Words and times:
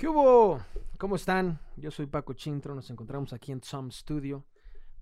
¿Qué 0.00 0.08
hubo? 0.08 0.58
¿Cómo 0.96 1.16
están? 1.16 1.60
Yo 1.76 1.90
soy 1.90 2.06
Paco 2.06 2.32
Chintro, 2.32 2.74
nos 2.74 2.88
encontramos 2.88 3.34
aquí 3.34 3.52
en 3.52 3.62
Some 3.62 3.92
Studio. 3.92 4.46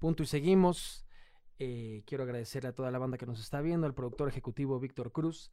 Punto 0.00 0.24
y 0.24 0.26
seguimos. 0.26 1.06
Eh, 1.60 2.02
quiero 2.04 2.24
agradecerle 2.24 2.70
a 2.70 2.74
toda 2.74 2.90
la 2.90 2.98
banda 2.98 3.16
que 3.16 3.24
nos 3.24 3.38
está 3.38 3.60
viendo, 3.60 3.86
al 3.86 3.94
productor 3.94 4.28
ejecutivo 4.28 4.80
Víctor 4.80 5.12
Cruz. 5.12 5.52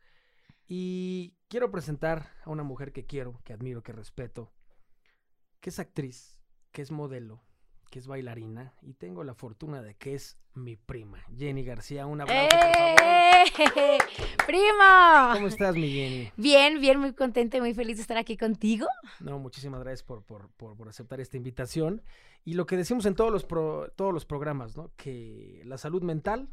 Y 0.68 1.38
quiero 1.48 1.70
presentar 1.70 2.32
a 2.44 2.50
una 2.50 2.64
mujer 2.64 2.92
que 2.92 3.06
quiero, 3.06 3.40
que 3.44 3.54
admiro, 3.54 3.84
que 3.84 3.92
respeto, 3.92 4.52
que 5.60 5.70
es 5.70 5.78
actriz, 5.78 6.42
que 6.72 6.82
es 6.82 6.90
modelo, 6.90 7.44
que 7.90 8.00
es 8.00 8.08
bailarina 8.08 8.74
y 8.82 8.94
tengo 8.94 9.24
la 9.24 9.34
fortuna 9.34 9.82
de 9.82 9.96
que 9.96 10.16
es 10.16 10.38
mi 10.54 10.76
prima, 10.76 11.24
Jenny 11.38 11.64
García. 11.64 12.06
Un 12.08 12.22
abrazo, 12.22 12.48
por 12.50 12.60
favor. 12.60 13.02
¡Eh! 13.02 13.44
¡Primo! 14.48 15.34
¿Cómo 15.34 15.48
estás, 15.48 15.76
mi 15.76 15.90
Jenny? 15.92 16.32
Bien, 16.38 16.80
bien, 16.80 17.00
muy 17.00 17.14
contenta 17.14 17.58
y 17.58 17.62
muy 17.62 17.74
feliz 17.74 17.98
de 17.98 18.02
estar 18.02 18.18
aquí 18.18 18.38
contigo. 18.38 18.88
No, 19.20 19.40
muchísimas 19.40 19.80
gracias 19.82 20.04
por, 20.04 20.24
por, 20.24 20.50
por, 20.52 20.76
por 20.76 20.88
aceptar 20.90 21.20
esta 21.20 21.38
invitación. 21.38 22.02
Y 22.44 22.54
lo 22.54 22.66
que 22.66 22.78
decimos 22.78 23.06
en 23.06 23.16
todos 23.16 23.32
los, 23.32 23.44
pro- 23.44 23.92
todos 23.96 24.14
los 24.14 24.26
programas, 24.26 24.78
¿no? 24.78 24.92
Que 24.96 25.62
la 25.66 25.78
salud 25.78 26.04
mental 26.04 26.50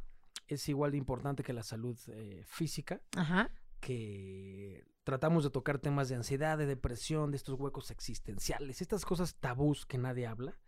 es 0.48 0.68
igual 0.68 0.90
de 0.92 0.98
importante 0.98 1.42
que 1.42 1.52
la 1.52 1.62
salud 1.62 1.98
eh, 2.08 2.42
física, 2.46 3.00
Ajá. 3.16 3.50
que 3.80 4.84
tratamos 5.04 5.44
de 5.44 5.50
tocar 5.50 5.78
temas 5.78 6.08
de 6.08 6.14
ansiedad, 6.16 6.56
de 6.58 6.66
depresión, 6.66 7.30
de 7.30 7.36
estos 7.36 7.58
huecos 7.58 7.90
existenciales, 7.90 8.80
estas 8.80 9.04
cosas 9.04 9.34
tabús 9.36 9.84
que 9.86 9.98
nadie 9.98 10.26
habla 10.26 10.58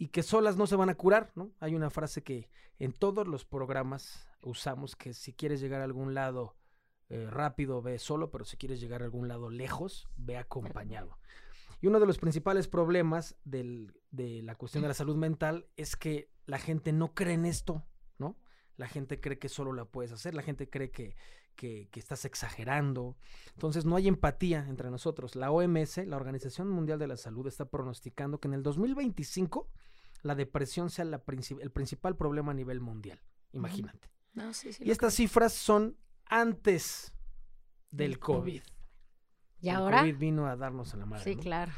y 0.00 0.08
que 0.08 0.22
solas 0.22 0.56
no 0.56 0.66
se 0.66 0.76
van 0.76 0.88
a 0.88 0.94
curar, 0.94 1.30
¿no? 1.34 1.50
Hay 1.60 1.74
una 1.74 1.90
frase 1.90 2.22
que 2.22 2.48
en 2.78 2.92
todos 2.92 3.28
los 3.28 3.44
programas 3.44 4.26
usamos 4.42 4.96
que 4.96 5.12
si 5.12 5.34
quieres 5.34 5.60
llegar 5.60 5.82
a 5.82 5.84
algún 5.84 6.14
lado 6.14 6.56
eh, 7.10 7.26
rápido, 7.28 7.82
ve 7.82 7.98
solo, 7.98 8.30
pero 8.30 8.46
si 8.46 8.56
quieres 8.56 8.80
llegar 8.80 9.02
a 9.02 9.04
algún 9.04 9.28
lado 9.28 9.50
lejos, 9.50 10.08
ve 10.16 10.38
acompañado. 10.38 11.18
Y 11.82 11.86
uno 11.88 12.00
de 12.00 12.06
los 12.06 12.16
principales 12.18 12.66
problemas 12.66 13.36
del- 13.44 13.92
de 14.10 14.42
la 14.42 14.54
cuestión 14.54 14.80
de 14.82 14.88
la 14.88 14.94
salud 14.94 15.16
mental 15.16 15.66
es 15.76 15.96
que 15.96 16.30
la 16.46 16.58
gente 16.58 16.92
no 16.92 17.12
cree 17.12 17.34
en 17.34 17.44
esto, 17.44 17.84
¿no? 18.16 18.38
La 18.78 18.88
gente 18.88 19.20
cree 19.20 19.38
que 19.38 19.50
solo 19.50 19.72
la 19.74 19.84
puedes 19.84 20.12
hacer, 20.12 20.32
la 20.34 20.42
gente 20.42 20.70
cree 20.70 20.90
que, 20.90 21.14
que, 21.56 21.88
que 21.90 22.00
estás 22.00 22.24
exagerando. 22.24 23.18
Entonces 23.52 23.84
no 23.84 23.96
hay 23.96 24.08
empatía 24.08 24.66
entre 24.66 24.90
nosotros. 24.90 25.36
La 25.36 25.50
OMS, 25.50 25.98
la 26.06 26.16
Organización 26.16 26.70
Mundial 26.70 26.98
de 26.98 27.06
la 27.08 27.18
Salud, 27.18 27.46
está 27.46 27.66
pronosticando 27.66 28.38
que 28.40 28.48
en 28.48 28.54
el 28.54 28.62
2025 28.62 29.68
la 30.22 30.34
depresión 30.34 30.90
sea 30.90 31.04
la 31.04 31.22
el 31.60 31.70
principal 31.70 32.16
problema 32.16 32.52
a 32.52 32.54
nivel 32.54 32.80
mundial. 32.80 33.20
Imagínate. 33.52 34.10
No, 34.34 34.52
sí, 34.54 34.72
sí. 34.72 34.84
Y 34.86 34.90
estas 34.90 35.14
cifras 35.14 35.52
son 35.52 35.96
antes 36.26 37.12
del 37.90 38.18
COVID. 38.18 38.62
¿Y 39.62 39.68
El 39.68 39.76
ahora? 39.76 40.00
COVID 40.00 40.16
vino 40.16 40.46
a 40.46 40.56
darnos 40.56 40.94
a 40.94 40.96
la 40.96 41.06
madre. 41.06 41.24
Sí, 41.24 41.34
¿no? 41.36 41.42
claro. 41.42 41.72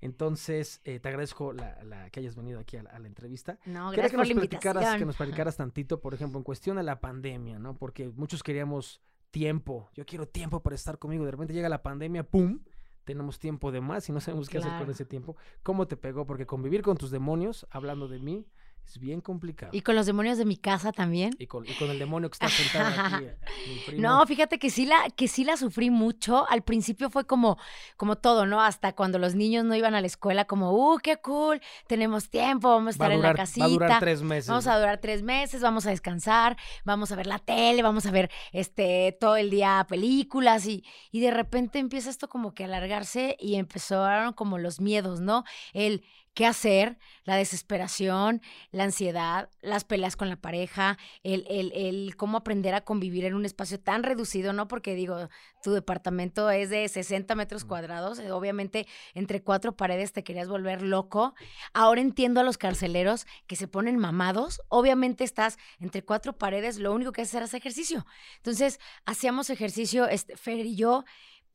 Entonces, 0.00 0.80
eh, 0.84 1.00
te 1.00 1.08
agradezco 1.08 1.52
la, 1.52 1.82
la- 1.84 2.08
que 2.10 2.20
hayas 2.20 2.36
venido 2.36 2.60
aquí 2.60 2.76
a 2.76 2.84
la, 2.84 2.90
a 2.90 2.98
la 2.98 3.08
entrevista. 3.08 3.58
No, 3.66 3.90
gracias 3.90 4.12
que 4.12 4.16
por 4.16 4.26
nos, 4.26 4.34
la 4.34 4.40
platicaras, 4.40 4.96
que 4.98 5.04
nos 5.04 5.16
platicaras 5.16 5.56
tantito, 5.56 6.00
por 6.00 6.14
ejemplo, 6.14 6.38
en 6.38 6.44
cuestión 6.44 6.76
de 6.76 6.84
la 6.84 7.00
pandemia, 7.00 7.58
¿no? 7.58 7.76
Porque 7.76 8.08
muchos 8.08 8.42
queríamos 8.42 9.02
tiempo. 9.32 9.90
Yo 9.94 10.06
quiero 10.06 10.26
tiempo 10.28 10.62
para 10.62 10.76
estar 10.76 10.98
conmigo. 10.98 11.24
De 11.24 11.32
repente 11.32 11.52
llega 11.52 11.68
la 11.68 11.82
pandemia, 11.82 12.22
¡pum! 12.22 12.60
Tenemos 13.08 13.38
tiempo 13.38 13.72
de 13.72 13.80
más 13.80 14.06
y 14.10 14.12
no 14.12 14.20
sabemos 14.20 14.50
qué 14.50 14.58
hacer 14.58 14.70
con 14.78 14.90
ese 14.90 15.06
tiempo. 15.06 15.34
¿Cómo 15.62 15.88
te 15.88 15.96
pegó? 15.96 16.26
Porque 16.26 16.44
convivir 16.44 16.82
con 16.82 16.98
tus 16.98 17.10
demonios, 17.10 17.66
hablando 17.70 18.06
de 18.06 18.18
mí, 18.18 18.44
es 18.86 18.98
bien 18.98 19.20
complicado. 19.20 19.70
Y 19.74 19.82
con 19.82 19.94
los 19.94 20.06
demonios 20.06 20.38
de 20.38 20.46
mi 20.46 20.56
casa 20.56 20.92
también. 20.92 21.34
Y 21.38 21.46
con, 21.46 21.68
y 21.68 21.74
con 21.74 21.90
el 21.90 21.98
demonio 21.98 22.30
que 22.30 22.34
está 22.34 22.48
sentado 22.48 23.16
aquí, 23.16 23.24
mi 23.68 23.78
primo. 23.86 24.02
No, 24.02 24.26
fíjate 24.26 24.58
que 24.58 24.70
sí 24.70 24.86
la, 24.86 25.10
que 25.14 25.28
sí 25.28 25.44
la 25.44 25.58
sufrí 25.58 25.90
mucho. 25.90 26.48
Al 26.48 26.62
principio 26.62 27.10
fue 27.10 27.26
como, 27.26 27.58
como 27.98 28.16
todo, 28.16 28.46
¿no? 28.46 28.62
Hasta 28.62 28.94
cuando 28.94 29.18
los 29.18 29.34
niños 29.34 29.66
no 29.66 29.74
iban 29.74 29.94
a 29.94 30.00
la 30.00 30.06
escuela, 30.06 30.46
como, 30.46 30.72
uh, 30.72 30.98
qué 30.98 31.18
cool, 31.18 31.60
tenemos 31.86 32.30
tiempo, 32.30 32.70
vamos 32.70 32.98
a 32.98 33.04
va 33.04 33.06
a 33.06 33.08
estar 33.08 33.12
durar, 33.12 33.30
en 33.30 33.36
la 33.36 33.42
casita. 33.42 33.66
va 33.66 33.66
a 33.66 33.70
durar 33.70 34.00
tres 34.00 34.22
meses. 34.22 34.48
Vamos 34.48 34.66
a 34.66 34.78
durar 34.78 34.98
tres 35.00 35.22
meses, 35.22 35.60
vamos 35.60 35.86
a 35.86 35.90
descansar, 35.90 36.56
vamos 36.84 37.12
a 37.12 37.16
ver 37.16 37.26
la 37.26 37.38
tele, 37.38 37.82
vamos 37.82 38.06
a 38.06 38.10
ver 38.10 38.30
este 38.52 39.16
todo 39.20 39.36
el 39.36 39.50
día 39.50 39.84
películas 39.86 40.66
y, 40.66 40.82
y 41.10 41.20
de 41.20 41.30
repente 41.30 41.78
empieza 41.78 42.08
esto 42.08 42.28
como 42.28 42.54
que 42.54 42.64
a 42.64 42.66
alargarse 42.66 43.36
y 43.38 43.56
empezaron 43.56 44.32
como 44.32 44.56
los 44.56 44.80
miedos, 44.80 45.20
¿no? 45.20 45.44
El 45.74 46.04
qué 46.38 46.46
hacer, 46.46 46.98
la 47.24 47.34
desesperación, 47.34 48.42
la 48.70 48.84
ansiedad, 48.84 49.50
las 49.60 49.82
peleas 49.82 50.14
con 50.14 50.28
la 50.28 50.36
pareja, 50.36 50.96
el, 51.24 51.44
el, 51.50 51.72
el 51.72 52.14
cómo 52.14 52.38
aprender 52.38 52.76
a 52.76 52.82
convivir 52.82 53.24
en 53.24 53.34
un 53.34 53.44
espacio 53.44 53.80
tan 53.80 54.04
reducido, 54.04 54.52
¿no? 54.52 54.68
Porque 54.68 54.94
digo, 54.94 55.28
tu 55.64 55.72
departamento 55.72 56.48
es 56.48 56.70
de 56.70 56.88
60 56.88 57.34
metros 57.34 57.64
cuadrados, 57.64 58.20
eh, 58.20 58.30
obviamente 58.30 58.86
entre 59.14 59.42
cuatro 59.42 59.76
paredes 59.76 60.12
te 60.12 60.22
querías 60.22 60.46
volver 60.46 60.80
loco. 60.80 61.34
Ahora 61.72 62.02
entiendo 62.02 62.38
a 62.38 62.44
los 62.44 62.56
carceleros 62.56 63.26
que 63.48 63.56
se 63.56 63.66
ponen 63.66 63.96
mamados. 63.96 64.60
Obviamente 64.68 65.24
estás 65.24 65.58
entre 65.80 66.04
cuatro 66.04 66.38
paredes, 66.38 66.78
lo 66.78 66.92
único 66.92 67.10
que 67.10 67.22
haces 67.22 67.34
es 67.34 67.42
hacer 67.42 67.58
ejercicio. 67.58 68.06
Entonces, 68.36 68.78
hacíamos 69.06 69.50
ejercicio, 69.50 70.06
este, 70.06 70.36
Fer 70.36 70.64
y 70.64 70.76
yo, 70.76 71.04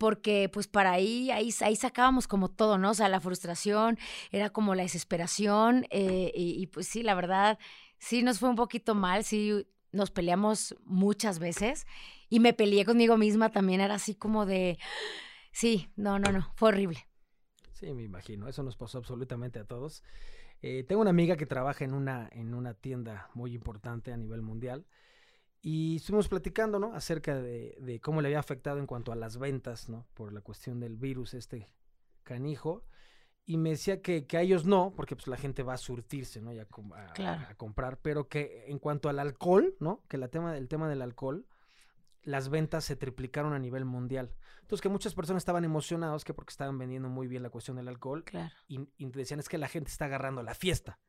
porque 0.03 0.49
pues 0.51 0.67
para 0.67 0.91
ahí, 0.91 1.31
ahí, 1.31 1.49
ahí 1.61 1.77
sacábamos 1.77 2.27
como 2.27 2.49
todo, 2.49 2.77
¿no? 2.77 2.89
O 2.89 2.93
sea, 2.93 3.07
la 3.07 3.21
frustración, 3.21 3.97
era 4.31 4.49
como 4.49 4.75
la 4.75 4.83
desesperación, 4.83 5.85
eh, 5.91 6.29
y, 6.35 6.61
y, 6.61 6.67
pues 6.67 6.87
sí, 6.87 7.03
la 7.03 7.15
verdad, 7.15 7.57
sí 7.99 8.21
nos 8.21 8.37
fue 8.37 8.49
un 8.49 8.57
poquito 8.57 8.95
mal, 8.95 9.23
sí 9.23 9.65
nos 9.93 10.11
peleamos 10.11 10.75
muchas 10.83 11.39
veces 11.39 11.87
y 12.27 12.41
me 12.41 12.51
peleé 12.51 12.83
conmigo 12.83 13.15
misma 13.15 13.49
también, 13.49 13.79
era 13.79 13.95
así 13.95 14.13
como 14.13 14.45
de, 14.45 14.77
sí, 15.53 15.89
no, 15.95 16.19
no, 16.19 16.33
no, 16.33 16.51
fue 16.57 16.67
horrible. 16.67 17.07
Sí, 17.71 17.93
me 17.93 18.03
imagino. 18.03 18.49
Eso 18.49 18.61
nos 18.61 18.75
pasó 18.75 18.97
absolutamente 18.97 19.59
a 19.59 19.63
todos. 19.63 20.03
Eh, 20.61 20.83
tengo 20.85 20.99
una 20.99 21.11
amiga 21.11 21.37
que 21.37 21.45
trabaja 21.45 21.85
en 21.85 21.93
una, 21.93 22.27
en 22.33 22.53
una 22.53 22.73
tienda 22.73 23.29
muy 23.35 23.55
importante 23.55 24.11
a 24.11 24.17
nivel 24.17 24.41
mundial. 24.41 24.85
Y 25.65 25.95
estuvimos 25.95 26.27
platicando, 26.27 26.77
¿no? 26.77 26.93
Acerca 26.93 27.41
de, 27.41 27.77
de 27.79 28.01
cómo 28.01 28.21
le 28.21 28.27
había 28.27 28.39
afectado 28.39 28.79
en 28.79 28.85
cuanto 28.85 29.13
a 29.13 29.15
las 29.15 29.37
ventas, 29.37 29.87
¿no? 29.87 30.05
Por 30.13 30.33
la 30.33 30.41
cuestión 30.41 30.81
del 30.81 30.97
virus, 30.97 31.33
este 31.33 31.69
canijo. 32.23 32.83
Y 33.45 33.55
me 33.57 33.69
decía 33.71 34.01
que, 34.01 34.27
que 34.27 34.37
a 34.37 34.41
ellos 34.41 34.65
no, 34.65 34.93
porque 34.95 35.15
pues 35.15 35.27
la 35.27 35.37
gente 35.37 35.63
va 35.63 35.73
a 35.73 35.77
surtirse, 35.77 36.41
¿no? 36.41 36.51
Y 36.53 36.59
a, 36.59 36.63
a- 36.63 37.13
Claro. 37.13 37.45
a 37.49 37.55
comprar. 37.55 37.97
Pero 38.01 38.27
que 38.27 38.65
en 38.67 38.77
cuanto 38.77 39.07
al 39.07 39.19
alcohol, 39.19 39.73
¿no? 39.79 40.03
Que 40.09 40.17
la 40.17 40.27
tema, 40.27 40.57
el 40.57 40.67
tema 40.67 40.89
del 40.89 41.01
alcohol, 41.01 41.47
las 42.23 42.49
ventas 42.49 42.83
se 42.83 42.97
triplicaron 42.97 43.53
a 43.53 43.59
nivel 43.59 43.85
mundial. 43.85 44.33
Entonces 44.61 44.81
que 44.81 44.89
muchas 44.89 45.13
personas 45.13 45.41
estaban 45.41 45.63
emocionados 45.63 46.25
que 46.25 46.33
porque 46.33 46.51
estaban 46.51 46.77
vendiendo 46.77 47.07
muy 47.09 47.27
bien 47.27 47.41
la 47.43 47.49
cuestión 47.49 47.75
del 47.77 47.87
alcohol 47.89 48.23
Claro. 48.25 48.53
y, 48.67 48.79
y 48.97 49.05
decían 49.11 49.39
es 49.41 49.47
que 49.49 49.57
la 49.57 49.67
gente 49.67 49.91
está 49.91 50.05
agarrando 50.05 50.41
la 50.43 50.55
fiesta. 50.55 50.99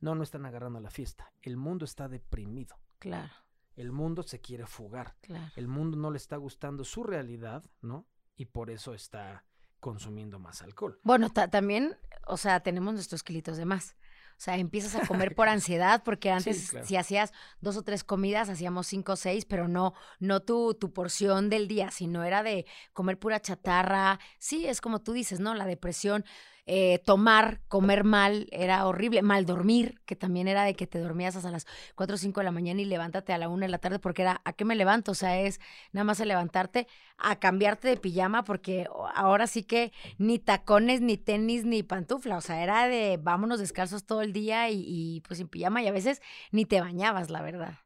No, 0.00 0.14
no 0.14 0.22
están 0.22 0.44
agarrando 0.46 0.80
la 0.80 0.90
fiesta. 0.90 1.32
El 1.42 1.56
mundo 1.56 1.84
está 1.86 2.06
deprimido. 2.08 2.76
Claro, 2.98 3.32
El 3.78 3.92
mundo 3.92 4.22
se 4.22 4.40
quiere 4.40 4.66
fugar. 4.66 5.14
claro. 5.22 5.50
El 5.56 5.68
mundo 5.68 5.96
no 5.96 6.10
le 6.10 6.16
está 6.18 6.36
gustando 6.36 6.84
su 6.84 7.02
realidad, 7.04 7.64
¿no? 7.80 8.06
Y 8.36 8.46
por 8.46 8.70
eso 8.70 8.92
está 8.94 9.44
consumiendo 9.80 10.38
más 10.38 10.62
alcohol. 10.62 10.98
Bueno, 11.04 11.30
ta- 11.30 11.48
también, 11.48 11.96
o 12.26 12.36
sea, 12.36 12.60
tenemos 12.60 12.94
nuestros 12.94 13.22
kilitos 13.22 13.56
de 13.56 13.64
más. 13.64 13.96
O 14.36 14.40
sea, 14.40 14.56
empiezas 14.56 14.94
a 14.94 15.06
comer 15.06 15.34
por 15.34 15.48
ansiedad, 15.48 16.02
porque 16.04 16.30
antes 16.30 16.70
claro. 16.70 16.86
si 16.86 16.96
hacías 16.96 17.32
dos 17.60 17.76
o 17.76 17.82
tres 17.82 18.04
comidas, 18.04 18.48
hacíamos 18.48 18.86
cinco 18.86 19.12
o 19.12 19.16
seis, 19.16 19.44
pero 19.44 19.66
no, 19.68 19.94
no 20.20 20.40
tu, 20.40 20.74
tu 20.74 20.92
porción 20.92 21.48
del 21.50 21.66
día, 21.68 21.90
sino 21.90 22.22
era 22.24 22.42
de 22.44 22.64
comer 22.92 23.18
pura 23.18 23.40
chatarra. 23.40 24.18
Sí, 24.38 24.66
es 24.66 24.80
como 24.80 25.00
tú 25.00 25.12
dices, 25.12 25.40
¿no? 25.40 25.54
La 25.54 25.66
depresión, 25.66 26.24
eh, 26.70 26.98
tomar, 26.98 27.60
comer 27.66 28.04
mal, 28.04 28.46
era 28.52 28.86
horrible. 28.86 29.22
Mal 29.22 29.46
dormir, 29.46 30.02
que 30.04 30.16
también 30.16 30.48
era 30.48 30.64
de 30.64 30.74
que 30.74 30.86
te 30.86 30.98
dormías 30.98 31.34
hasta 31.34 31.50
las 31.50 31.66
cuatro 31.94 32.16
o 32.16 32.18
cinco 32.18 32.40
de 32.40 32.44
la 32.44 32.50
mañana 32.50 32.82
y 32.82 32.84
levántate 32.84 33.32
a 33.32 33.38
la 33.38 33.48
una 33.48 33.64
de 33.64 33.70
la 33.70 33.78
tarde, 33.78 33.98
porque 33.98 34.20
era, 34.20 34.42
¿a 34.44 34.52
qué 34.52 34.66
me 34.66 34.76
levanto? 34.76 35.12
O 35.12 35.14
sea, 35.14 35.40
es 35.40 35.60
nada 35.92 36.04
más 36.04 36.20
a 36.20 36.26
levantarte, 36.26 36.86
a 37.16 37.36
cambiarte 37.36 37.88
de 37.88 37.96
pijama, 37.96 38.44
porque 38.44 38.86
ahora 39.14 39.46
sí 39.46 39.62
que 39.62 39.92
ni 40.18 40.38
tacones, 40.38 41.00
ni 41.00 41.16
tenis, 41.16 41.64
ni 41.64 41.82
pantufla. 41.82 42.36
O 42.36 42.42
sea, 42.42 42.62
era 42.62 42.86
de 42.86 43.18
vámonos 43.20 43.60
descalzos 43.60 44.04
todo 44.04 44.20
el 44.20 44.34
día 44.34 44.68
y, 44.70 45.22
pues 45.26 45.38
sin 45.38 45.48
pijama 45.48 45.82
y 45.82 45.88
a 45.88 45.92
veces 45.92 46.20
ni 46.52 46.66
te 46.66 46.82
bañabas, 46.82 47.30
la 47.30 47.40
verdad. 47.40 47.78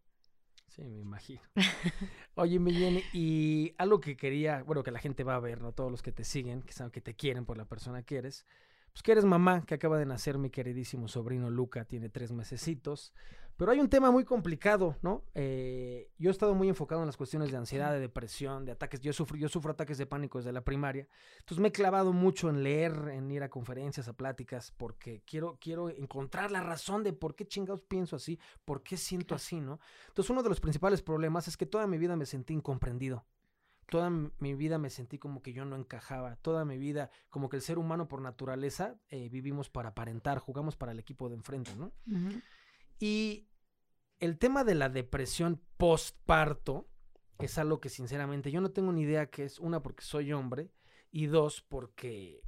Sí, 0.67 0.83
me 0.83 1.03
imagino. 1.03 1.41
Oye, 2.35 2.59
mi 2.59 2.73
Jenny, 2.73 3.05
y 3.13 3.75
algo 3.79 4.01
que 4.01 4.17
quería, 4.17 4.63
bueno, 4.65 4.83
que 4.83 4.91
la 4.91 4.99
gente 4.99 5.23
va 5.23 5.37
a 5.37 5.41
ver, 5.41 5.61
¿no? 5.61 5.73
Todos 5.73 5.91
los 5.91 6.03
que 6.03 6.11
te 6.11 6.25
siguen, 6.25 6.63
que 6.63 6.73
saben 6.73 6.91
que 6.91 7.01
te 7.01 7.15
quieren 7.15 7.45
por 7.45 7.59
la 7.59 7.67
persona 7.67 8.03
que 8.03 8.17
eres, 8.17 8.45
pues 8.93 9.03
que 9.03 9.13
eres 9.13 9.25
mamá, 9.25 9.65
que 9.65 9.75
acaba 9.75 9.99
de 9.99 10.07
nacer 10.07 10.39
mi 10.39 10.51
queridísimo 10.51 11.09
sobrino 11.09 11.51
Luca, 11.51 11.85
tiene 11.85 12.09
tres 12.09 12.33
mesecitos. 12.33 13.13
Pero 13.57 13.71
hay 13.71 13.81
un 13.81 13.89
tema 13.89 14.11
muy 14.11 14.25
complicado, 14.25 14.97
¿no? 15.03 15.25
Eh, 15.35 16.11
yo 16.19 16.31
he 16.31 16.33
estado 16.33 16.55
muy 16.55 16.69
enfocado 16.69 17.03
en 17.03 17.07
las 17.07 17.17
cuestiones 17.17 17.51
de 17.51 17.59
ansiedad, 17.59 17.93
de 17.93 18.01
depresión, 18.01 18.65
de 18.65 18.73
ataques. 18.73 19.01
Yo 19.01 19.13
sufro, 19.13 19.37
yo 19.37 19.49
sufro 19.49 19.73
ataques 19.73 19.99
de 19.99 20.07
pánico 20.07 20.39
desde 20.39 20.53
la 20.53 20.65
primaria. 20.65 21.07
Entonces 21.41 21.61
me 21.61 21.69
he 21.69 21.73
clavado 21.73 22.13
mucho 22.13 22.49
en 22.49 22.63
leer, 22.63 23.11
en 23.13 23.31
ir 23.31 23.43
a 23.43 23.51
conferencias, 23.51 24.09
a 24.09 24.15
pláticas, 24.15 24.73
porque 24.77 25.23
quiero, 25.27 25.59
quiero 25.61 25.91
encontrar 25.91 26.51
la 26.51 26.61
razón 26.61 27.03
de 27.03 27.13
por 27.13 27.35
qué 27.35 27.47
chingados 27.47 27.83
pienso 27.83 28.17
así, 28.17 28.39
por 28.65 28.83
qué 28.83 28.97
siento 28.97 29.35
así, 29.35 29.61
¿no? 29.61 29.81
Entonces 30.09 30.31
uno 30.31 30.43
de 30.43 30.49
los 30.49 30.61
principales 30.61 31.03
problemas 31.03 31.47
es 31.47 31.57
que 31.57 31.67
toda 31.67 31.87
mi 31.87 31.99
vida 31.99 32.17
me 32.17 32.27
sentí 32.27 32.55
incomprendido. 32.55 33.25
Toda 33.89 34.11
mi 34.11 34.55
vida 34.55 34.79
me 34.79 34.91
sentí 34.91 35.19
como 35.19 35.43
que 35.43 35.53
yo 35.53 35.65
no 35.65 35.77
encajaba, 35.77 36.37
toda 36.37 36.65
mi 36.65 36.79
vida, 36.79 37.11
como 37.31 37.49
que 37.49 37.57
el 37.57 37.63
ser 37.63 37.79
humano 37.79 38.09
por 38.09 38.21
naturaleza 38.21 38.97
eh, 39.09 39.29
vivimos 39.29 39.71
para 39.71 39.91
aparentar, 39.91 40.39
jugamos 40.39 40.77
para 40.77 40.93
el 40.93 40.99
equipo 40.99 41.29
de 41.29 41.37
enfrente, 41.37 41.75
¿no? 41.77 41.93
Y 42.99 43.49
el 44.21 44.39
tema 44.39 44.65
de 44.65 44.75
la 44.75 44.89
depresión 44.89 45.61
postparto 45.77 46.89
es 47.39 47.59
algo 47.59 47.81
que 47.81 47.89
sinceramente 47.89 48.51
yo 48.51 48.61
no 48.61 48.71
tengo 48.71 48.93
ni 48.93 49.03
idea 49.03 49.31
que 49.31 49.45
es, 49.45 49.59
una 49.59 49.83
porque 49.83 50.05
soy 50.05 50.33
hombre 50.33 50.71
y 51.11 51.27
dos 51.27 51.61
porque 51.61 52.43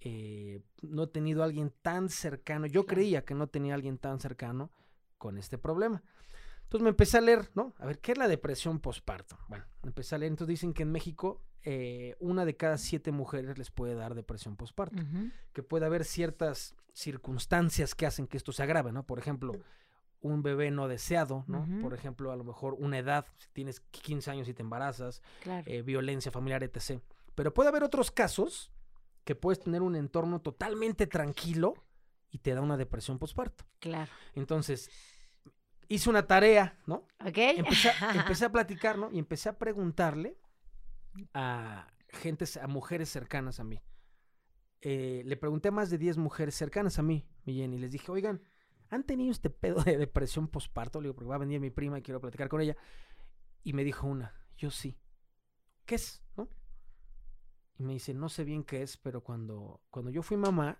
eh, 0.00 0.62
no 0.82 1.02
he 1.02 1.06
tenido 1.08 1.42
a 1.42 1.46
alguien 1.46 1.74
tan 1.82 2.08
cercano, 2.08 2.66
yo 2.66 2.86
creía 2.86 3.24
que 3.24 3.34
no 3.34 3.48
tenía 3.48 3.74
a 3.74 3.76
alguien 3.76 3.98
tan 3.98 4.20
cercano 4.20 4.70
con 5.18 5.36
este 5.36 5.58
problema. 5.58 6.02
Entonces 6.70 6.84
me 6.84 6.90
empecé 6.90 7.18
a 7.18 7.20
leer, 7.20 7.50
¿no? 7.56 7.74
A 7.78 7.86
ver, 7.86 7.98
¿qué 7.98 8.12
es 8.12 8.18
la 8.18 8.28
depresión 8.28 8.78
postparto? 8.78 9.36
Bueno, 9.48 9.64
empecé 9.82 10.14
a 10.14 10.18
leer, 10.18 10.30
entonces 10.30 10.50
dicen 10.50 10.72
que 10.72 10.84
en 10.84 10.92
México 10.92 11.42
eh, 11.64 12.14
una 12.20 12.44
de 12.44 12.56
cada 12.56 12.78
siete 12.78 13.10
mujeres 13.10 13.58
les 13.58 13.72
puede 13.72 13.96
dar 13.96 14.14
depresión 14.14 14.54
postparto, 14.54 15.02
que 15.52 15.64
puede 15.64 15.86
haber 15.86 16.04
ciertas 16.04 16.76
circunstancias 16.92 17.96
que 17.96 18.06
hacen 18.06 18.28
que 18.28 18.36
esto 18.36 18.52
se 18.52 18.62
agrave, 18.62 18.92
¿no? 18.92 19.04
Por 19.04 19.18
ejemplo, 19.18 19.52
un 20.20 20.44
bebé 20.44 20.70
no 20.70 20.86
deseado, 20.86 21.42
¿no? 21.48 21.66
Por 21.82 21.92
ejemplo, 21.92 22.30
a 22.30 22.36
lo 22.36 22.44
mejor 22.44 22.74
una 22.74 22.98
edad, 22.98 23.26
si 23.36 23.48
tienes 23.52 23.80
15 23.80 24.30
años 24.30 24.48
y 24.48 24.54
te 24.54 24.62
embarazas, 24.62 25.22
eh, 25.66 25.82
violencia 25.82 26.30
familiar, 26.30 26.62
etc. 26.62 27.02
Pero 27.34 27.52
puede 27.52 27.70
haber 27.70 27.82
otros 27.82 28.12
casos 28.12 28.70
que 29.24 29.34
puedes 29.34 29.58
tener 29.58 29.82
un 29.82 29.96
entorno 29.96 30.40
totalmente 30.40 31.08
tranquilo 31.08 31.74
y 32.30 32.38
te 32.38 32.54
da 32.54 32.60
una 32.60 32.76
depresión 32.76 33.18
postparto. 33.18 33.64
Claro. 33.80 34.12
Entonces, 34.36 34.88
hice 35.90 36.08
una 36.08 36.26
tarea, 36.26 36.78
¿no? 36.86 37.06
Ok. 37.26 37.36
Empecé, 37.56 38.44
a 38.44 38.52
platicar, 38.52 38.96
¿no? 38.96 39.10
Y 39.10 39.18
empecé 39.18 39.48
a 39.48 39.58
preguntarle 39.58 40.38
a 41.34 41.92
gente, 42.08 42.46
a 42.62 42.66
mujeres 42.68 43.10
cercanas 43.10 43.60
a 43.60 43.64
mí. 43.64 43.82
Eh, 44.80 45.22
le 45.26 45.36
pregunté 45.36 45.68
a 45.68 45.72
más 45.72 45.90
de 45.90 45.98
10 45.98 46.16
mujeres 46.16 46.54
cercanas 46.54 46.98
a 46.98 47.02
mí, 47.02 47.28
mi 47.44 47.54
Jenny, 47.54 47.76
y 47.76 47.80
les 47.80 47.92
dije, 47.92 48.10
oigan, 48.10 48.40
¿han 48.88 49.04
tenido 49.04 49.32
este 49.32 49.50
pedo 49.50 49.82
de 49.82 49.98
depresión 49.98 50.48
postparto? 50.48 51.00
Le 51.00 51.08
digo, 51.08 51.16
porque 51.16 51.28
va 51.28 51.34
a 51.34 51.38
venir 51.38 51.60
mi 51.60 51.70
prima 51.70 51.98
y 51.98 52.02
quiero 52.02 52.20
platicar 52.20 52.48
con 52.48 52.60
ella. 52.60 52.76
Y 53.64 53.72
me 53.72 53.84
dijo 53.84 54.06
una, 54.06 54.34
yo 54.56 54.70
sí. 54.70 54.96
¿Qué 55.84 55.96
es? 55.96 56.22
¿No? 56.36 56.48
Y 57.78 57.82
me 57.82 57.94
dice, 57.94 58.14
no 58.14 58.28
sé 58.28 58.44
bien 58.44 58.62
qué 58.62 58.82
es, 58.82 58.96
pero 58.96 59.22
cuando, 59.22 59.82
cuando 59.90 60.12
yo 60.12 60.22
fui 60.22 60.36
mamá, 60.36 60.78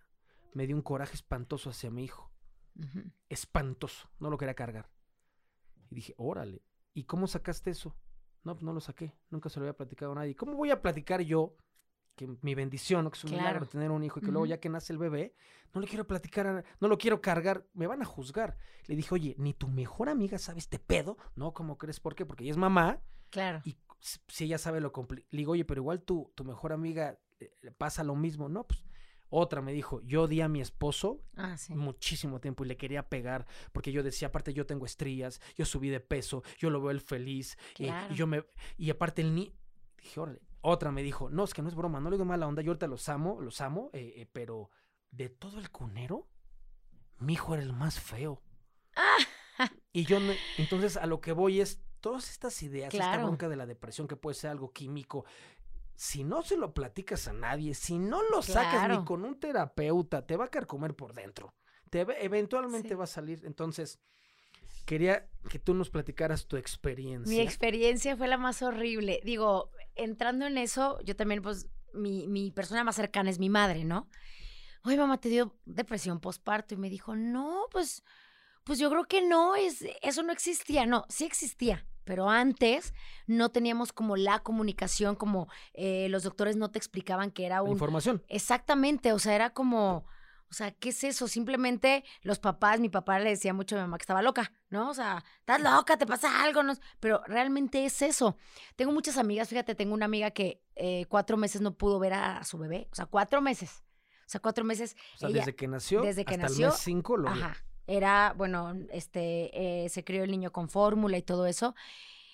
me 0.54 0.68
dio 0.68 0.76
un 0.76 0.82
coraje 0.82 1.14
espantoso 1.14 1.70
hacia 1.70 1.90
mi 1.90 2.04
hijo. 2.04 2.30
Espantoso, 3.28 4.08
no 4.20 4.30
lo 4.30 4.38
quería 4.38 4.54
cargar. 4.54 4.88
Y 5.90 5.96
dije, 5.96 6.14
órale, 6.16 6.62
¿y 6.94 7.04
cómo 7.04 7.26
sacaste 7.26 7.70
eso? 7.70 7.96
No, 8.42 8.54
pues 8.54 8.64
no 8.64 8.72
lo 8.72 8.80
saqué, 8.80 9.12
nunca 9.28 9.48
se 9.48 9.60
lo 9.60 9.66
había 9.66 9.76
platicado 9.76 10.12
a 10.12 10.14
nadie. 10.14 10.34
¿Cómo 10.34 10.54
voy 10.54 10.70
a 10.70 10.80
platicar 10.80 11.20
yo 11.20 11.56
que 12.16 12.26
mi 12.42 12.54
bendición, 12.54 13.04
¿no? 13.04 13.10
que 13.10 13.18
es 13.18 13.24
un 13.24 13.32
milagro 13.32 13.66
tener 13.66 13.90
un 13.90 14.02
hijo 14.02 14.18
y 14.18 14.22
que 14.22 14.30
luego 14.30 14.46
ya 14.46 14.60
que 14.60 14.68
nace 14.68 14.92
el 14.92 14.98
bebé, 14.98 15.34
no 15.72 15.80
le 15.80 15.86
quiero 15.86 16.06
platicar, 16.06 16.64
no 16.80 16.88
lo 16.88 16.98
quiero 16.98 17.20
cargar, 17.20 17.66
me 17.72 17.86
van 17.86 18.02
a 18.02 18.04
juzgar. 18.04 18.56
Le 18.86 18.96
dije, 18.96 19.14
oye, 19.14 19.34
ni 19.38 19.54
tu 19.54 19.68
mejor 19.68 20.08
amiga 20.08 20.38
sabe 20.38 20.58
este 20.58 20.78
pedo, 20.78 21.16
¿no? 21.34 21.52
¿Cómo 21.54 21.78
crees? 21.78 22.00
¿Por 22.00 22.14
qué? 22.14 22.26
Porque 22.26 22.44
ella 22.44 22.52
es 22.52 22.56
mamá. 22.56 23.00
Claro. 23.30 23.62
Y 23.64 23.78
si 24.28 24.44
ella 24.44 24.58
sabe 24.58 24.80
lo 24.80 24.92
complicado, 24.92 25.28
le 25.30 25.38
digo, 25.38 25.52
oye, 25.52 25.64
pero 25.64 25.80
igual 25.80 26.02
tu, 26.02 26.32
tu 26.34 26.44
mejor 26.44 26.72
amiga 26.72 27.18
eh, 27.38 27.50
pasa 27.78 28.04
lo 28.04 28.14
mismo, 28.16 28.48
¿no? 28.48 28.64
Pues 28.66 28.84
otra 29.30 29.62
me 29.62 29.72
dijo, 29.72 30.00
yo 30.02 30.26
di 30.26 30.40
a 30.40 30.48
mi 30.48 30.60
esposo 30.60 31.22
ah, 31.36 31.56
muchísimo 31.70 32.40
tiempo 32.40 32.64
y 32.64 32.68
le 32.68 32.76
quería 32.76 33.08
pegar 33.08 33.46
porque 33.72 33.92
yo 33.92 34.02
decía, 34.02 34.28
aparte 34.28 34.52
yo 34.52 34.66
tengo 34.66 34.84
estrías, 34.84 35.40
yo 35.56 35.64
subí 35.64 35.88
de 35.88 36.00
peso, 36.00 36.42
yo 36.58 36.68
lo 36.70 36.80
veo 36.80 36.90
él 36.90 37.00
feliz 37.00 37.56
y, 37.78 37.88
yo 38.14 38.26
me 38.26 38.44
y 38.76 38.90
aparte 38.90 39.22
el 39.22 39.34
ni 39.34 39.54
dije, 40.02 40.20
órale. 40.20 40.40
Otra 40.62 40.92
me 40.92 41.02
dijo, 41.02 41.30
no, 41.30 41.44
es 41.44 41.54
que 41.54 41.62
no 41.62 41.68
es 41.68 41.74
broma, 41.74 42.00
no 42.00 42.10
le 42.10 42.16
digo 42.16 42.26
mala 42.26 42.46
onda, 42.46 42.60
yo 42.60 42.72
ahorita 42.72 42.86
los 42.86 43.08
amo, 43.08 43.40
los 43.40 43.62
amo, 43.62 43.88
eh, 43.94 44.12
eh, 44.16 44.26
pero 44.30 44.70
de 45.10 45.30
todo 45.30 45.58
el 45.58 45.70
cunero, 45.70 46.28
mi 47.18 47.32
hijo 47.32 47.54
era 47.54 47.62
el 47.62 47.72
más 47.72 47.98
feo. 47.98 48.42
y 49.92 50.04
yo, 50.04 50.18
entonces 50.58 50.98
a 50.98 51.06
lo 51.06 51.22
que 51.22 51.32
voy 51.32 51.62
es, 51.62 51.82
todas 52.00 52.30
estas 52.30 52.62
ideas, 52.62 52.92
esta 52.92 53.18
bronca 53.18 53.48
de 53.48 53.56
la 53.56 53.64
depresión 53.64 54.06
que 54.06 54.16
puede 54.16 54.34
ser 54.34 54.50
algo 54.50 54.70
químico, 54.72 55.24
si 56.00 56.24
no 56.24 56.42
se 56.42 56.56
lo 56.56 56.72
platicas 56.72 57.28
a 57.28 57.34
nadie, 57.34 57.74
si 57.74 57.98
no 57.98 58.22
lo 58.30 58.40
sacas 58.40 58.88
ni 58.88 59.04
con 59.04 59.22
un 59.22 59.38
terapeuta, 59.38 60.26
te 60.26 60.34
va 60.34 60.46
a 60.46 60.66
comer 60.66 60.94
por 60.96 61.12
dentro. 61.12 61.54
Te, 61.90 62.06
eventualmente 62.24 62.94
va 62.94 63.04
a 63.04 63.06
salir. 63.06 63.42
Entonces, 63.44 64.00
quería 64.86 65.28
que 65.50 65.58
tú 65.58 65.74
nos 65.74 65.90
platicaras 65.90 66.46
tu 66.46 66.56
experiencia. 66.56 67.36
Mi 67.36 67.42
experiencia 67.42 68.16
fue 68.16 68.28
la 68.28 68.38
más 68.38 68.62
horrible. 68.62 69.20
Digo, 69.24 69.72
entrando 69.94 70.46
en 70.46 70.56
eso, 70.56 70.98
yo 71.02 71.16
también, 71.16 71.42
pues, 71.42 71.68
mi, 71.92 72.26
mi 72.26 72.50
persona 72.50 72.82
más 72.82 72.96
cercana 72.96 73.28
es 73.28 73.38
mi 73.38 73.50
madre, 73.50 73.84
¿no? 73.84 74.08
Oye, 74.84 74.96
mamá, 74.96 75.20
¿te 75.20 75.28
dio 75.28 75.54
depresión 75.66 76.18
postparto? 76.18 76.72
Y 76.72 76.78
me 76.78 76.88
dijo, 76.88 77.14
no, 77.14 77.66
pues, 77.70 78.02
pues 78.64 78.78
yo 78.78 78.88
creo 78.88 79.04
que 79.04 79.20
no, 79.20 79.54
es, 79.54 79.84
eso 80.00 80.22
no 80.22 80.32
existía. 80.32 80.86
No, 80.86 81.04
sí 81.10 81.26
existía 81.26 81.86
pero 82.04 82.28
antes 82.28 82.94
no 83.26 83.50
teníamos 83.50 83.92
como 83.92 84.16
la 84.16 84.40
comunicación, 84.40 85.16
como 85.16 85.48
eh, 85.74 86.08
los 86.10 86.22
doctores 86.22 86.56
no 86.56 86.70
te 86.70 86.78
explicaban 86.78 87.30
que 87.30 87.46
era 87.46 87.62
un... 87.62 87.70
Información. 87.70 88.22
Exactamente, 88.28 89.12
o 89.12 89.18
sea, 89.18 89.34
era 89.34 89.50
como, 89.50 90.06
o 90.50 90.52
sea, 90.52 90.72
¿qué 90.72 90.88
es 90.88 91.04
eso? 91.04 91.28
Simplemente 91.28 92.04
los 92.22 92.38
papás, 92.38 92.80
mi 92.80 92.88
papá 92.88 93.18
le 93.20 93.30
decía 93.30 93.54
mucho 93.54 93.76
a 93.76 93.78
mi 93.78 93.82
mamá 93.82 93.98
que 93.98 94.02
estaba 94.02 94.22
loca, 94.22 94.52
¿no? 94.68 94.90
O 94.90 94.94
sea, 94.94 95.24
estás 95.38 95.60
loca, 95.60 95.96
te 95.96 96.06
pasa 96.06 96.42
algo, 96.42 96.62
¿no? 96.62 96.74
Pero 96.98 97.22
realmente 97.26 97.84
es 97.84 98.02
eso. 98.02 98.36
Tengo 98.74 98.92
muchas 98.92 99.16
amigas, 99.16 99.48
fíjate, 99.48 99.74
tengo 99.74 99.94
una 99.94 100.06
amiga 100.06 100.32
que 100.32 100.62
eh, 100.74 101.06
cuatro 101.08 101.36
meses 101.36 101.60
no 101.60 101.76
pudo 101.76 102.00
ver 102.00 102.14
a, 102.14 102.42
su 102.44 102.58
bebé, 102.58 102.88
o 102.90 102.94
sea, 102.94 103.06
cuatro 103.06 103.40
meses. 103.40 103.84
O 104.26 104.30
sea, 104.30 104.40
cuatro 104.40 104.64
meses. 104.64 104.96
O 105.16 105.18
sea, 105.18 105.28
desde 105.28 105.56
que 105.56 105.66
nació. 105.66 106.02
Desde 106.02 106.24
que 106.24 106.34
hasta 106.34 106.48
nació. 106.48 106.66
El 106.66 106.72
mes 106.72 106.80
cinco 106.80 107.16
lo 107.16 107.28
Ajá 107.28 107.56
era, 107.90 108.34
bueno, 108.36 108.74
este, 108.92 109.50
eh, 109.84 109.88
se 109.88 110.04
crió 110.04 110.22
el 110.22 110.30
niño 110.30 110.52
con 110.52 110.68
fórmula 110.68 111.18
y 111.18 111.22
todo 111.22 111.46
eso. 111.46 111.74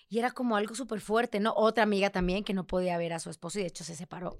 Y 0.08 0.18
era 0.18 0.30
como 0.30 0.56
algo 0.56 0.74
súper 0.74 1.00
fuerte, 1.00 1.40
¿no? 1.40 1.54
Otra 1.56 1.82
amiga 1.82 2.10
también 2.10 2.44
que 2.44 2.54
no 2.54 2.66
podía 2.66 2.98
ver 2.98 3.14
a 3.14 3.18
su 3.18 3.30
esposo 3.30 3.58
y 3.58 3.62
de 3.62 3.68
hecho 3.68 3.82
se 3.82 3.96
separó. 3.96 4.38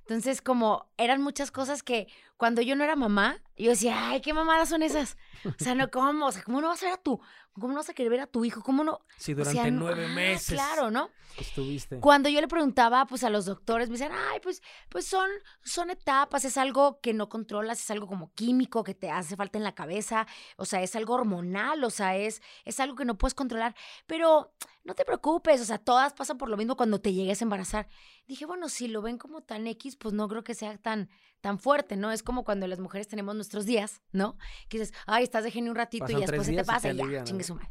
Entonces, 0.00 0.40
como 0.40 0.90
eran 0.96 1.20
muchas 1.20 1.50
cosas 1.50 1.82
que 1.82 2.06
cuando 2.38 2.62
yo 2.62 2.76
no 2.76 2.84
era 2.84 2.94
mamá, 2.94 3.42
yo 3.56 3.70
decía, 3.70 4.10
ay, 4.10 4.20
qué 4.20 4.32
mamadas 4.32 4.68
son 4.68 4.82
esas. 4.84 5.16
O 5.44 5.62
sea, 5.62 5.74
no, 5.74 5.90
¿cómo? 5.90 6.26
O 6.26 6.32
sea, 6.32 6.42
¿cómo 6.44 6.60
no 6.60 6.68
vas 6.68 6.80
a 6.82 6.86
ver 6.86 6.94
a 6.94 7.02
tu, 7.02 7.20
cómo 7.52 7.68
no 7.68 7.74
vas 7.74 7.90
a 7.90 7.94
querer 7.94 8.10
ver 8.10 8.20
a 8.20 8.26
tu 8.28 8.44
hijo? 8.44 8.62
¿Cómo 8.62 8.84
no? 8.84 9.00
Sí, 9.16 9.34
durante 9.34 9.70
nueve 9.72 10.06
meses. 10.06 10.54
Claro, 10.54 10.92
¿no? 10.92 11.10
Estuviste. 11.36 11.98
Cuando 11.98 12.28
yo 12.28 12.40
le 12.40 12.46
preguntaba, 12.46 13.06
pues, 13.06 13.24
a 13.24 13.30
los 13.30 13.44
doctores, 13.44 13.88
me 13.88 13.98
decían, 13.98 14.12
ay, 14.30 14.38
pues, 14.40 14.62
pues 14.88 15.04
son, 15.04 15.28
son 15.64 15.90
etapas, 15.90 16.44
es 16.44 16.56
algo 16.56 17.00
que 17.00 17.12
no 17.12 17.28
controlas, 17.28 17.80
es 17.80 17.90
algo 17.90 18.06
como 18.06 18.32
químico 18.34 18.84
que 18.84 18.94
te 18.94 19.10
hace 19.10 19.34
falta 19.34 19.58
en 19.58 19.64
la 19.64 19.74
cabeza, 19.74 20.28
o 20.56 20.64
sea, 20.64 20.80
es 20.80 20.94
algo 20.94 21.14
hormonal, 21.14 21.82
o 21.82 21.90
sea, 21.90 22.16
es, 22.16 22.40
es 22.64 22.78
algo 22.78 22.94
que 22.94 23.04
no 23.04 23.18
puedes 23.18 23.34
controlar. 23.34 23.74
Pero 24.06 24.52
no 24.84 24.94
te 24.94 25.04
preocupes, 25.04 25.60
o 25.60 25.64
sea, 25.64 25.78
todas 25.78 26.14
pasan 26.14 26.38
por 26.38 26.48
lo 26.48 26.56
mismo 26.56 26.76
cuando 26.76 27.00
te 27.00 27.12
llegues 27.12 27.42
a 27.42 27.44
embarazar. 27.44 27.88
Dije, 28.26 28.46
bueno, 28.46 28.68
si 28.68 28.88
lo 28.88 29.02
ven 29.02 29.18
como 29.18 29.42
tan 29.42 29.66
X, 29.66 29.96
pues 29.96 30.14
no 30.14 30.28
creo 30.28 30.44
que 30.44 30.54
sea 30.54 30.78
tan, 30.78 31.10
tan 31.40 31.58
fuerte, 31.58 31.96
¿no? 31.96 32.10
Es 32.10 32.22
como 32.22 32.44
cuando 32.44 32.66
las 32.66 32.80
mujeres 32.80 33.08
tenemos 33.08 33.34
nuestros 33.34 33.64
días, 33.66 34.02
¿no? 34.12 34.36
Que 34.68 34.78
dices, 34.78 34.94
ay, 35.06 35.24
estás 35.24 35.44
de 35.44 35.50
genio 35.50 35.70
un 35.70 35.76
ratito 35.76 36.10
y 36.10 36.16
después 36.20 36.46
se 36.46 36.54
te 36.54 36.64
pasa 36.64 36.90
y, 36.90 36.96
ya, 36.96 37.24
chingue 37.24 37.44
su 37.44 37.54
madre. 37.54 37.70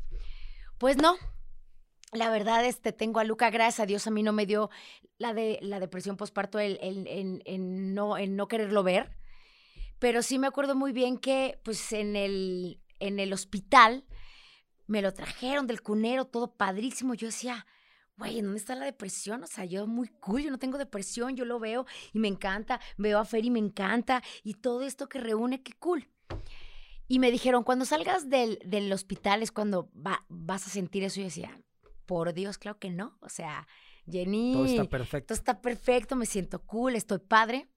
Pues 0.78 0.98
no. 0.98 1.16
La 2.14 2.30
verdad, 2.30 2.66
este, 2.66 2.94
tengo 2.94 3.20
a 3.20 3.26
Luca, 3.26 3.50
gracias 3.50 3.82
a 3.82 3.86
Dios, 3.86 4.08
a 4.08 4.12
mí 4.12 4.24
no 4.24 4.32
me 4.32 4.46
dio 4.46 4.70
la 5.18 5.34
de 5.34 5.60
la 5.62 5.80
depresión 5.82 6.16
postparto 6.16 6.58
el, 6.60 6.80
el, 6.82 7.94
no, 7.94 8.18
en 8.18 8.36
no 8.38 8.48
quererlo 8.48 8.84
ver. 8.84 9.18
Pero 10.00 10.22
sí 10.22 10.40
me 10.40 10.48
acuerdo 10.48 10.76
muy 10.76 10.94
bien 10.94 11.18
que, 11.18 11.60
pues, 11.64 11.92
en 11.92 12.16
el, 12.16 12.80
en 13.00 13.20
el 13.20 13.34
hospital 13.34 14.06
me 14.86 15.02
lo 15.02 15.14
trajeron 15.14 15.68
del 15.68 15.82
cunero, 15.82 16.26
todo 16.26 16.56
padrísimo. 16.56 17.14
Yo 17.14 17.28
decía, 17.28 17.66
güey, 18.18 18.42
¿dónde 18.42 18.58
está 18.58 18.76
la 18.76 18.86
depresión? 18.86 19.44
O 19.44 19.48
sea, 19.48 19.66
yo 19.66 19.88
muy 19.88 20.08
cool, 20.20 20.44
yo 20.44 20.52
no 20.52 20.60
tengo 20.60 20.78
depresión, 20.78 21.36
yo 21.36 21.46
lo 21.46 21.60
veo 21.60 21.86
y 22.14 22.20
me 22.20 22.28
encanta, 22.28 22.80
veo 22.98 23.20
a 23.20 23.26
Fer 23.26 23.46
y 23.46 23.52
me 23.52 23.60
encanta, 23.60 24.24
y 24.44 24.56
todo 24.56 24.84
esto 24.84 25.08
que 25.08 25.20
reúne, 25.20 25.62
qué 25.62 25.74
cool. 25.74 26.10
Y 27.08 27.20
me 27.20 27.32
dijeron, 27.32 27.64
cuando 27.64 27.86
salgas 27.86 28.30
del, 28.30 28.60
del 28.66 28.92
hospital 28.92 29.42
es 29.42 29.52
cuando 29.52 29.90
vas 29.94 30.68
a 30.68 30.70
sentir 30.70 31.04
eso. 31.04 31.20
Y 31.20 31.24
yo 31.24 31.28
decía, 31.28 31.62
por 32.06 32.34
Dios, 32.34 32.58
claro 32.58 32.80
que 32.80 32.90
no. 32.90 33.18
O 33.22 33.30
sea, 33.30 33.66
Jenny. 34.10 34.54
Todo 34.54 34.66
está 34.66 34.84
perfecto. 34.86 35.28
Todo 35.28 35.38
está 35.38 35.62
perfecto, 35.62 36.16
me 36.16 36.26
siento 36.26 36.60
cool, 36.64 36.96
estoy 36.96 37.20
padre. 37.20 37.70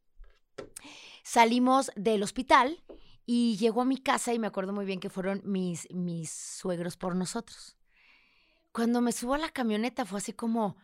Salimos 1.23 1.93
del 1.95 2.23
hospital 2.23 2.83
y 3.25 3.57
llegó 3.57 3.83
a 3.83 3.85
mi 3.85 3.99
casa 3.99 4.35
y 4.35 4.39
me 4.39 4.49
acuerdo 4.49 4.73
muy 4.73 4.85
bien 4.85 4.99
que 4.99 5.11
fueron 5.11 5.43
mis, 5.45 5.89
mis 5.93 6.31
suegros 6.31 6.97
por 6.97 7.15
nosotros. 7.15 7.77
Cuando 8.73 9.01
me 9.01 9.13
subo 9.13 9.35
a 9.35 9.39
la 9.39 9.51
camioneta 9.51 10.05
fue 10.05 10.19
así 10.19 10.33
como, 10.33 10.77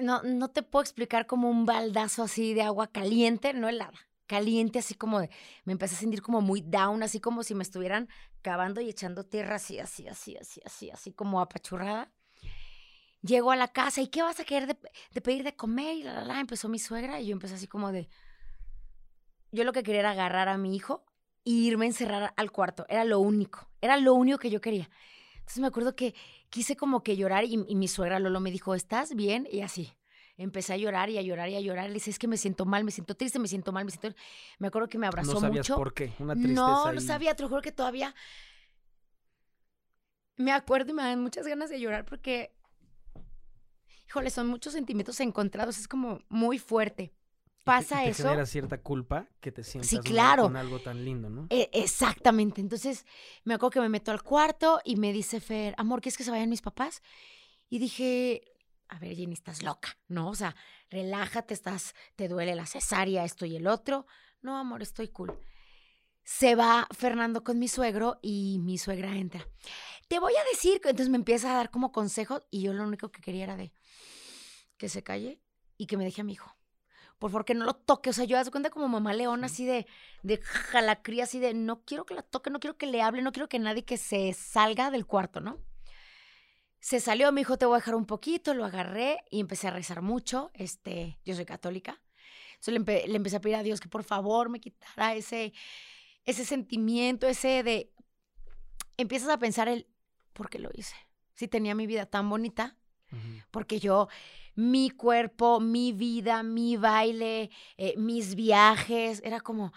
no, 0.00 0.22
no 0.22 0.48
te 0.50 0.62
puedo 0.62 0.82
explicar 0.82 1.26
como 1.26 1.50
un 1.50 1.66
baldazo 1.66 2.22
así 2.22 2.54
de 2.54 2.62
agua 2.62 2.88
caliente, 2.88 3.54
no 3.54 3.68
helada, 3.68 3.98
caliente, 4.26 4.78
así 4.78 4.94
como 4.94 5.20
de, 5.20 5.30
me 5.64 5.72
empecé 5.72 5.94
a 5.96 5.98
sentir 5.98 6.22
como 6.22 6.40
muy 6.40 6.60
down, 6.60 7.02
así 7.02 7.20
como 7.20 7.42
si 7.42 7.54
me 7.54 7.62
estuvieran 7.62 8.08
cavando 8.42 8.80
y 8.80 8.88
echando 8.88 9.24
tierra 9.24 9.56
así, 9.56 9.78
así, 9.78 10.06
así, 10.06 10.36
así, 10.36 10.60
así, 10.64 10.90
así 10.90 11.12
como 11.12 11.40
apachurrada. 11.40 12.12
Llego 13.22 13.50
a 13.50 13.56
la 13.56 13.68
casa 13.68 14.00
y 14.00 14.08
¿qué 14.08 14.22
vas 14.22 14.38
a 14.38 14.44
querer 14.44 14.68
de, 14.68 14.78
de 15.10 15.20
pedir 15.20 15.42
de 15.42 15.56
comer? 15.56 15.96
Y 15.96 16.02
la, 16.04 16.12
la, 16.12 16.24
la, 16.24 16.40
empezó 16.40 16.68
mi 16.68 16.78
suegra 16.78 17.20
y 17.20 17.26
yo 17.26 17.32
empecé 17.32 17.54
así 17.54 17.66
como 17.66 17.90
de... 17.90 18.08
Yo 19.50 19.64
lo 19.64 19.72
que 19.72 19.82
quería 19.82 20.00
era 20.00 20.10
agarrar 20.10 20.48
a 20.48 20.58
mi 20.58 20.76
hijo 20.76 21.04
e 21.44 21.50
irme 21.50 21.86
a 21.86 21.88
encerrar 21.88 22.34
al 22.36 22.52
cuarto. 22.52 22.86
Era 22.88 23.04
lo 23.04 23.18
único. 23.18 23.68
Era 23.80 23.96
lo 23.96 24.14
único 24.14 24.38
que 24.38 24.50
yo 24.50 24.60
quería. 24.60 24.88
Entonces 25.48 25.62
me 25.62 25.68
acuerdo 25.68 25.96
que 25.96 26.14
quise 26.50 26.76
como 26.76 27.02
que 27.02 27.16
llorar 27.16 27.44
y, 27.44 27.64
y 27.66 27.74
mi 27.74 27.88
suegra 27.88 28.18
Lolo 28.18 28.38
me 28.38 28.50
dijo, 28.50 28.74
¿estás 28.74 29.14
bien? 29.14 29.48
Y 29.50 29.62
así. 29.62 29.94
Empecé 30.36 30.74
a 30.74 30.76
llorar 30.76 31.08
y 31.08 31.16
a 31.16 31.22
llorar 31.22 31.48
y 31.48 31.56
a 31.56 31.60
llorar. 31.60 31.88
Le 31.88 31.94
dije, 31.94 32.10
es 32.10 32.18
que 32.18 32.28
me 32.28 32.36
siento 32.36 32.66
mal, 32.66 32.84
me 32.84 32.90
siento 32.90 33.16
triste, 33.16 33.38
me 33.38 33.48
siento 33.48 33.72
mal, 33.72 33.86
me 33.86 33.90
siento... 33.90 34.14
Me 34.58 34.68
acuerdo 34.68 34.90
que 34.90 34.98
me 34.98 35.06
abrazó 35.06 35.32
no 35.32 35.40
sabías 35.40 35.66
mucho. 35.66 35.76
por 35.76 35.94
qué, 35.94 36.12
una 36.18 36.34
tristeza 36.34 36.60
No, 36.60 36.92
no 36.92 37.00
sabía, 37.00 37.34
te 37.34 37.44
lo 37.44 37.48
juro 37.48 37.62
que 37.62 37.72
todavía 37.72 38.14
me 40.36 40.52
acuerdo 40.52 40.90
y 40.90 40.94
me 40.94 41.02
dan 41.02 41.22
muchas 41.22 41.46
ganas 41.46 41.70
de 41.70 41.80
llorar 41.80 42.04
porque, 42.04 42.54
híjole, 44.06 44.28
son 44.28 44.48
muchos 44.48 44.74
sentimientos 44.74 45.18
encontrados, 45.20 45.78
es 45.78 45.88
como 45.88 46.20
muy 46.28 46.58
fuerte. 46.58 47.14
Pasa 47.68 48.02
y 48.02 48.06
te 48.06 48.10
eso. 48.10 48.22
genera 48.24 48.46
cierta 48.46 48.80
culpa 48.80 49.28
que 49.40 49.52
te 49.52 49.62
sientas 49.62 50.00
claro. 50.00 50.44
con 50.44 50.56
algo 50.56 50.80
tan 50.80 51.04
lindo, 51.04 51.28
¿no? 51.28 51.46
Eh, 51.50 51.70
exactamente. 51.72 52.60
Entonces, 52.60 53.06
me 53.44 53.54
acuerdo 53.54 53.70
que 53.70 53.80
me 53.80 53.88
meto 53.88 54.10
al 54.10 54.22
cuarto 54.22 54.80
y 54.84 54.96
me 54.96 55.12
dice 55.12 55.40
Fer, 55.40 55.74
amor, 55.78 56.00
¿quieres 56.00 56.16
que 56.16 56.24
se 56.24 56.30
vayan 56.30 56.48
mis 56.48 56.62
papás? 56.62 57.02
Y 57.68 57.78
dije, 57.78 58.42
a 58.88 58.98
ver, 58.98 59.14
Jenny, 59.14 59.34
estás 59.34 59.62
loca, 59.62 59.96
¿no? 60.08 60.30
O 60.30 60.34
sea, 60.34 60.56
relájate, 60.90 61.54
estás, 61.54 61.94
te 62.16 62.28
duele 62.28 62.54
la 62.54 62.66
cesárea, 62.66 63.24
esto 63.24 63.44
y 63.44 63.56
el 63.56 63.66
otro. 63.66 64.06
No, 64.40 64.56
amor, 64.56 64.82
estoy 64.82 65.08
cool. 65.08 65.38
Se 66.24 66.54
va 66.54 66.86
Fernando 66.90 67.44
con 67.44 67.58
mi 67.58 67.68
suegro 67.68 68.18
y 68.22 68.58
mi 68.60 68.78
suegra 68.78 69.14
entra. 69.16 69.46
Te 70.08 70.18
voy 70.18 70.34
a 70.34 70.44
decir, 70.50 70.80
que-". 70.80 70.90
entonces 70.90 71.10
me 71.10 71.16
empieza 71.16 71.52
a 71.52 71.56
dar 71.56 71.70
como 71.70 71.92
consejos 71.92 72.42
y 72.50 72.62
yo 72.62 72.72
lo 72.72 72.84
único 72.84 73.10
que 73.10 73.20
quería 73.20 73.44
era 73.44 73.56
de 73.56 73.72
que 74.76 74.88
se 74.88 75.02
calle 75.02 75.42
y 75.76 75.86
que 75.86 75.96
me 75.96 76.04
deje 76.04 76.22
a 76.22 76.24
mi 76.24 76.32
hijo. 76.32 76.57
Por 77.18 77.30
favor, 77.30 77.44
que 77.44 77.54
no 77.54 77.64
lo 77.64 77.74
toque. 77.74 78.10
O 78.10 78.12
sea, 78.12 78.24
yo 78.24 78.38
hago 78.38 78.50
cuenta 78.50 78.70
como 78.70 78.88
mamá 78.88 79.12
león, 79.12 79.44
así 79.44 79.66
de, 79.66 79.86
de 80.22 80.38
jalacría, 80.38 81.24
así 81.24 81.38
de, 81.40 81.52
no 81.54 81.84
quiero 81.84 82.04
que 82.04 82.14
la 82.14 82.22
toque, 82.22 82.50
no 82.50 82.60
quiero 82.60 82.76
que 82.76 82.86
le 82.86 83.02
hable, 83.02 83.22
no 83.22 83.32
quiero 83.32 83.48
que 83.48 83.58
nadie 83.58 83.84
que 83.84 83.96
se 83.96 84.32
salga 84.32 84.90
del 84.90 85.06
cuarto, 85.06 85.40
¿no? 85.40 85.58
Se 86.80 87.00
salió, 87.00 87.32
me 87.32 87.40
dijo, 87.40 87.58
te 87.58 87.66
voy 87.66 87.74
a 87.74 87.78
dejar 87.78 87.96
un 87.96 88.06
poquito, 88.06 88.54
lo 88.54 88.64
agarré 88.64 89.18
y 89.30 89.40
empecé 89.40 89.66
a 89.66 89.72
rezar 89.72 90.00
mucho. 90.00 90.52
Este, 90.54 91.18
yo 91.24 91.34
soy 91.34 91.44
católica. 91.44 92.00
Entonces 92.54 92.74
le, 92.74 92.80
empe- 92.80 93.06
le 93.06 93.16
empecé 93.16 93.36
a 93.36 93.40
pedir 93.40 93.56
a 93.56 93.62
Dios 93.64 93.80
que 93.80 93.88
por 93.88 94.04
favor 94.04 94.48
me 94.48 94.60
quitara 94.60 95.14
ese, 95.14 95.52
ese 96.24 96.44
sentimiento, 96.44 97.26
ese 97.26 97.64
de... 97.64 97.92
Empiezas 98.96 99.28
a 99.28 99.38
pensar 99.38 99.66
el, 99.68 99.88
¿por 100.32 100.50
qué 100.50 100.58
lo 100.60 100.70
hice? 100.72 100.94
Si 101.34 101.48
tenía 101.48 101.74
mi 101.74 101.86
vida 101.86 102.06
tan 102.06 102.28
bonita, 102.30 102.76
porque 103.50 103.78
yo, 103.80 104.08
mi 104.58 104.90
cuerpo, 104.90 105.60
mi 105.60 105.92
vida, 105.92 106.42
mi 106.42 106.76
baile, 106.76 107.48
eh, 107.76 107.94
mis 107.96 108.34
viajes, 108.34 109.22
era 109.24 109.38
como, 109.38 109.72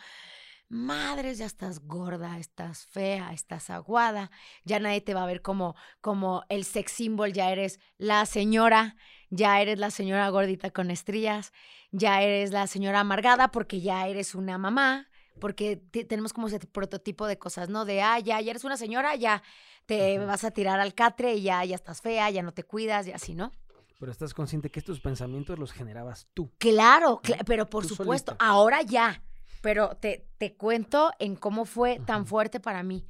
madres, 0.70 1.38
ya 1.38 1.46
estás 1.46 1.82
gorda, 1.86 2.40
estás 2.40 2.88
fea, 2.88 3.32
estás 3.32 3.70
aguada, 3.70 4.32
ya 4.64 4.80
nadie 4.80 5.02
te 5.02 5.14
va 5.14 5.22
a 5.22 5.28
ver 5.28 5.44
como, 5.44 5.76
como 6.02 6.44
el 6.50 6.66
sex 6.66 6.94
symbol, 6.94 7.32
ya 7.32 7.52
eres 7.52 7.80
la 8.00 8.26
señora, 8.26 8.96
ya 9.30 9.62
eres 9.62 9.78
la 9.78 9.92
señora 9.92 10.28
gordita 10.30 10.72
con 10.72 10.90
estrías, 10.90 11.54
ya 11.92 12.24
eres 12.24 12.50
la 12.52 12.66
señora 12.66 13.02
amargada 13.02 13.52
porque 13.52 13.82
ya 13.82 14.08
eres 14.08 14.34
una 14.34 14.58
mamá, 14.58 15.10
porque 15.40 15.76
te- 15.78 16.06
tenemos 16.06 16.34
como 16.34 16.48
ese 16.48 16.58
prototipo 16.60 17.28
de 17.28 17.38
cosas, 17.38 17.70
¿no? 17.70 17.86
De, 17.86 18.02
ah, 18.02 18.18
ya, 18.18 18.42
ya 18.42 18.50
eres 18.50 18.64
una 18.64 18.78
señora, 18.78 19.16
ya 19.16 19.44
te 19.86 20.18
vas 20.18 20.44
a 20.44 20.50
tirar 20.50 20.80
al 20.80 20.96
catre 20.96 21.36
y 21.36 21.44
ya, 21.44 21.64
ya 21.66 21.76
estás 21.76 22.02
fea, 22.02 22.32
ya 22.32 22.42
no 22.42 22.52
te 22.52 22.64
cuidas 22.64 23.06
y 23.08 23.12
así, 23.12 23.36
¿no? 23.36 23.52
Pero 24.02 24.12
estás 24.12 24.34
consciente 24.34 24.72
que 24.72 24.80
estos 24.80 25.00
pensamientos 25.00 25.60
los 25.60 25.72
generabas 25.72 26.28
tú. 26.34 26.52
Claro, 26.58 27.22
cla- 27.24 27.44
pero 27.46 27.70
por 27.70 27.84
Tú 27.84 27.90
supuesto, 27.96 28.32
solita. 28.32 28.44
ahora 28.44 28.82
ya. 28.82 29.24
Pero 29.62 29.96
te, 29.98 30.28
te 30.40 30.56
cuento 30.58 31.12
en 31.20 31.36
cómo 31.36 31.66
fue 31.66 32.00
tan 32.00 32.26
fuerte 32.26 32.60
para 32.60 32.82
mí. 32.82 33.06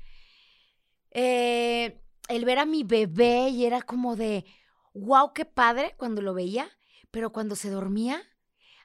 Eh, 1.11 2.01
el 2.27 2.43
ver 2.45 2.59
a 2.59 2.65
mi 2.65 2.83
bebé 2.83 3.47
y 3.49 3.65
era 3.65 3.81
como 3.81 4.17
de, 4.17 4.43
wow, 4.93 5.31
qué 5.33 5.45
padre 5.45 5.95
cuando 5.97 6.21
lo 6.21 6.33
veía, 6.33 6.69
pero 7.09 7.31
cuando 7.31 7.55
se 7.55 7.69
dormía, 7.69 8.21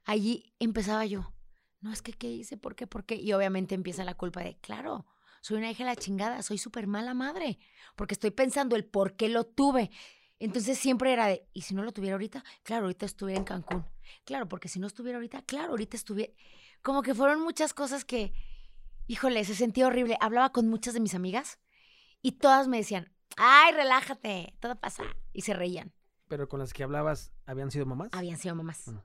allí 0.05 0.55
empezaba 0.61 1.05
yo, 1.07 1.33
no 1.81 1.93
es 1.93 2.03
que, 2.03 2.13
¿qué 2.13 2.29
hice? 2.31 2.57
¿Por 2.57 2.77
qué? 2.77 2.87
¿Por 2.87 3.05
qué? 3.05 3.17
Y 3.17 3.33
obviamente 3.33 3.75
empieza 3.75 4.05
la 4.05 4.15
culpa 4.15 4.43
de, 4.43 4.59
claro, 4.61 5.07
soy 5.41 5.59
una 5.59 5.71
hija 5.73 5.83
de 5.85 5.91
la 5.91 5.97
chingada, 5.97 6.43
soy 6.43 6.59
súper 6.59 6.87
mala 6.87 7.15
madre, 7.15 7.59
porque 7.95 8.15
estoy 8.15 8.31
pensando 8.31 8.75
el 8.77 8.85
por 8.85 9.15
qué 9.17 9.29
lo 9.29 9.45
tuve. 9.45 9.91
Entonces 10.39 10.79
siempre 10.79 11.13
era 11.13 11.27
de, 11.27 11.47
¿y 11.53 11.63
si 11.63 11.75
no 11.75 11.83
lo 11.83 11.93
tuviera 11.93 12.15
ahorita? 12.15 12.45
Claro, 12.63 12.85
ahorita 12.85 13.07
estuviera 13.07 13.39
en 13.39 13.45
Cancún. 13.45 13.87
Claro, 14.25 14.49
porque 14.49 14.69
si 14.69 14.79
no 14.79 14.87
estuviera 14.87 15.17
ahorita, 15.17 15.43
claro, 15.43 15.71
ahorita 15.71 15.97
estuviera. 15.97 16.33
Como 16.83 17.03
que 17.03 17.15
fueron 17.15 17.41
muchas 17.41 17.73
cosas 17.73 18.05
que, 18.05 18.33
híjole, 19.07 19.45
se 19.45 19.55
sentía 19.55 19.87
horrible. 19.87 20.19
Hablaba 20.21 20.53
con 20.53 20.69
muchas 20.69 20.95
de 20.95 21.01
mis 21.01 21.15
amigas 21.15 21.59
y 22.21 22.33
todas 22.33 22.69
me 22.69 22.77
decían, 22.79 23.13
ay, 23.37 23.73
relájate, 23.73 24.55
todo 24.61 24.77
pasa. 24.77 25.05
Y 25.33 25.43
se 25.43 25.55
reían. 25.55 25.93
Pero 26.29 26.49
con 26.49 26.61
las 26.61 26.73
que 26.73 26.83
hablabas, 26.83 27.33
¿habían 27.47 27.71
sido 27.71 27.87
mamás? 27.87 28.11
Habían 28.13 28.39
sido 28.39 28.55
mamás. 28.55 28.89
Mm. 28.89 28.99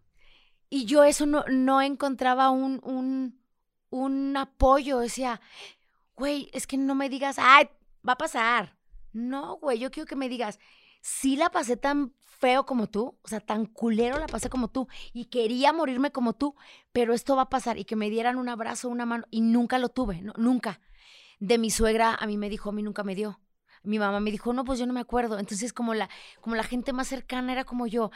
Y 0.70 0.86
yo 0.86 1.04
eso 1.04 1.26
no, 1.26 1.46
no 1.50 1.82
encontraba 1.82 2.50
un, 2.50 2.80
un, 2.84 3.42
un 3.90 4.38
apoyo. 4.38 5.00
Decía, 5.00 5.40
güey, 6.16 6.50
es 6.54 6.68
que 6.68 6.78
no 6.78 6.96
me 6.96 7.10
digas, 7.10 7.38
ay, 7.40 7.70
va 8.08 8.14
a 8.14 8.18
pasar. 8.18 8.78
No, 9.14 9.58
güey, 9.58 9.80
yo 9.80 9.92
quiero 9.92 10.08
que 10.08 10.16
me 10.16 10.30
digas, 10.30 10.60
sí 11.01 11.36
la 11.36 11.50
pasé 11.50 11.77
tan 11.77 12.13
feo 12.22 12.65
como 12.65 12.88
tú, 12.88 13.20
o 13.22 13.27
sea, 13.27 13.39
tan 13.39 13.65
culero 13.65 14.17
la 14.17 14.25
pasé 14.25 14.50
como 14.50 14.70
tú, 14.70 14.88
y 15.13 15.25
quería 15.25 15.74
morirme 15.74 16.12
como 16.12 16.34
tú, 16.34 16.55
pero 16.91 17.13
esto 17.13 17.36
va 17.36 17.43
a 17.43 17.50
pasar, 17.50 17.77
y 17.77 17.86
que 17.86 17.96
me 17.96 18.10
dieran 18.10 18.38
un 18.38 18.50
abrazo, 18.50 18.89
una 18.89 19.05
mano, 19.05 19.25
y 19.29 19.41
nunca 19.41 19.77
lo 19.77 19.89
tuve, 19.89 20.24
nunca. 20.38 20.81
De 21.39 21.58
mi 21.58 21.70
suegra 21.70 22.15
a 22.15 22.25
mí 22.25 22.38
me 22.38 22.50
dijo, 22.50 22.70
a 22.70 22.74
mí 22.74 22.81
nunca 22.84 23.03
me 23.03 23.15
dio. 23.15 23.39
Mi 23.84 23.98
mamá 23.98 24.20
me 24.20 24.31
dijo, 24.31 24.53
no, 24.53 24.63
pues 24.63 24.77
yo 24.77 24.86
no 24.86 24.93
me 24.93 25.00
acuerdo. 25.00 25.39
Entonces, 25.39 25.74
como 25.74 25.96
la, 25.96 26.08
como 26.39 26.55
la 26.55 26.62
gente 26.63 26.93
más 26.93 27.08
cercana 27.08 27.51
era 27.51 27.63
como 27.63 27.88
yo, 27.88 28.12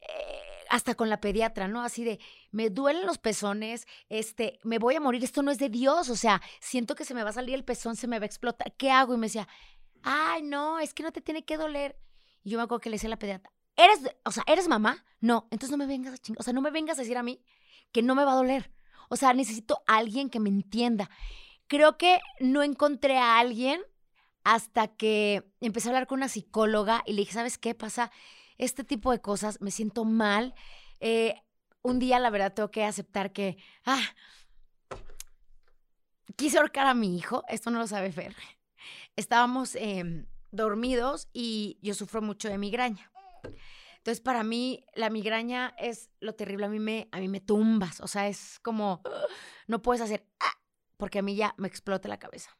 eh, 0.00 0.40
hasta 0.70 0.94
con 0.94 1.08
la 1.08 1.20
pediatra, 1.20 1.66
¿no? 1.66 1.82
Así 1.82 2.04
de, 2.04 2.20
me 2.50 2.70
duelen 2.70 3.06
los 3.06 3.18
pezones, 3.18 3.86
este, 4.08 4.60
me 4.62 4.78
voy 4.78 4.94
a 4.94 5.00
morir, 5.00 5.24
esto 5.24 5.42
no 5.42 5.50
es 5.50 5.58
de 5.58 5.70
Dios, 5.70 6.08
o 6.08 6.16
sea, 6.16 6.40
siento 6.60 6.94
que 6.94 7.04
se 7.04 7.14
me 7.14 7.24
va 7.24 7.30
a 7.30 7.32
salir 7.32 7.54
el 7.54 7.64
pezón, 7.64 7.96
se 7.96 8.06
me 8.06 8.18
va 8.18 8.24
a 8.24 8.26
explotar, 8.26 8.72
¿qué 8.76 8.90
hago? 8.90 9.14
Y 9.14 9.18
me 9.18 9.26
decía, 9.26 9.48
ay, 10.02 10.42
no, 10.42 10.78
es 10.78 10.94
que 10.94 11.02
no 11.02 11.12
te 11.12 11.20
tiene 11.20 11.44
que 11.44 11.56
doler. 11.56 11.96
Y 12.42 12.50
yo 12.50 12.58
me 12.58 12.64
acuerdo 12.64 12.80
que 12.80 12.90
le 12.90 12.94
decía 12.94 13.08
a 13.08 13.10
la 13.10 13.18
pediatra, 13.18 13.52
¿eres, 13.76 14.00
o 14.24 14.30
sea, 14.32 14.42
¿eres 14.46 14.68
mamá? 14.68 15.04
No, 15.20 15.48
entonces 15.50 15.70
no 15.70 15.76
me 15.76 15.86
vengas 15.86 16.14
a 16.14 16.18
chingar, 16.18 16.40
o 16.40 16.42
sea, 16.42 16.52
no 16.52 16.60
me 16.60 16.70
vengas 16.70 16.98
a 16.98 17.02
decir 17.02 17.16
a 17.16 17.22
mí 17.22 17.42
que 17.92 18.02
no 18.02 18.14
me 18.14 18.24
va 18.24 18.32
a 18.32 18.36
doler. 18.36 18.72
O 19.08 19.16
sea, 19.16 19.32
necesito 19.32 19.82
a 19.86 19.96
alguien 19.96 20.28
que 20.28 20.40
me 20.40 20.50
entienda. 20.50 21.10
Creo 21.66 21.96
que 21.96 22.20
no 22.40 22.62
encontré 22.62 23.18
a 23.18 23.38
alguien 23.38 23.80
hasta 24.44 24.88
que 24.88 25.50
empecé 25.60 25.88
a 25.88 25.90
hablar 25.90 26.06
con 26.06 26.18
una 26.18 26.28
psicóloga 26.28 27.02
y 27.06 27.12
le 27.12 27.20
dije, 27.20 27.32
¿sabes 27.32 27.58
qué 27.58 27.74
pasa? 27.74 28.10
Este 28.56 28.84
tipo 28.84 29.12
de 29.12 29.20
cosas, 29.20 29.60
me 29.60 29.70
siento 29.70 30.04
mal. 30.04 30.54
Eh, 31.00 31.34
un 31.82 31.98
día, 31.98 32.18
la 32.18 32.30
verdad, 32.30 32.54
tengo 32.54 32.70
que 32.70 32.84
aceptar 32.84 33.32
que, 33.32 33.56
ah, 33.84 34.02
quise 36.36 36.58
ahorcar 36.58 36.86
a 36.86 36.94
mi 36.94 37.16
hijo, 37.16 37.44
esto 37.48 37.70
no 37.70 37.78
lo 37.78 37.86
sabe 37.86 38.12
Fer. 38.12 38.34
Estábamos 39.16 39.74
em, 39.74 40.26
dormidos 40.50 41.28
y 41.32 41.78
yo 41.82 41.94
sufro 41.94 42.22
mucho 42.22 42.48
de 42.48 42.58
migraña. 42.58 43.10
Entonces, 43.98 44.20
para 44.20 44.42
mí, 44.42 44.84
la 44.94 45.10
migraña 45.10 45.74
es 45.78 46.10
lo 46.20 46.34
terrible. 46.34 46.66
A 46.66 46.68
mí 46.68 46.78
me, 46.78 47.08
a 47.12 47.18
mí 47.18 47.28
me 47.28 47.40
tumbas. 47.40 48.00
O 48.00 48.06
sea, 48.06 48.28
es 48.28 48.58
como, 48.60 49.02
no 49.66 49.82
puedes 49.82 50.00
hacer, 50.00 50.26
ah, 50.40 50.58
porque 50.96 51.18
a 51.18 51.22
mí 51.22 51.36
ya 51.36 51.54
me 51.58 51.68
explota 51.68 52.08
la 52.08 52.18
cabeza. 52.18 52.56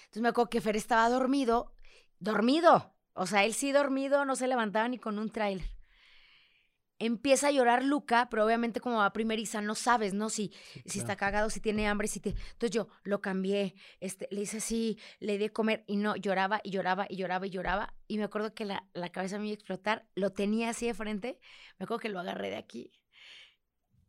Entonces, 0.00 0.22
me 0.22 0.28
acuerdo 0.28 0.50
que 0.50 0.60
Fer 0.60 0.76
estaba 0.76 1.08
dormido, 1.08 1.72
dormido. 2.18 2.94
O 3.14 3.26
sea, 3.26 3.44
él 3.44 3.54
sí 3.54 3.72
dormido, 3.72 4.24
no 4.24 4.36
se 4.36 4.48
levantaba 4.48 4.88
ni 4.88 4.98
con 4.98 5.18
un 5.18 5.30
tráiler. 5.30 5.77
Empieza 6.98 7.48
a 7.48 7.50
llorar 7.50 7.84
Luca, 7.84 8.28
pero 8.30 8.44
obviamente 8.44 8.80
como 8.80 8.96
va 8.98 9.12
primeriza, 9.12 9.60
no 9.60 9.74
sabes, 9.74 10.14
¿no? 10.14 10.30
Si, 10.30 10.48
Sí, 10.72 10.82
si 10.86 10.98
está 10.98 11.16
cagado, 11.16 11.50
si 11.50 11.60
tiene 11.60 11.86
hambre, 11.88 12.08
si 12.08 12.20
te... 12.20 12.30
Entonces 12.30 12.70
yo 12.70 12.88
lo 13.02 13.20
cambié, 13.20 13.74
este, 14.00 14.28
le 14.30 14.42
hice 14.42 14.58
así, 14.58 14.98
le 15.20 15.34
di 15.34 15.38
de 15.38 15.52
comer 15.52 15.84
y 15.86 15.96
no, 15.96 16.16
lloraba 16.16 16.60
y 16.64 16.70
lloraba 16.70 17.06
y 17.08 17.16
lloraba 17.16 17.46
y 17.46 17.50
lloraba. 17.50 17.94
Y 18.06 18.18
me 18.18 18.24
acuerdo 18.24 18.54
que 18.54 18.64
la, 18.64 18.88
la 18.94 19.10
cabeza 19.10 19.38
me 19.38 19.46
iba 19.46 19.52
a 19.52 19.54
explotar, 19.54 20.08
lo 20.14 20.30
tenía 20.30 20.70
así 20.70 20.86
de 20.86 20.94
frente, 20.94 21.38
me 21.78 21.84
acuerdo 21.84 22.00
que 22.00 22.08
lo 22.08 22.20
agarré 22.20 22.50
de 22.50 22.56
aquí 22.56 22.92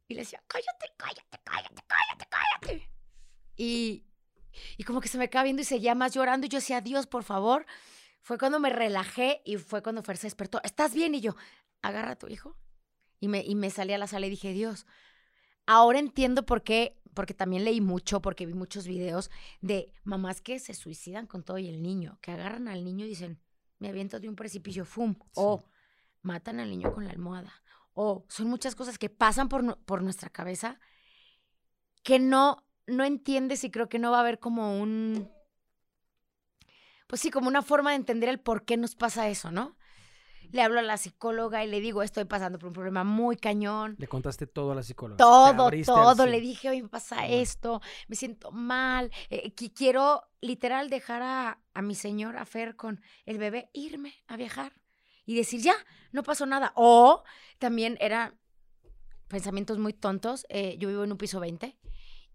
y 0.10 0.16
le 0.16 0.22
decía, 0.22 0.42
cállate, 0.48 0.88
cállate, 0.98 1.40
cállate, 1.44 1.84
cállate, 1.88 2.26
cállate. 2.30 2.90
Y, 3.56 4.08
y 4.76 4.84
como 4.84 5.02
que 5.02 5.08
se 5.08 5.20
me 5.20 5.26
acaba 5.26 5.44
viendo 5.44 5.62
y 5.62 5.66
seguía 5.66 5.94
más 5.94 6.16
llorando 6.16 6.48
y 6.48 6.50
yo 6.50 6.58
decía, 6.58 6.82
Dios, 6.82 7.06
por 7.06 7.24
favor. 7.24 7.66
Fue 8.22 8.38
cuando 8.38 8.60
me 8.60 8.70
relajé 8.70 9.42
y 9.46 9.58
fue 9.58 9.82
cuando 9.82 10.04
Fer 10.04 10.18
se 10.18 10.28
despertó. 10.28 10.60
¿Estás 10.64 10.94
bien? 10.94 11.16
Y 11.16 11.22
yo, 11.22 11.36
agarra 11.82 12.12
a 12.12 12.16
tu 12.18 12.28
hijo. 12.28 12.58
Y 13.20 13.28
me, 13.28 13.44
y 13.44 13.56
me 13.56 13.70
salí 13.70 13.94
a 13.94 13.98
la 13.98 14.08
sala 14.08 14.28
y 14.28 14.30
dije, 14.30 14.54
Dios, 14.54 14.86
ahora 15.66 16.00
entiendo 16.00 16.46
por 16.46 16.64
qué, 16.64 16.98
porque 17.14 17.34
también 17.34 17.66
leí 17.66 17.82
mucho, 17.82 18.22
porque 18.22 18.46
vi 18.46 18.54
muchos 18.54 18.88
videos 18.88 19.30
de 19.62 19.94
mamás 20.04 20.42
que 20.42 20.60
se 20.60 20.74
suicidan 20.74 21.28
con 21.28 21.44
todo 21.44 21.58
y 21.58 21.68
el 21.68 21.82
niño, 21.82 22.18
que 22.22 22.32
agarran 22.32 22.68
al 22.68 22.84
niño 22.84 23.06
y 23.06 23.10
dicen, 23.10 23.42
me 23.80 23.90
aviento 23.90 24.20
de 24.20 24.30
un 24.30 24.36
precipicio, 24.36 24.86
¡fum! 24.86 25.16
O 25.36 25.66
matan 26.22 26.60
al 26.60 26.70
niño 26.70 26.94
con 26.94 27.06
la 27.06 27.12
almohada. 27.12 27.54
O 27.94 28.26
son 28.30 28.48
muchas 28.48 28.76
cosas 28.76 28.98
que 28.98 29.10
pasan 29.10 29.50
por, 29.50 29.78
por 29.80 30.02
nuestra 30.02 30.30
cabeza 30.30 30.80
que 32.04 32.20
no, 32.20 32.66
no 32.88 33.04
entiendes 33.04 33.64
y 33.64 33.72
creo 33.72 33.90
que 33.90 34.00
no 34.00 34.12
va 34.12 34.18
a 34.18 34.22
haber 34.22 34.40
como 34.40 34.80
un, 34.80 35.30
pues 37.08 37.22
sí, 37.22 37.32
como 37.32 37.48
una 37.48 37.62
forma 37.62 37.90
de 37.90 37.98
entender 37.98 38.30
el 38.30 38.40
por 38.40 38.66
qué 38.66 38.78
nos 38.78 38.96
pasa 38.96 39.30
eso, 39.30 39.52
¿no? 39.52 39.76
Le 40.52 40.62
hablo 40.62 40.80
a 40.80 40.84
la 40.84 40.98
psicóloga 40.98 41.64
y 41.64 41.68
le 41.68 41.80
digo, 41.80 42.02
estoy 42.02 42.26
pasando 42.26 42.58
por 42.58 42.68
un 42.68 42.74
problema 42.74 43.04
muy 43.04 43.38
cañón. 43.38 43.96
Le 43.98 44.08
contaste 44.08 44.48
todo 44.48 44.72
a 44.72 44.76
la 44.76 44.84
psicóloga. 44.84 45.18
Todo, 45.18 45.70
todo. 45.86 46.26
Le 46.26 46.42
dije, 46.42 46.70
hoy 46.70 46.82
me 46.82 46.90
pasa 46.90 47.28
esto, 47.28 47.82
me 48.08 48.16
siento 48.16 48.52
mal, 48.52 49.12
eh, 49.30 49.54
quiero 49.54 50.24
literal 50.42 50.90
dejar 50.90 51.22
a, 51.22 51.60
a 51.74 51.82
mi 51.82 51.96
señora 51.96 52.46
Fer 52.46 52.76
con 52.76 53.02
el 53.26 53.38
bebé, 53.38 53.70
irme 53.74 54.14
a 54.28 54.38
viajar 54.38 54.74
y 55.26 55.36
decir, 55.36 55.62
ya, 55.62 55.76
no 56.12 56.24
pasó 56.24 56.48
nada. 56.48 56.72
O 56.76 57.24
también 57.60 57.98
era 58.02 58.34
pensamientos 59.28 59.78
muy 59.78 59.94
tontos. 59.94 60.48
Eh, 60.50 60.76
yo 60.80 60.90
vivo 60.90 61.04
en 61.04 61.12
un 61.12 61.18
piso 61.18 61.40
20 61.40 61.78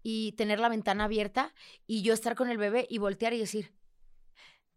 y 0.01 0.31
tener 0.33 0.59
la 0.59 0.69
ventana 0.69 1.03
abierta 1.03 1.53
y 1.85 2.03
yo 2.03 2.13
estar 2.13 2.35
con 2.35 2.49
el 2.49 2.57
bebé 2.57 2.87
y 2.89 2.97
voltear 2.97 3.33
y 3.33 3.39
decir, 3.39 3.73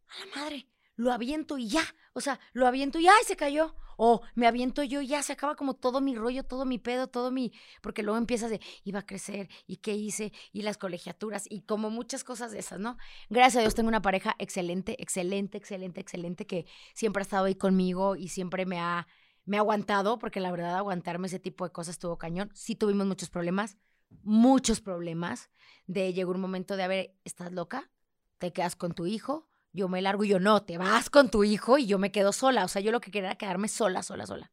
a 0.09 0.25
la 0.25 0.35
madre, 0.35 0.67
lo 0.99 1.13
aviento 1.13 1.57
y 1.57 1.69
ya. 1.69 1.83
O 2.13 2.21
sea, 2.21 2.41
lo 2.53 2.67
aviento 2.67 2.99
y 2.99 3.07
¡ay! 3.07 3.25
se 3.25 3.37
cayó. 3.37 3.75
O 3.97 4.21
me 4.35 4.47
aviento 4.47 4.83
yo 4.83 5.01
y 5.01 5.09
ya 5.09 5.23
se 5.23 5.33
acaba 5.33 5.57
como 5.57 5.75
todo 5.75 6.01
mi 6.01 6.15
rollo, 6.15 6.45
todo 6.45 6.65
mi 6.65 6.79
pedo, 6.79 7.07
todo 7.07 7.31
mi. 7.31 7.53
Porque 7.83 8.03
luego 8.03 8.19
empiezas 8.19 8.51
de 8.51 8.61
iba 8.85 9.01
a 9.01 9.07
crecer 9.07 9.49
y 9.67 9.77
qué 9.77 9.95
hice 9.95 10.33
y 10.53 10.63
las 10.63 10.77
colegiaturas 10.77 11.47
y 11.49 11.63
como 11.63 11.91
muchas 11.91 12.25
cosas 12.25 12.51
de 12.51 12.59
esas, 12.59 12.81
¿no? 12.81 12.97
Gracias 13.31 13.57
a 13.57 13.61
Dios 13.61 13.75
tengo 13.75 13.89
una 13.89 14.03
pareja 14.03 14.35
excelente, 14.39 15.01
excelente, 15.01 15.57
excelente, 15.57 16.01
excelente 16.01 16.47
que 16.47 16.67
siempre 16.95 17.21
ha 17.21 17.23
estado 17.23 17.47
ahí 17.47 17.55
conmigo 17.55 18.17
y 18.17 18.29
siempre 18.29 18.67
me 18.67 18.81
ha, 18.81 19.07
me 19.45 19.57
ha 19.57 19.61
aguantado, 19.61 20.19
porque 20.19 20.41
la 20.41 20.51
verdad 20.51 20.77
aguantarme 20.77 21.29
ese 21.29 21.39
tipo 21.39 21.65
de 21.65 21.73
cosas 21.73 21.95
estuvo 21.95 22.19
cañón. 22.19 22.51
Sí 22.55 22.75
tuvimos 22.75 23.07
muchos 23.07 23.31
problemas, 23.31 23.79
muchos 24.23 24.81
problemas. 24.81 25.51
De 25.87 26.13
llegó 26.13 26.33
un 26.33 26.41
momento 26.41 26.77
de, 26.77 26.83
a 26.83 26.89
ver, 26.89 27.15
¿estás 27.25 27.53
loca? 27.53 27.91
¿Te 28.39 28.53
quedas 28.53 28.77
con 28.77 28.93
tu 28.93 29.07
hijo? 29.07 29.49
Yo 29.73 29.89
me 29.89 30.03
largo 30.03 30.25
y 30.25 30.29
yo 30.29 30.41
no, 30.41 30.63
te 30.63 30.79
vas 30.79 31.11
con 31.11 31.31
tu 31.31 31.45
hijo 31.45 31.79
y 31.79 31.87
yo 31.87 31.99
me 31.99 32.13
quedo 32.13 32.33
sola. 32.33 32.65
O 32.65 32.69
sea, 32.69 32.83
yo 32.83 32.93
lo 32.93 33.01
que 33.01 33.11
quería 33.11 33.31
era 33.31 33.39
quedarme 33.39 33.69
sola, 33.69 34.03
sola, 34.03 34.27
sola. 34.27 34.53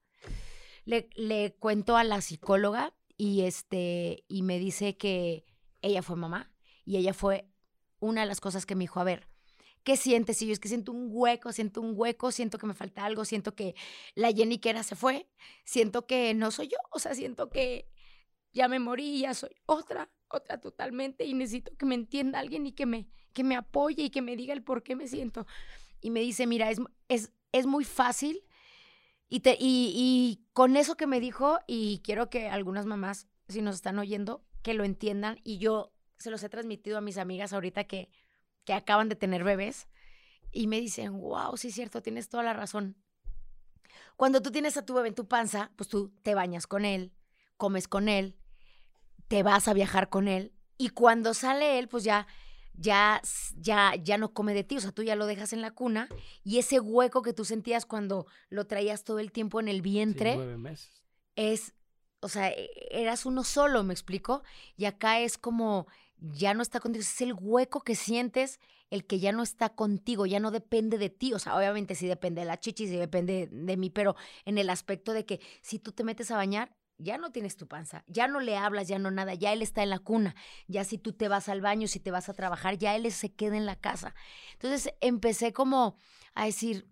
Le, 0.86 1.10
le 1.16 1.56
cuento 1.56 1.98
a 1.98 2.04
la 2.04 2.22
psicóloga 2.22 2.94
y, 3.18 3.42
este, 3.42 4.24
y 4.28 4.44
me 4.44 4.60
dice 4.60 4.98
que 4.98 5.46
ella 5.82 6.02
fue 6.02 6.16
mamá 6.16 6.52
y 6.84 6.98
ella 6.98 7.14
fue 7.14 7.50
una 8.00 8.22
de 8.22 8.28
las 8.28 8.42
cosas 8.42 8.66
que 8.66 8.76
me 8.76 8.84
dijo, 8.84 9.00
a 9.00 9.04
ver, 9.04 9.28
¿qué 9.84 9.98
sientes? 9.98 10.42
Y 10.42 10.48
yo 10.48 10.54
es 10.54 10.60
que 10.60 10.68
siento 10.68 10.92
un 10.92 11.08
hueco, 11.10 11.52
siento 11.52 11.82
un 11.82 11.94
hueco, 11.96 12.32
siento 12.32 12.58
que 12.58 12.68
me 12.68 12.74
falta 12.74 13.06
algo, 13.06 13.24
siento 13.24 13.56
que 13.56 13.76
la 14.16 14.32
Jenny 14.32 14.58
que 14.58 14.70
era 14.70 14.84
se 14.84 14.96
fue, 14.96 15.30
siento 15.64 16.06
que 16.06 16.34
no 16.34 16.52
soy 16.52 16.68
yo, 16.68 16.78
o 16.92 17.00
sea, 17.00 17.14
siento 17.14 17.50
que 17.50 17.90
ya 18.52 18.68
me 18.68 18.80
morí, 18.80 19.20
ya 19.20 19.34
soy 19.34 19.56
otra, 19.66 20.10
otra 20.28 20.60
totalmente 20.60 21.26
y 21.26 21.34
necesito 21.34 21.76
que 21.78 21.86
me 21.86 21.96
entienda 21.96 22.40
alguien 22.40 22.66
y 22.66 22.74
que 22.74 22.86
me, 22.86 23.08
que 23.36 23.44
me 23.44 23.56
apoye 23.56 24.06
y 24.06 24.10
que 24.10 24.24
me 24.24 24.36
diga 24.36 24.54
el 24.54 24.64
por 24.64 24.82
qué 24.82 24.96
me 24.96 25.08
siento. 25.08 25.46
Y 26.02 26.10
me 26.10 26.22
dice, 26.22 26.48
mira, 26.48 26.72
es, 26.72 26.80
es, 27.10 27.32
es 27.52 27.68
muy 27.68 27.84
fácil. 27.84 28.44
Y, 29.28 29.42
te, 29.42 29.58
y, 29.60 29.92
y 29.94 30.48
con 30.54 30.78
eso 30.78 30.96
que 30.96 31.06
me 31.06 31.20
dijo, 31.20 31.60
y 31.68 32.00
quiero 32.04 32.30
que 32.30 32.48
algunas 32.48 32.86
mamás, 32.86 33.28
si 33.48 33.62
nos 33.62 33.76
están 33.76 34.00
oyendo, 34.00 34.44
que 34.64 34.74
lo 34.74 34.84
entiendan, 34.84 35.40
y 35.44 35.58
yo 35.58 35.92
se 36.18 36.32
los 36.32 36.42
he 36.44 36.50
transmitido 36.50 36.98
a 36.98 37.02
mis 37.02 37.18
amigas 37.18 37.52
ahorita 37.54 37.84
que, 37.84 38.10
que 38.64 38.74
acaban 38.74 39.10
de 39.10 39.16
tener 39.16 39.44
bebés, 39.44 39.88
y 40.52 40.68
me 40.68 40.80
dicen, 40.80 41.20
wow, 41.20 41.58
sí 41.58 41.68
es 41.68 41.76
cierto, 41.76 42.02
tienes 42.02 42.30
toda 42.30 42.44
la 42.44 42.54
razón. 42.54 42.96
Cuando 44.16 44.42
tú 44.42 44.52
tienes 44.52 44.78
a 44.78 44.86
tu 44.86 44.94
bebé 44.94 45.10
en 45.10 45.16
tu 45.16 45.28
panza, 45.28 45.72
pues 45.76 45.90
tú 45.90 46.14
te 46.24 46.36
bañas 46.36 46.68
con 46.68 46.86
él, 46.86 47.12
comes 47.58 47.90
con 47.90 48.08
él, 48.08 48.38
te 49.28 49.44
vas 49.44 49.68
a 49.68 49.74
viajar 49.74 50.10
con 50.10 50.30
él, 50.30 50.54
y 50.78 50.90
cuando 50.90 51.34
sale 51.34 51.80
él, 51.80 51.88
pues 51.88 52.04
ya 52.04 52.28
ya, 52.78 53.22
ya, 53.58 53.96
ya 53.96 54.18
no 54.18 54.34
come 54.34 54.54
de 54.54 54.64
ti, 54.64 54.78
o 54.78 54.82
sea, 54.82 54.92
tú 54.92 55.04
ya 55.04 55.16
lo 55.16 55.26
dejas 55.26 55.54
en 55.54 55.62
la 55.62 55.72
cuna 55.72 56.10
y 56.44 56.60
ese 56.60 56.80
hueco 56.80 57.22
que 57.22 57.34
tú 57.34 57.46
sentías 57.46 57.86
cuando 57.86 58.28
lo 58.50 58.66
traías 58.68 59.04
todo 59.04 59.20
el 59.20 59.32
tiempo 59.32 59.60
en 59.60 59.68
el 59.68 59.82
vientre 59.82 60.38
es, 61.36 61.74
o 62.22 62.30
sea, 62.30 62.50
e, 62.50 62.70
eras 62.92 63.26
uno 63.26 63.44
solo, 63.44 63.84
me 63.84 63.94
explico, 63.94 64.44
y 64.78 64.86
acá 64.86 65.20
es 65.20 65.38
como 65.38 65.88
ya 66.18 66.54
no 66.54 66.62
está 66.62 66.80
contigo, 66.80 67.02
es 67.02 67.22
el 67.22 67.34
hueco 67.34 67.82
que 67.82 67.96
sientes, 67.96 68.60
el 68.90 69.06
que 69.06 69.20
ya 69.20 69.32
no 69.32 69.44
está 69.44 69.70
contigo, 69.70 70.26
ya 70.26 70.40
no 70.40 70.52
depende 70.52 70.98
de 70.98 71.10
ti, 71.10 71.34
o 71.34 71.40
sea, 71.40 71.56
obviamente 71.58 71.96
sí 71.96 72.08
depende 72.08 72.42
de 72.42 72.48
la 72.48 72.60
chichi, 72.60 72.88
sí 72.88 72.96
depende 72.96 73.50
de 73.52 73.78
mí, 73.78 73.90
pero 73.90 74.16
en 74.46 74.58
el 74.58 74.70
aspecto 74.70 75.14
de 75.14 75.26
que 75.26 75.42
si 75.62 75.80
tú 75.80 75.92
te 75.92 76.04
metes 76.04 76.32
a 76.32 76.38
bañar, 76.38 76.76
ya 76.98 77.18
no 77.18 77.32
tienes 77.32 77.58
tu 77.58 77.68
panza, 77.68 78.04
ya 78.08 78.28
no 78.28 78.40
le 78.40 78.58
hablas, 78.58 78.88
ya 78.88 79.00
no 79.00 79.12
nada, 79.12 79.34
ya 79.34 79.54
él 79.54 79.62
está 79.62 79.84
en 79.84 79.90
la 79.90 80.00
cuna, 80.00 80.36
ya 80.68 80.84
si 80.84 80.98
tú 80.98 81.14
te 81.14 81.28
vas 81.28 81.50
al 81.50 81.62
baño, 81.62 81.88
si 81.88 82.00
te 82.00 82.12
vas 82.12 82.30
a 82.30 82.34
trabajar, 82.34 82.78
ya 82.78 82.96
él 82.96 83.12
se 83.12 83.34
queda 83.34 83.58
en 83.58 83.66
la 83.66 83.76
casa. 83.76 84.16
Entonces 84.54 84.94
empecé 85.02 85.54
como 85.54 85.98
a 86.34 86.46
decir, 86.46 86.88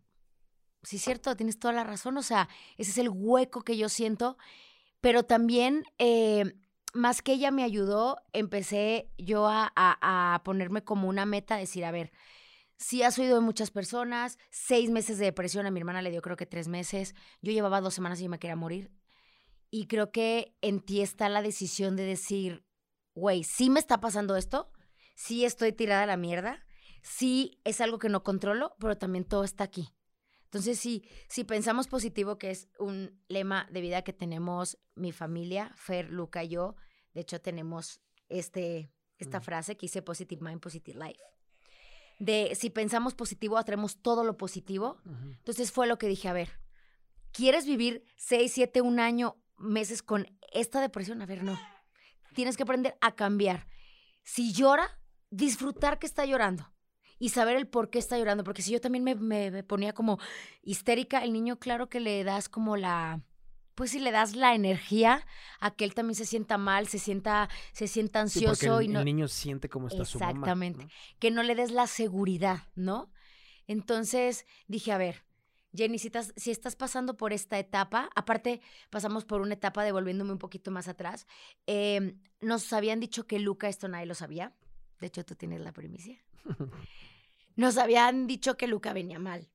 sí, 0.83 0.97
cierto, 0.97 1.35
tienes 1.35 1.59
toda 1.59 1.73
la 1.73 1.83
razón, 1.83 2.17
o 2.17 2.23
sea, 2.23 2.49
ese 2.77 2.91
es 2.91 2.97
el 2.97 3.09
hueco 3.09 3.63
que 3.63 3.77
yo 3.77 3.89
siento, 3.89 4.37
pero 5.01 5.23
también, 5.23 5.83
eh, 5.97 6.53
más 6.93 7.21
que 7.21 7.33
ella 7.33 7.51
me 7.51 7.63
ayudó, 7.63 8.17
empecé 8.33 9.09
yo 9.17 9.47
a, 9.47 9.71
a, 9.75 10.41
ponerme 10.45 10.83
como 10.83 11.09
una 11.09 11.25
meta, 11.25 11.57
decir, 11.57 11.85
a 11.85 11.91
ver, 11.91 12.11
si 12.77 13.01
has 13.03 13.17
oído 13.17 13.35
de 13.35 13.41
muchas 13.41 13.71
personas, 13.71 14.37
seis 14.51 14.91
meses 14.91 15.17
de 15.17 15.25
depresión, 15.25 15.65
a 15.65 15.71
mi 15.71 15.79
hermana 15.79 16.01
le 16.01 16.11
dio 16.11 16.21
creo 16.21 16.37
que 16.37 16.45
tres 16.45 16.67
meses, 16.67 17.15
yo 17.41 17.51
llevaba 17.51 17.81
dos 17.81 17.93
semanas 17.93 18.21
y 18.21 18.29
me 18.29 18.39
quería 18.39 18.55
morir, 18.55 18.91
y 19.75 19.87
creo 19.87 20.11
que 20.11 20.55
en 20.61 20.81
ti 20.81 21.01
está 21.01 21.29
la 21.29 21.41
decisión 21.41 21.95
de 21.95 22.03
decir, 22.03 22.63
güey, 23.15 23.43
sí 23.43 23.71
me 23.71 23.79
está 23.79 23.99
pasando 23.99 24.35
esto, 24.35 24.71
sí 25.15 25.45
estoy 25.45 25.71
tirada 25.71 26.03
a 26.03 26.05
la 26.05 26.15
mierda, 26.15 26.63
sí 27.01 27.59
es 27.63 27.81
algo 27.81 27.97
que 27.97 28.07
no 28.07 28.21
controlo, 28.21 28.75
pero 28.79 28.99
también 28.99 29.25
todo 29.25 29.43
está 29.43 29.63
aquí. 29.63 29.89
Entonces, 30.43 30.79
si, 30.79 31.03
si 31.27 31.43
pensamos 31.43 31.87
positivo, 31.87 32.37
que 32.37 32.51
es 32.51 32.69
un 32.77 33.19
lema 33.27 33.67
de 33.71 33.81
vida 33.81 34.03
que 34.03 34.13
tenemos 34.13 34.77
mi 34.93 35.11
familia, 35.11 35.71
Fer, 35.75 36.11
Luca 36.11 36.43
y 36.43 36.49
yo, 36.49 36.75
de 37.15 37.21
hecho 37.21 37.41
tenemos 37.41 37.99
este, 38.29 38.91
esta 39.17 39.41
frase 39.41 39.75
que 39.75 39.87
dice 39.87 40.03
Positive 40.03 40.45
Mind, 40.45 40.61
Positive 40.61 41.03
Life. 41.03 41.23
De 42.19 42.53
si 42.53 42.69
pensamos 42.69 43.15
positivo, 43.15 43.57
atraemos 43.57 44.03
todo 44.03 44.23
lo 44.23 44.37
positivo. 44.37 45.01
Entonces 45.39 45.71
fue 45.71 45.87
lo 45.87 45.97
que 45.97 46.07
dije, 46.07 46.27
a 46.27 46.33
ver, 46.33 46.59
¿quieres 47.31 47.65
vivir 47.65 48.05
seis, 48.17 48.53
siete, 48.53 48.79
un 48.79 48.99
año 48.99 49.42
meses 49.57 50.01
con 50.03 50.27
esta 50.51 50.81
depresión. 50.81 51.21
A 51.21 51.25
ver, 51.25 51.43
no. 51.43 51.59
Tienes 52.33 52.57
que 52.57 52.63
aprender 52.63 52.97
a 53.01 53.13
cambiar. 53.13 53.67
Si 54.23 54.53
llora, 54.53 54.99
disfrutar 55.29 55.99
que 55.99 56.07
está 56.07 56.25
llorando 56.25 56.71
y 57.19 57.29
saber 57.29 57.55
el 57.57 57.67
por 57.67 57.89
qué 57.89 57.99
está 57.99 58.17
llorando. 58.17 58.43
Porque 58.43 58.61
si 58.61 58.71
yo 58.71 58.81
también 58.81 59.03
me, 59.03 59.63
ponía 59.63 59.93
como 59.93 60.19
histérica, 60.61 61.23
el 61.23 61.33
niño, 61.33 61.57
claro 61.59 61.87
que 61.87 61.99
le 61.99 62.23
das 62.23 62.49
como 62.49 62.77
la. 62.77 63.21
Pues 63.75 63.91
si 63.91 63.99
le 63.99 64.11
das 64.11 64.35
la 64.35 64.53
energía 64.53 65.25
a 65.59 65.71
que 65.71 65.83
él 65.83 65.95
también 65.95 66.15
se 66.15 66.25
sienta 66.25 66.59
mal, 66.59 66.87
se 66.87 66.99
sienta, 66.99 67.49
se 67.71 67.87
sienta 67.87 68.19
ansioso. 68.19 68.79
el, 68.79 68.85
y 68.85 68.87
no... 68.89 68.99
el 68.99 69.05
niño 69.05 69.27
siente 69.27 69.67
cómo 69.67 69.87
está 69.87 70.05
su 70.05 70.19
mamá. 70.19 70.31
Exactamente. 70.31 70.87
Que 71.17 71.31
no 71.31 71.41
le 71.41 71.55
des 71.55 71.71
la 71.71 71.87
seguridad, 71.87 72.67
¿no? 72.75 73.11
Entonces 73.65 74.45
dije, 74.67 74.91
a 74.91 74.97
ver, 74.97 75.23
Jenny, 75.75 75.97
si 75.97 76.07
estás, 76.51 76.75
pasando 76.75 77.17
por 77.17 77.33
esta 77.33 77.57
etapa, 77.57 78.09
aparte 78.15 78.61
pasamos 78.89 79.25
por 79.25 79.41
una 79.41 79.55
etapa 79.55 79.83
devolviéndome 79.83 80.31
un 80.31 80.37
poquito 80.37 80.69
más 80.69 80.87
atrás, 80.87 81.25
em, 81.65 82.19
nos 82.41 82.71
habían 82.73 82.99
dicho 82.99 83.25
que 83.25 83.39
Luca, 83.39 83.69
esto 83.69 83.87
nadie 83.87 84.05
lo 84.05 84.13
sabía, 84.13 84.55
de 84.99 85.07
hecho 85.07 85.25
tú 85.25 85.35
tienes 85.35 85.61
la 85.61 85.71
primicia, 85.71 86.23
nos 87.55 87.77
habían 87.77 88.27
dicho 88.27 88.55
que 88.55 88.67
Luca 88.67 88.93
venía 88.93 89.19
mal. 89.19 89.49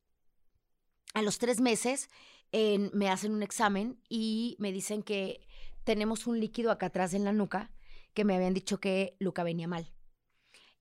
A 1.14 1.22
los 1.22 1.38
tres 1.38 1.60
meses 1.60 2.10
me 2.52 3.08
hacen 3.08 3.32
un 3.32 3.42
examen 3.42 4.00
y 4.08 4.56
me 4.58 4.72
dicen 4.72 5.02
que 5.02 5.46
tenemos 5.84 6.26
un 6.26 6.38
líquido 6.40 6.70
acá 6.70 6.86
atrás 6.86 7.14
en 7.14 7.24
la 7.24 7.32
nuca 7.32 7.70
que 8.14 8.24
me 8.24 8.34
habían 8.34 8.54
dicho 8.54 8.78
que 8.80 9.16
Luca 9.18 9.42
venía 9.42 9.68
mal 9.68 9.92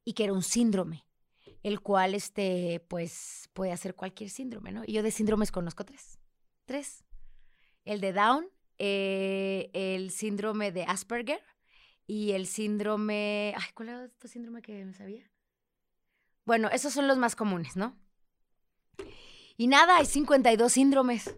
y 0.03 0.13
que 0.13 0.25
era 0.25 0.33
un 0.33 0.43
síndrome 0.43 1.06
el 1.63 1.81
cual, 1.81 2.15
este, 2.15 2.83
pues, 2.87 3.49
puede 3.53 3.71
hacer 3.71 3.95
cualquier 3.95 4.29
síndrome, 4.29 4.71
¿no? 4.71 4.83
Y 4.85 4.93
yo 4.93 5.03
de 5.03 5.11
síndromes 5.11 5.51
conozco 5.51 5.85
tres. 5.85 6.19
Tres. 6.65 7.03
El 7.85 8.01
de 8.01 8.13
Down, 8.13 8.47
eh, 8.77 9.69
el 9.73 10.11
síndrome 10.11 10.71
de 10.71 10.83
Asperger 10.83 11.41
y 12.05 12.31
el 12.31 12.47
síndrome... 12.47 13.53
Ay, 13.57 13.71
¿cuál 13.73 13.89
era 13.89 14.05
este 14.05 14.27
síndrome 14.27 14.61
que 14.61 14.85
me 14.85 14.93
sabía? 14.93 15.29
Bueno, 16.45 16.69
esos 16.69 16.93
son 16.93 17.07
los 17.07 17.17
más 17.17 17.35
comunes, 17.35 17.75
¿no? 17.75 17.97
Y 19.57 19.67
nada, 19.67 19.97
hay 19.97 20.05
52 20.05 20.71
síndromes. 20.71 21.35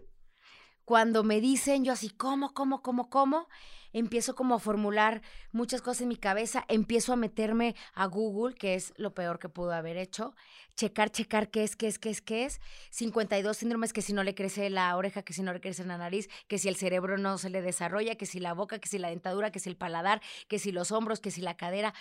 Cuando 0.84 1.24
me 1.24 1.40
dicen 1.40 1.84
yo 1.84 1.92
así, 1.92 2.10
¿cómo, 2.10 2.52
cómo, 2.52 2.82
cómo, 2.82 3.08
cómo? 3.08 3.48
Empiezo 3.92 4.34
como 4.34 4.54
a 4.54 4.58
formular 4.58 5.22
muchas 5.52 5.82
cosas 5.82 6.02
en 6.02 6.08
mi 6.08 6.16
cabeza, 6.16 6.64
empiezo 6.68 7.12
a 7.12 7.16
meterme 7.16 7.74
a 7.94 8.06
Google, 8.06 8.54
que 8.54 8.74
es 8.74 8.92
lo 8.96 9.14
peor 9.14 9.38
que 9.38 9.48
pudo 9.48 9.72
haber 9.72 9.96
hecho, 9.96 10.34
checar, 10.76 11.10
checar 11.10 11.50
qué 11.50 11.64
es, 11.64 11.76
qué 11.76 11.88
es, 11.88 11.98
qué 11.98 12.10
es, 12.10 12.20
qué 12.20 12.44
es, 12.44 12.60
52 12.90 13.56
síndromes, 13.56 13.92
que 13.92 14.02
si 14.02 14.12
no 14.12 14.22
le 14.22 14.34
crece 14.34 14.70
la 14.70 14.96
oreja, 14.96 15.22
que 15.22 15.32
si 15.32 15.42
no 15.42 15.52
le 15.52 15.60
crece 15.60 15.84
la 15.84 15.98
nariz, 15.98 16.28
que 16.48 16.58
si 16.58 16.68
el 16.68 16.76
cerebro 16.76 17.18
no 17.18 17.38
se 17.38 17.50
le 17.50 17.62
desarrolla, 17.62 18.14
que 18.14 18.26
si 18.26 18.40
la 18.40 18.54
boca, 18.54 18.78
que 18.78 18.88
si 18.88 18.98
la 18.98 19.10
dentadura, 19.10 19.50
que 19.50 19.58
si 19.58 19.68
el 19.68 19.76
paladar, 19.76 20.22
que 20.48 20.58
si 20.58 20.72
los 20.72 20.92
hombros, 20.92 21.20
que 21.20 21.30
si 21.30 21.40
la 21.40 21.56
cadera, 21.56 21.94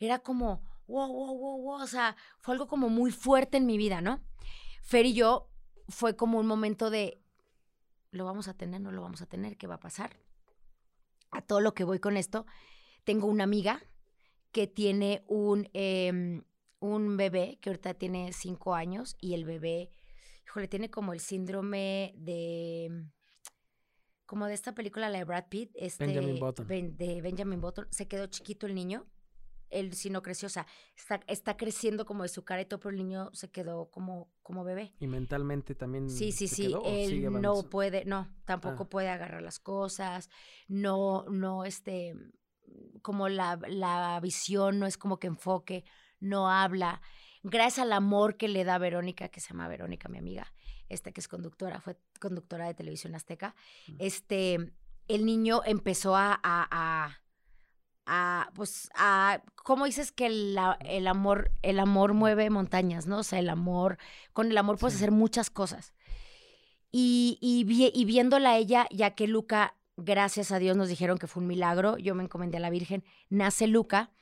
era 0.00 0.18
como, 0.18 0.62
wow, 0.88 1.12
wow, 1.12 1.38
wow, 1.38 1.62
wow, 1.62 1.82
o 1.82 1.86
sea, 1.86 2.16
fue 2.38 2.54
algo 2.54 2.66
como 2.66 2.88
muy 2.88 3.10
fuerte 3.10 3.56
en 3.56 3.66
mi 3.66 3.78
vida, 3.78 4.00
¿no? 4.00 4.20
Fer 4.82 5.06
y 5.06 5.14
yo 5.14 5.48
fue 5.88 6.16
como 6.16 6.38
un 6.38 6.46
momento 6.46 6.90
de, 6.90 7.20
lo 8.10 8.24
vamos 8.24 8.48
a 8.48 8.54
tener, 8.54 8.80
no 8.80 8.92
lo 8.92 9.02
vamos 9.02 9.22
a 9.22 9.26
tener, 9.26 9.56
¿qué 9.56 9.66
va 9.66 9.76
a 9.76 9.80
pasar? 9.80 10.16
A 11.36 11.42
todo 11.42 11.60
lo 11.60 11.74
que 11.74 11.84
voy 11.84 11.98
con 11.98 12.16
esto, 12.16 12.46
tengo 13.04 13.26
una 13.26 13.44
amiga 13.44 13.82
que 14.52 14.66
tiene 14.66 15.22
un, 15.26 15.68
em, 15.74 16.44
un 16.80 17.16
bebé 17.16 17.58
que 17.60 17.68
ahorita 17.70 17.94
tiene 17.94 18.32
cinco 18.32 18.74
años 18.74 19.16
y 19.20 19.34
el 19.34 19.44
bebé, 19.44 19.90
híjole, 20.46 20.66
tiene 20.66 20.90
como 20.90 21.12
el 21.12 21.20
síndrome 21.20 22.14
de 22.16 23.04
como 24.24 24.46
de 24.46 24.54
esta 24.54 24.74
película, 24.74 25.08
la 25.08 25.18
de 25.18 25.24
Brad 25.24 25.44
Pitt, 25.48 25.70
este, 25.74 26.06
Benjamin 26.06 26.40
Button. 26.40 26.66
Ben- 26.66 26.96
de 26.96 27.20
Benjamin 27.22 27.60
Button, 27.60 27.86
se 27.90 28.08
quedó 28.08 28.26
chiquito 28.26 28.66
el 28.66 28.74
niño, 28.74 29.06
él 29.70 29.92
sí 29.94 30.10
no 30.10 30.22
creció, 30.22 30.46
o 30.46 30.50
sea, 30.50 30.66
está, 30.96 31.20
está 31.26 31.56
creciendo 31.56 32.04
como 32.06 32.22
de 32.22 32.28
su 32.28 32.44
cara 32.44 32.62
y 32.62 32.66
todo, 32.66 32.80
pero 32.80 32.90
el 32.90 32.96
niño 32.98 33.30
se 33.34 33.50
quedó 33.50 33.90
como, 33.90 34.30
como 34.42 34.64
bebé. 34.64 34.92
¿Y 35.00 35.06
mentalmente 35.06 35.74
también 35.74 36.08
Sí, 36.10 36.32
sí, 36.32 36.48
se 36.48 36.54
sí. 36.56 36.62
quedó 36.68 36.82
Él 36.84 37.30
no 37.40 37.62
puede, 37.64 38.04
no, 38.04 38.28
tampoco 38.44 38.84
Ah. 38.84 38.88
puede 38.88 39.08
agarrar 39.08 39.42
las 39.42 39.58
cosas, 39.58 40.30
no, 40.68 41.24
no, 41.30 41.64
este, 41.64 42.14
como 43.02 43.28
la, 43.28 43.58
la 43.68 44.18
visión 44.20 44.78
no 44.78 44.86
es 44.86 44.96
como 44.98 45.18
que 45.18 45.26
enfoque, 45.26 45.84
no 46.20 46.50
habla. 46.50 47.00
Gracias 47.42 47.80
al 47.84 47.92
amor 47.92 48.36
que 48.36 48.48
le 48.48 48.64
da 48.64 48.78
Verónica, 48.78 49.28
que 49.28 49.40
se 49.40 49.50
llama 49.50 49.68
Verónica, 49.68 50.08
mi 50.08 50.18
amiga, 50.18 50.52
esta 50.88 51.12
que 51.12 51.20
es 51.20 51.28
conductora, 51.28 51.80
fue 51.80 51.96
conductora 52.20 52.66
de 52.66 52.74
televisión 52.74 53.14
azteca, 53.14 53.54
Mm. 53.88 53.96
este, 54.00 54.72
el 55.08 55.24
niño 55.24 55.60
empezó 55.64 56.16
a, 56.16 56.32
a, 56.42 56.66
a, 56.70 57.20
a, 58.06 58.50
pues, 58.54 58.88
a, 58.94 59.42
¿cómo 59.56 59.84
dices 59.84 60.12
que 60.12 60.28
la- 60.30 60.78
el 60.84 61.06
amor, 61.08 61.50
el 61.62 61.78
amor 61.80 62.14
mueve 62.14 62.48
montañas, 62.50 63.06
¿no? 63.06 63.18
O 63.18 63.22
sea, 63.24 63.38
el 63.40 63.48
amor, 63.50 63.98
con 64.32 64.50
el 64.50 64.56
amor 64.58 64.78
puedes 64.78 64.94
Sí. 64.94 64.98
hacer 65.02 65.10
muchas 65.12 65.50
cosas. 65.50 65.92
Y, 66.92 67.38
y, 67.40 67.64
vi- 67.64 67.90
y 67.94 68.04
viéndola 68.04 68.50
a 68.50 68.56
ella, 68.58 68.86
ya 68.90 69.14
que 69.14 69.26
Luca, 69.26 69.76
gracias 69.96 70.52
a 70.52 70.58
Dios 70.58 70.76
nos 70.76 70.88
dijeron 70.88 71.18
que 71.18 71.26
fue 71.26 71.42
un 71.42 71.48
milagro, 71.48 71.98
yo 71.98 72.14
me 72.14 72.22
encomendé 72.22 72.58
a 72.58 72.60
la 72.60 72.70
Virgen, 72.70 73.04
nace 73.28 73.66
Luca, 73.66 74.12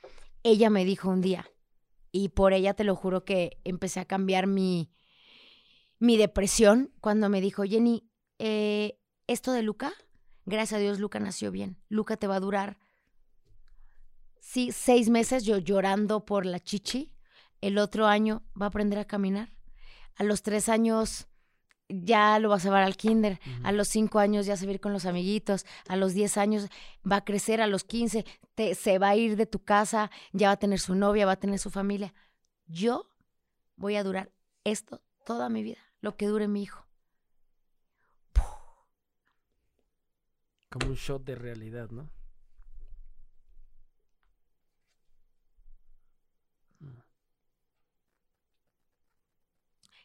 ella 0.42 0.70
me 0.70 0.84
dijo 0.84 1.08
un 1.10 1.20
día, 1.20 1.46
y 2.10 2.30
por 2.30 2.52
ella 2.52 2.74
te 2.74 2.84
lo 2.84 2.96
juro 2.96 3.24
que 3.24 3.58
empecé 3.64 4.00
a 4.00 4.04
cambiar 4.06 4.46
mi, 4.46 4.90
mi 5.98 6.16
depresión 6.16 6.92
cuando 7.00 7.28
me 7.28 7.40
dijo, 7.40 7.64
Jenny, 7.64 8.08
eh, 8.38 8.98
esto 9.26 9.52
de 9.52 9.62
Luca, 9.62 9.92
gracias 10.46 10.78
a 10.78 10.82
Dios 10.82 10.98
Luca 10.98 11.20
nació 11.20 11.50
bien, 11.50 11.76
Luca 11.88 12.16
te 12.16 12.26
va 12.26 12.36
a 12.36 12.40
durar, 12.40 12.78
sí, 14.44 14.72
seis 14.72 15.08
meses 15.08 15.44
yo 15.44 15.58
llorando 15.58 16.24
por 16.24 16.44
la 16.46 16.60
chichi, 16.60 17.12
el 17.60 17.78
otro 17.78 18.06
año 18.06 18.42
va 18.60 18.66
a 18.66 18.68
aprender 18.68 18.98
a 18.98 19.06
caminar, 19.06 19.48
a 20.16 20.22
los 20.24 20.42
tres 20.42 20.68
años 20.68 21.26
ya 21.88 22.38
lo 22.38 22.48
vas 22.50 22.62
a 22.64 22.68
llevar 22.68 22.82
al 22.82 22.96
kinder, 22.96 23.40
a 23.62 23.72
los 23.72 23.88
cinco 23.88 24.18
años 24.18 24.46
ya 24.46 24.56
se 24.56 24.66
va 24.66 24.70
a 24.70 24.74
ir 24.74 24.80
con 24.80 24.92
los 24.92 25.06
amiguitos, 25.06 25.64
a 25.88 25.96
los 25.96 26.12
10 26.14 26.36
años 26.38 26.68
va 27.10 27.16
a 27.16 27.24
crecer, 27.24 27.60
a 27.60 27.66
los 27.66 27.84
15 27.84 28.24
te- 28.54 28.74
se 28.74 28.98
va 28.98 29.10
a 29.10 29.16
ir 29.16 29.36
de 29.36 29.46
tu 29.46 29.64
casa, 29.64 30.10
ya 30.32 30.48
va 30.48 30.52
a 30.52 30.56
tener 30.58 30.78
su 30.80 30.94
novia, 30.94 31.26
va 31.26 31.32
a 31.32 31.40
tener 31.40 31.58
su 31.58 31.70
familia. 31.70 32.14
Yo 32.66 33.08
voy 33.76 33.96
a 33.96 34.02
durar 34.04 34.30
esto 34.64 35.02
toda 35.26 35.48
mi 35.50 35.62
vida, 35.62 35.78
lo 36.00 36.16
que 36.16 36.26
dure 36.26 36.48
mi 36.48 36.62
hijo. 36.62 36.86
Como 40.70 40.86
un 40.88 40.94
shot 40.94 41.22
de 41.24 41.34
realidad, 41.34 41.90
¿no? 41.90 42.08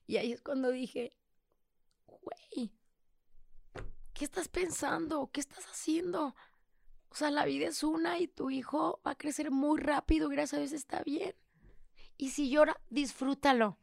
Y 0.10 0.18
ahí 0.18 0.32
es 0.32 0.42
cuando 0.42 0.72
dije, 0.72 1.16
güey, 2.08 2.74
¿qué 4.12 4.26
estás 4.26 4.48
pensando? 4.48 5.30
¿Qué 5.32 5.40
estás 5.40 5.66
haciendo? 5.66 6.36
O 7.10 7.16
sea, 7.16 7.30
la 7.30 7.46
vida 7.46 7.68
es 7.68 7.84
una 7.84 8.18
y 8.18 8.28
tu 8.28 8.50
hijo 8.50 9.00
va 9.06 9.12
a 9.12 9.18
crecer 9.20 9.52
muy 9.52 9.80
rápido, 9.80 10.28
gracias 10.28 10.54
a 10.54 10.62
Dios 10.62 10.72
está 10.72 11.04
bien. 11.04 11.36
Y 12.18 12.32
si 12.32 12.50
llora, 12.50 12.82
disfrútalo. 12.90 13.78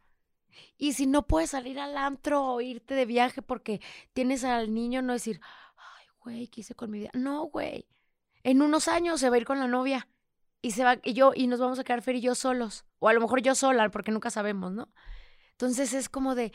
Y 0.77 0.95
si 0.95 1.07
no 1.07 1.29
puedes 1.29 1.51
salir 1.51 1.79
al 1.79 1.97
antro 1.97 2.43
o 2.43 2.61
irte 2.61 2.95
de 2.97 3.07
viaje 3.07 3.41
porque 3.41 3.81
tienes 4.13 4.43
al 4.43 4.75
niño, 4.75 5.03
no 5.03 5.13
decir, 5.13 5.41
ay, 5.77 6.07
güey, 6.25 6.49
¿qué 6.49 6.63
hice 6.63 6.75
con 6.75 6.91
mi 6.91 6.99
vida? 6.99 7.11
No, 7.15 7.45
güey. 7.45 7.87
En 8.43 8.63
unos 8.63 8.89
años 8.89 9.21
se 9.21 9.31
va 9.31 9.37
a 9.37 9.39
ir 9.39 9.47
con 9.47 9.61
la 9.61 9.69
novia 9.69 10.09
y 10.61 10.73
se 10.73 10.83
va 10.83 10.99
y 11.05 11.13
yo 11.13 11.31
y 11.37 11.47
nos 11.47 11.61
vamos 11.61 11.79
a 11.79 11.85
quedar 11.85 12.03
Fer 12.03 12.17
y 12.17 12.21
yo 12.21 12.35
solos 12.35 12.85
o 12.99 13.09
a 13.09 13.13
lo 13.13 13.21
mejor 13.21 13.43
yo 13.43 13.55
sola 13.55 13.89
porque 13.91 14.11
nunca 14.11 14.31
sabemos, 14.31 14.73
¿no? 14.73 14.89
Entonces 15.57 15.95
es 15.95 16.09
como 16.09 16.35
de 16.35 16.53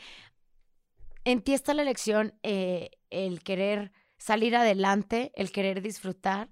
en 1.24 1.42
ti 1.42 1.54
está 1.54 1.74
la 1.74 1.82
elección 1.82 2.34
eh, 2.42 2.90
el 3.10 3.42
querer 3.42 3.92
salir 4.18 4.56
adelante, 4.56 5.32
el 5.34 5.52
querer 5.52 5.82
disfrutar. 5.82 6.50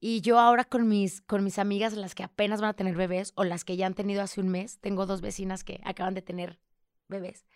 Y 0.00 0.20
yo 0.20 0.38
ahora 0.38 0.64
con 0.64 0.88
mis, 0.88 1.20
con 1.20 1.44
mis 1.44 1.58
amigas, 1.58 1.92
las 1.94 2.14
que 2.14 2.24
apenas 2.24 2.60
van 2.60 2.70
a 2.70 2.76
tener 2.76 2.96
bebés 2.96 3.32
o 3.36 3.44
las 3.44 3.64
que 3.64 3.76
ya 3.76 3.86
han 3.86 3.94
tenido 3.94 4.22
hace 4.22 4.40
un 4.40 4.48
mes, 4.48 4.78
tengo 4.80 5.06
dos 5.06 5.20
vecinas 5.20 5.62
que 5.62 5.80
acaban 5.84 6.14
de 6.14 6.22
tener 6.22 6.58
bebés. 7.08 7.46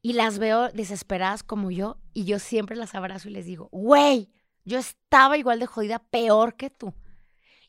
Y 0.00 0.12
las 0.12 0.38
veo 0.38 0.70
desesperadas 0.70 1.42
como 1.42 1.70
yo 1.70 1.98
y 2.12 2.24
yo 2.24 2.38
siempre 2.38 2.76
las 2.76 2.94
abrazo 2.94 3.28
y 3.28 3.32
les 3.32 3.46
digo, 3.46 3.68
güey, 3.72 4.30
yo 4.64 4.78
estaba 4.78 5.36
igual 5.36 5.58
de 5.58 5.66
jodida, 5.66 5.98
peor 5.98 6.56
que 6.56 6.70
tú. 6.70 6.94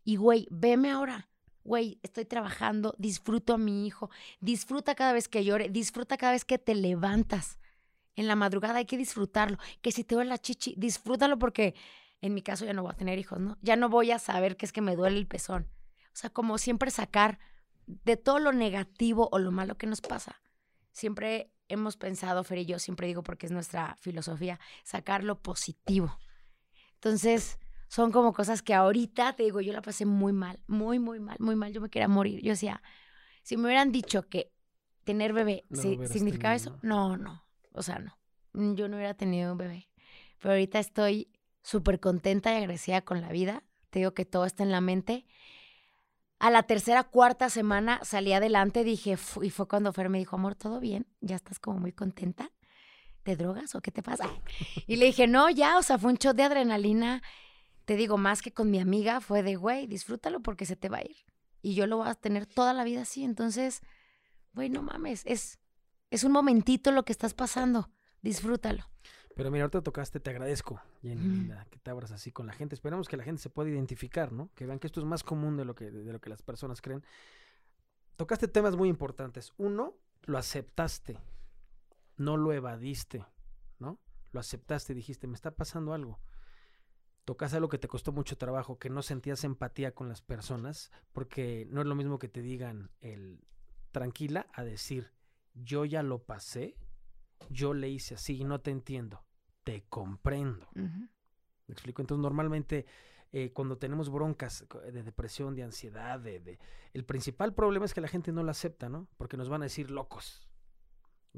Y 0.03 0.17
güey, 0.17 0.47
veme 0.51 0.91
ahora. 0.91 1.29
Güey, 1.65 1.99
estoy 2.03 2.25
trabajando, 2.25 2.93
disfruto 2.99 3.55
a 3.55 3.57
mi 3.57 3.87
hijo, 3.87 4.11
disfruta 4.39 4.93
cada 4.93 5.13
vez 5.13 5.27
que 5.27 5.43
llore, 5.43 5.67
disfruta 5.69 6.15
cada 6.15 6.33
vez 6.33 6.45
que 6.45 6.59
te 6.59 6.75
levantas. 6.75 7.57
En 8.15 8.27
la 8.27 8.35
madrugada 8.35 8.77
hay 8.77 8.85
que 8.85 8.97
disfrutarlo. 8.97 9.57
Que 9.81 9.91
si 9.91 10.03
te 10.03 10.13
duele 10.13 10.29
la 10.29 10.37
chichi, 10.37 10.75
disfrútalo 10.77 11.39
porque 11.39 11.73
en 12.21 12.35
mi 12.35 12.43
caso 12.43 12.65
ya 12.65 12.73
no 12.73 12.83
voy 12.83 12.91
a 12.91 12.97
tener 12.97 13.17
hijos, 13.17 13.39
¿no? 13.39 13.57
Ya 13.61 13.75
no 13.75 13.89
voy 13.89 14.11
a 14.11 14.19
saber 14.19 14.57
que 14.57 14.67
es 14.67 14.71
que 14.71 14.81
me 14.81 14.95
duele 14.95 15.17
el 15.17 15.25
pezón. 15.25 15.67
O 16.13 16.15
sea, 16.15 16.29
como 16.29 16.59
siempre 16.59 16.91
sacar 16.91 17.39
de 17.87 18.15
todo 18.15 18.37
lo 18.37 18.53
negativo 18.53 19.27
o 19.31 19.39
lo 19.39 19.51
malo 19.51 19.75
que 19.75 19.87
nos 19.87 20.01
pasa. 20.01 20.39
Siempre 20.91 21.51
hemos 21.67 21.97
pensado, 21.97 22.43
Fer 22.43 22.59
y 22.59 22.65
yo, 22.67 22.77
siempre 22.77 23.07
digo 23.07 23.23
porque 23.23 23.47
es 23.47 23.51
nuestra 23.51 23.95
filosofía, 23.99 24.59
sacar 24.83 25.23
lo 25.23 25.41
positivo. 25.41 26.17
Entonces, 26.93 27.57
son 27.87 28.11
como 28.11 28.33
cosas 28.33 28.61
que 28.61 28.73
ahorita, 28.73 29.33
te 29.33 29.43
digo, 29.43 29.61
yo 29.61 29.73
la 29.73 29.81
pasé 29.81 30.05
muy 30.05 30.33
mal, 30.33 30.59
muy, 30.67 30.99
muy 30.99 31.19
mal, 31.19 31.37
muy 31.39 31.55
mal. 31.55 31.71
Yo 31.71 31.81
me 31.81 31.89
quería 31.89 32.07
morir. 32.07 32.41
Yo 32.41 32.51
decía, 32.51 32.81
si 33.43 33.57
me 33.57 33.65
hubieran 33.65 33.91
dicho 33.91 34.27
que 34.27 34.51
tener 35.03 35.33
bebé 35.33 35.65
No 35.69 35.81
significaba 35.81 36.55
tenido, 36.55 36.75
eso, 36.75 36.79
no, 36.81 37.17
no. 37.17 37.45
O 37.73 37.83
sea, 37.83 37.99
no. 37.99 38.17
Mm, 38.53 38.75
Yo 38.75 38.87
no 38.87 38.97
hubiera 38.97 39.13
tenido 39.13 39.51
un 39.51 39.57
bebé. 39.57 39.89
Pero 40.39 40.53
ahorita 40.53 40.79
estoy 40.79 41.29
súper 41.61 41.99
contenta 41.99 42.51
y 42.53 42.57
agradecida 42.57 43.01
con 43.01 43.21
la 43.21 43.29
vida. 43.29 43.63
Te 43.89 43.99
digo 43.99 44.13
que 44.13 44.25
todo 44.25 44.45
está 44.45 44.63
en 44.63 44.71
la 44.71 44.81
mente. 44.81 45.25
A 46.39 46.49
la 46.49 46.63
tercera, 46.63 47.03
cuarta 47.03 47.49
semana 47.49 47.99
salí 48.03 48.33
adelante, 48.33 48.83
dije, 48.83 49.15
y 49.41 49.49
fue 49.49 49.67
cuando 49.67 49.93
Fer 49.93 50.09
me 50.09 50.17
dijo, 50.17 50.35
amor, 50.35 50.55
¿todo 50.55 50.79
bien? 50.79 51.07
¿Ya 51.21 51.37
estás 51.37 51.59
como 51.59 51.79
muy 51.79 51.93
contenta? 51.93 52.51
¿Te 53.23 53.35
drogas 53.35 53.73
o 53.73 53.81
qué 53.81 53.91
te 53.91 54.03
pasa? 54.03 54.29
Y 54.85 54.97
le 54.97 55.05
dije, 55.05 55.27
no, 55.27 55.49
ya, 55.49 55.77
o 55.77 55.81
sea, 55.81 55.97
fue 55.97 56.11
un 56.11 56.17
shot 56.17 56.35
de 56.35 56.43
adrenalina. 56.43 57.23
Te 57.85 57.95
digo, 57.95 58.17
más 58.17 58.41
que 58.41 58.51
con 58.51 58.71
mi 58.71 58.79
amiga, 58.79 59.21
fue 59.21 59.43
de, 59.43 59.55
güey, 59.55 59.87
disfrútalo 59.87 60.41
porque 60.41 60.65
se 60.65 60.75
te 60.75 60.89
va 60.89 60.97
a 60.97 61.03
ir. 61.03 61.17
Y 61.61 61.75
yo 61.75 61.87
lo 61.87 61.97
voy 61.97 62.07
a 62.07 62.15
tener 62.15 62.45
toda 62.45 62.73
la 62.73 62.83
vida 62.83 63.03
así. 63.03 63.23
Entonces, 63.23 63.81
güey, 64.53 64.69
no 64.69 64.81
mames, 64.81 65.23
es, 65.25 65.59
es 66.09 66.23
un 66.23 66.31
momentito 66.31 66.91
lo 66.91 67.05
que 67.05 67.11
estás 67.11 67.33
pasando. 67.33 67.89
Disfrútalo. 68.21 68.85
Pero 69.35 69.51
mira, 69.51 69.65
ahorita 69.65 69.81
tocaste, 69.81 70.21
te 70.21 70.29
agradezco, 70.29 70.81
Jenny, 71.01 71.21
linda, 71.21 71.67
que 71.69 71.77
te 71.77 71.91
abras 71.91 72.11
así 72.11 72.31
con 72.31 72.47
la 72.47 72.53
gente. 72.53 72.73
Esperamos 72.73 73.09
que 73.09 73.17
la 73.17 73.23
gente 73.23 73.41
se 73.41 73.49
pueda 73.49 73.69
identificar, 73.69 74.31
¿no? 74.31 74.49
Que 74.55 74.65
vean 74.65 74.79
que 74.79 74.87
esto 74.87 75.01
es 75.01 75.05
más 75.05 75.23
común 75.23 75.57
de 75.57 75.65
lo 75.65 75.75
que, 75.75 75.91
de 75.91 76.13
lo 76.13 76.21
que 76.21 76.29
las 76.29 76.41
personas 76.41 76.81
creen. 76.81 77.03
Tocaste 78.15 78.47
temas 78.47 78.77
muy 78.77 78.87
importantes. 78.87 79.53
Uno, 79.57 79.97
lo 80.23 80.37
aceptaste, 80.37 81.19
no 82.15 82.37
lo 82.37 82.53
evadiste, 82.53 83.25
¿no? 83.77 83.99
Lo 84.31 84.39
aceptaste 84.39 84.93
y 84.93 84.95
dijiste, 84.95 85.27
me 85.27 85.35
está 85.35 85.51
pasando 85.51 85.93
algo. 85.93 86.19
Tocaste 87.25 87.57
algo 87.57 87.69
que 87.69 87.79
te 87.79 87.87
costó 87.87 88.11
mucho 88.11 88.37
trabajo, 88.37 88.77
que 88.77 88.89
no 88.89 89.01
sentías 89.01 89.43
empatía 89.43 89.93
con 89.93 90.07
las 90.07 90.21
personas, 90.21 90.91
porque 91.11 91.67
no 91.69 91.81
es 91.81 91.87
lo 91.87 91.95
mismo 91.95 92.19
que 92.19 92.27
te 92.27 92.41
digan 92.41 92.91
el 93.01 93.39
tranquila 93.91 94.47
a 94.53 94.63
decir, 94.63 95.11
yo 95.53 95.85
ya 95.85 96.03
lo 96.03 96.23
pasé, 96.23 96.77
yo 97.49 97.73
le 97.73 97.89
hice 97.89 98.15
así 98.15 98.37
y 98.41 98.43
no 98.43 98.61
te 98.61 98.71
entiendo, 98.71 99.23
te 99.63 99.85
comprendo. 99.89 100.67
¿Me 100.73 101.73
explico? 101.73 102.01
Entonces, 102.01 102.21
normalmente 102.21 102.85
eh, 103.31 103.51
cuando 103.51 103.77
tenemos 103.77 104.09
broncas 104.09 104.65
de 104.93 105.03
depresión, 105.03 105.55
de 105.55 105.63
ansiedad, 105.63 106.19
de, 106.19 106.39
de, 106.39 106.59
el 106.93 107.05
principal 107.05 107.53
problema 107.53 107.85
es 107.85 107.93
que 107.93 108.01
la 108.01 108.07
gente 108.07 108.31
no 108.31 108.43
lo 108.43 108.51
acepta, 108.51 108.87
¿no? 108.87 109.07
Porque 109.17 109.35
nos 109.35 109.49
van 109.49 109.61
a 109.61 109.65
decir 109.65 109.91
locos. 109.91 110.47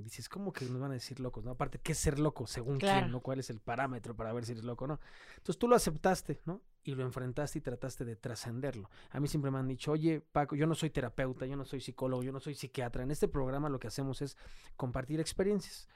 Dices, 0.03 0.29
¿cómo 0.29 0.53
que 0.53 0.65
nos 0.65 0.79
van 0.79 0.91
a 0.91 0.95
decir 0.95 1.19
locos? 1.19 1.43
¿no? 1.43 1.51
Aparte, 1.51 1.79
¿qué 1.79 1.91
es 1.91 1.97
ser 1.97 2.19
loco? 2.19 2.47
Según 2.47 2.77
quién, 2.77 3.11
¿no? 3.11 3.21
¿Cuál 3.21 3.39
es 3.39 3.49
el 3.49 3.59
parámetro 3.59 4.15
para 4.15 4.31
ver 4.33 4.45
si 4.45 4.51
eres 4.53 4.63
loco 4.63 4.85
o 4.85 4.87
no? 4.87 4.99
Entonces 5.37 5.57
tú 5.57 5.67
lo 5.67 5.75
aceptaste, 5.75 6.41
¿no? 6.45 6.61
Y 6.83 6.95
lo 6.95 7.03
enfrentaste 7.03 7.59
y 7.59 7.61
trataste 7.61 8.05
de 8.05 8.15
trascenderlo. 8.15 8.89
A 9.11 9.19
mí 9.19 9.27
siempre 9.27 9.51
me 9.51 9.59
han 9.59 9.67
dicho, 9.67 9.91
oye, 9.91 10.21
Paco, 10.21 10.55
yo 10.55 10.67
no 10.67 10.75
soy 10.75 10.89
terapeuta, 10.89 11.45
yo 11.45 11.55
no 11.55 11.65
soy 11.65 11.81
psicólogo, 11.81 12.23
yo 12.23 12.31
no 12.31 12.39
soy 12.39 12.55
psiquiatra. 12.55 13.03
En 13.03 13.11
este 13.11 13.27
programa 13.27 13.69
lo 13.69 13.79
que 13.79 13.87
hacemos 13.87 14.21
es 14.21 14.37
compartir 14.75 15.19
experiencias. 15.19 15.87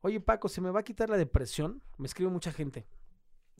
Oye, 0.00 0.20
Paco, 0.20 0.48
¿se 0.48 0.60
me 0.60 0.70
va 0.70 0.80
a 0.80 0.84
quitar 0.84 1.10
la 1.10 1.16
depresión? 1.16 1.82
Me 1.96 2.06
escribe 2.06 2.30
mucha 2.30 2.52
gente. 2.52 2.86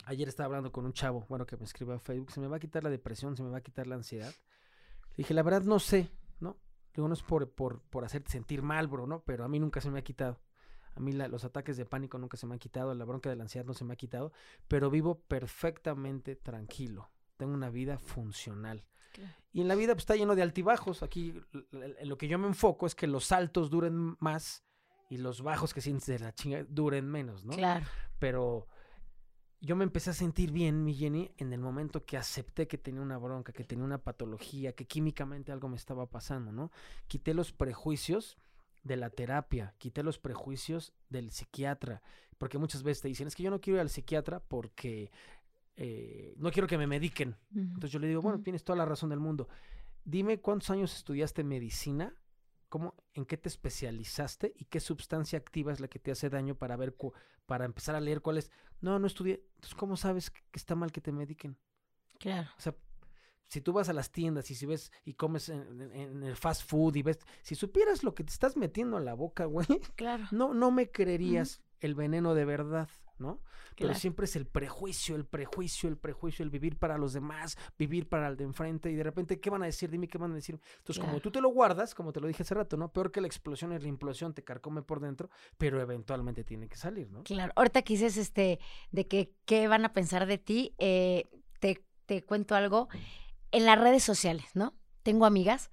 Ayer 0.05 0.29
estaba 0.29 0.47
hablando 0.47 0.71
con 0.71 0.87
un 0.87 0.93
chavo, 0.93 1.27
bueno, 1.29 1.47
que 1.47 1.57
me 1.57 1.65
escribe 1.65 1.95
a 1.95 1.99
Facebook, 1.99 2.31
¿se 2.31 2.41
me 2.41 2.47
va 2.47 2.57
a 2.57 2.61
quitar 2.61 2.85
la 2.85 2.91
depresión? 2.91 3.37
¿Se 3.37 3.43
me 3.43 3.51
va 3.51 3.59
a 3.59 3.63
quitar 3.63 3.87
la 3.87 3.97
ansiedad? 3.97 4.33
Le 5.11 5.17
dije, 5.19 5.35
la 5.35 5.43
verdad 5.43 5.63
no 5.63 5.79
sé. 5.79 6.11
Digo, 6.99 7.07
no 7.07 7.15
es 7.15 7.23
por, 7.23 7.49
por, 7.49 7.81
por 7.83 8.05
hacerte 8.05 8.33
sentir 8.33 8.61
mal, 8.61 8.89
bro, 8.89 9.07
¿no? 9.07 9.23
Pero 9.23 9.45
a 9.45 9.49
mí 9.49 9.61
nunca 9.61 9.81
se 9.81 9.89
me 9.89 10.01
ha 10.01 10.03
quitado. 10.03 10.41
A 10.97 10.99
mí 10.99 11.13
los 11.13 11.45
ataques 11.45 11.77
de 11.77 11.87
pánico 11.87 12.19
nunca 12.19 12.37
se 12.37 12.45
me 12.45 12.55
han 12.55 12.59
quitado, 12.59 12.93
la 12.93 13.05
bronca 13.05 13.31
de 13.31 13.37
la 13.37 13.45
ansiedad 13.45 13.65
no 13.65 13.73
se 13.73 13.85
me 13.85 13.93
ha 13.93 13.97
quitado, 13.97 14.33
pero 14.67 14.91
vivo 14.91 15.21
perfectamente 15.21 16.35
tranquilo. 16.35 17.09
Tengo 17.37 17.55
una 17.55 17.71
vida 17.71 18.01
funcional. 18.01 18.85
Y 19.53 19.61
en 19.61 19.69
la 19.69 19.77
vida 19.77 19.95
pues, 19.95 20.03
está 20.03 20.17
lleno 20.17 20.35
de 20.35 20.43
altibajos. 20.43 21.05
Aquí 21.05 21.41
en 21.71 22.09
lo 22.09 22.19
que 22.19 22.27
yo 22.27 22.37
me 22.37 22.49
enfoco 22.49 22.85
es 22.85 22.97
que 22.97 23.07
los 23.07 23.31
altos 23.31 23.71
duren 23.71 24.17
más 24.19 24.65
y 25.09 25.19
los 25.19 25.41
bajos 25.41 25.73
que 25.73 25.81
sientes 25.81 26.07
de 26.07 26.19
la 26.19 26.35
chinga 26.35 26.65
duren 26.69 27.09
menos, 27.09 27.45
¿no? 27.45 27.53
Claro. 27.53 27.87
Pero 28.19 28.67
yo 29.61 29.75
me 29.77 29.85
empecé 29.85 30.11
a 30.11 30.15
sentir 30.15 30.53
bien, 30.53 30.85
mi 30.85 30.95
Jenny, 30.95 31.33
en 31.37 31.53
el 31.53 31.61
momento 31.61 32.05
que 32.05 32.17
acepté 32.17 32.69
que 32.69 32.79
tenía 32.79 33.01
una 33.01 33.19
bronca, 33.19 33.53
que 33.53 33.65
tenía 33.65 33.85
una 33.85 33.99
patología, 33.99 34.73
que 34.73 34.87
químicamente 34.87 35.51
algo 35.51 35.69
me 35.69 35.77
estaba 35.77 36.07
pasando, 36.07 36.53
¿no? 36.53 36.71
Quité 37.09 37.35
los 37.35 37.53
prejuicios 37.53 38.37
de 38.85 38.97
la 38.97 39.11
terapia, 39.11 39.75
quité 39.79 40.03
los 40.03 40.19
prejuicios 40.19 40.93
del 41.11 41.33
psiquiatra, 41.33 42.03
porque 42.39 42.59
muchas 42.59 42.85
veces 42.85 43.03
te 43.03 43.09
dicen, 43.09 43.27
es 43.27 43.35
que 43.35 43.43
yo 43.43 43.51
no 43.51 43.61
quiero 43.61 43.79
ir 43.79 43.81
al 43.81 43.91
psiquiatra 43.91 44.39
porque 44.41 45.11
eh, 45.77 46.35
no 46.39 46.53
quiero 46.53 46.69
que 46.69 46.79
me 46.79 46.87
mediquen. 46.87 47.37
Entonces 47.55 47.91
yo 47.91 47.99
le 47.99 48.07
digo, 48.07 48.23
bueno, 48.23 48.41
tienes 48.41 48.63
toda 48.63 48.77
la 48.77 48.85
razón 48.85 49.11
del 49.11 49.19
mundo. 49.19 49.49
Dime 50.05 50.39
cuántos 50.39 50.71
años 50.71 50.95
estudiaste 50.97 51.43
medicina 51.43 52.15
cómo, 52.69 52.95
en 53.15 53.25
qué 53.25 53.37
te 53.37 53.49
especializaste 53.49 54.53
y 54.57 54.65
qué 54.67 54.81
sustancia 54.81 55.39
activa 55.39 55.73
es 55.73 55.81
la 55.81 55.89
que 55.89 55.99
te 55.99 56.11
hace 56.11 56.31
daño 56.31 56.55
para 56.55 56.77
ver, 56.77 56.97
para 57.47 57.65
empezar 57.65 57.95
a 57.95 58.01
leer 58.01 58.21
cuál 58.21 58.39
es. 58.39 58.51
No, 58.81 58.99
no 58.99 59.07
estudié. 59.07 59.45
Entonces, 59.57 59.75
¿cómo 59.75 59.97
sabes 59.97 60.31
que 60.31 60.43
está 60.53 60.75
mal 60.75 60.93
que 60.93 61.01
te 61.01 61.13
mediquen? 61.13 61.57
Claro. 62.19 62.49
O 62.57 62.61
sea, 62.61 62.75
si 63.49 63.61
tú 63.61 63.73
vas 63.73 63.89
a 63.89 63.93
las 63.93 64.11
tiendas 64.11 64.51
y 64.51 64.55
si 64.55 64.67
ves 64.67 64.93
y 65.05 65.15
comes 65.15 65.49
en, 65.49 66.23
el 66.23 66.37
fast 66.37 66.69
food 66.69 66.97
y 66.97 67.03
ves, 67.03 67.19
si 67.43 67.55
supieras 67.55 68.05
lo 68.05 68.15
que 68.15 68.25
te 68.25 68.33
estás 68.33 68.57
metiendo 68.57 68.97
a 68.97 69.01
la 69.01 69.15
boca, 69.15 69.47
güey, 69.47 69.67
claro. 69.97 70.27
no, 70.31 70.53
no 70.53 70.71
me 70.71 70.91
creerías 70.91 71.63
el 71.81 71.95
veneno 71.95 72.35
de 72.35 72.45
verdad, 72.45 72.89
¿no? 73.19 73.41
Pero 73.77 73.95
siempre 73.95 74.25
es 74.25 74.35
el 74.35 74.47
prejuicio, 74.47 75.15
el 75.15 75.25
prejuicio, 75.25 75.89
el 75.89 75.97
prejuicio, 75.97 76.43
el 76.43 76.51
vivir 76.51 76.77
para 76.79 76.99
los 76.99 77.13
demás, 77.13 77.57
vivir 77.79 78.09
para 78.09 78.27
el 78.29 78.37
de 78.37 78.45
enfrente 78.45 78.91
y 78.91 78.97
de 78.97 79.05
repente, 79.05 79.39
¿qué 79.39 79.51
van 79.51 79.63
a 79.63 79.67
decir? 79.67 79.89
Dime 79.89 80.09
qué 80.09 80.19
van 80.19 80.33
a 80.33 80.35
decir. 80.35 80.61
Entonces, 80.79 81.03
como 81.03 81.21
tú 81.21 81.31
te 81.31 81.41
lo 81.41 81.51
guardas, 81.51 81.95
como 81.95 82.13
te 82.13 82.21
lo 82.21 82.27
dije 82.27 82.43
hace 82.43 82.55
rato, 82.55 82.77
¿no? 82.77 82.93
Peor 82.93 83.13
que 83.13 83.21
la 83.21 83.29
explosión 83.29 83.73
es 83.73 83.83
la 83.83 83.89
implosión, 83.89 84.35
te 84.35 84.43
carcome 84.43 84.83
por 84.83 85.01
dentro, 85.01 85.31
pero 85.57 85.81
eventualmente 85.81 86.43
tiene 86.43 86.69
que 86.69 86.77
salir, 86.77 87.11
¿no? 87.11 87.23
Claro. 87.23 87.53
Ahorita 87.55 87.83
que 87.83 87.93
dices 87.95 88.17
este, 88.17 88.59
de 88.91 89.07
que 89.07 89.33
qué 89.45 89.69
van 89.69 89.85
a 89.85 89.93
pensar 89.93 90.27
de 90.27 90.39
ti, 90.39 90.75
eh, 90.79 91.25
te, 91.61 91.85
te 92.07 92.25
cuento 92.25 92.55
algo. 92.55 92.89
En 93.51 93.65
las 93.65 93.81
redes 93.81 94.03
sociales, 94.03 94.45
¿no? 94.55 94.75
Tengo 95.03 95.25
amigas 95.25 95.71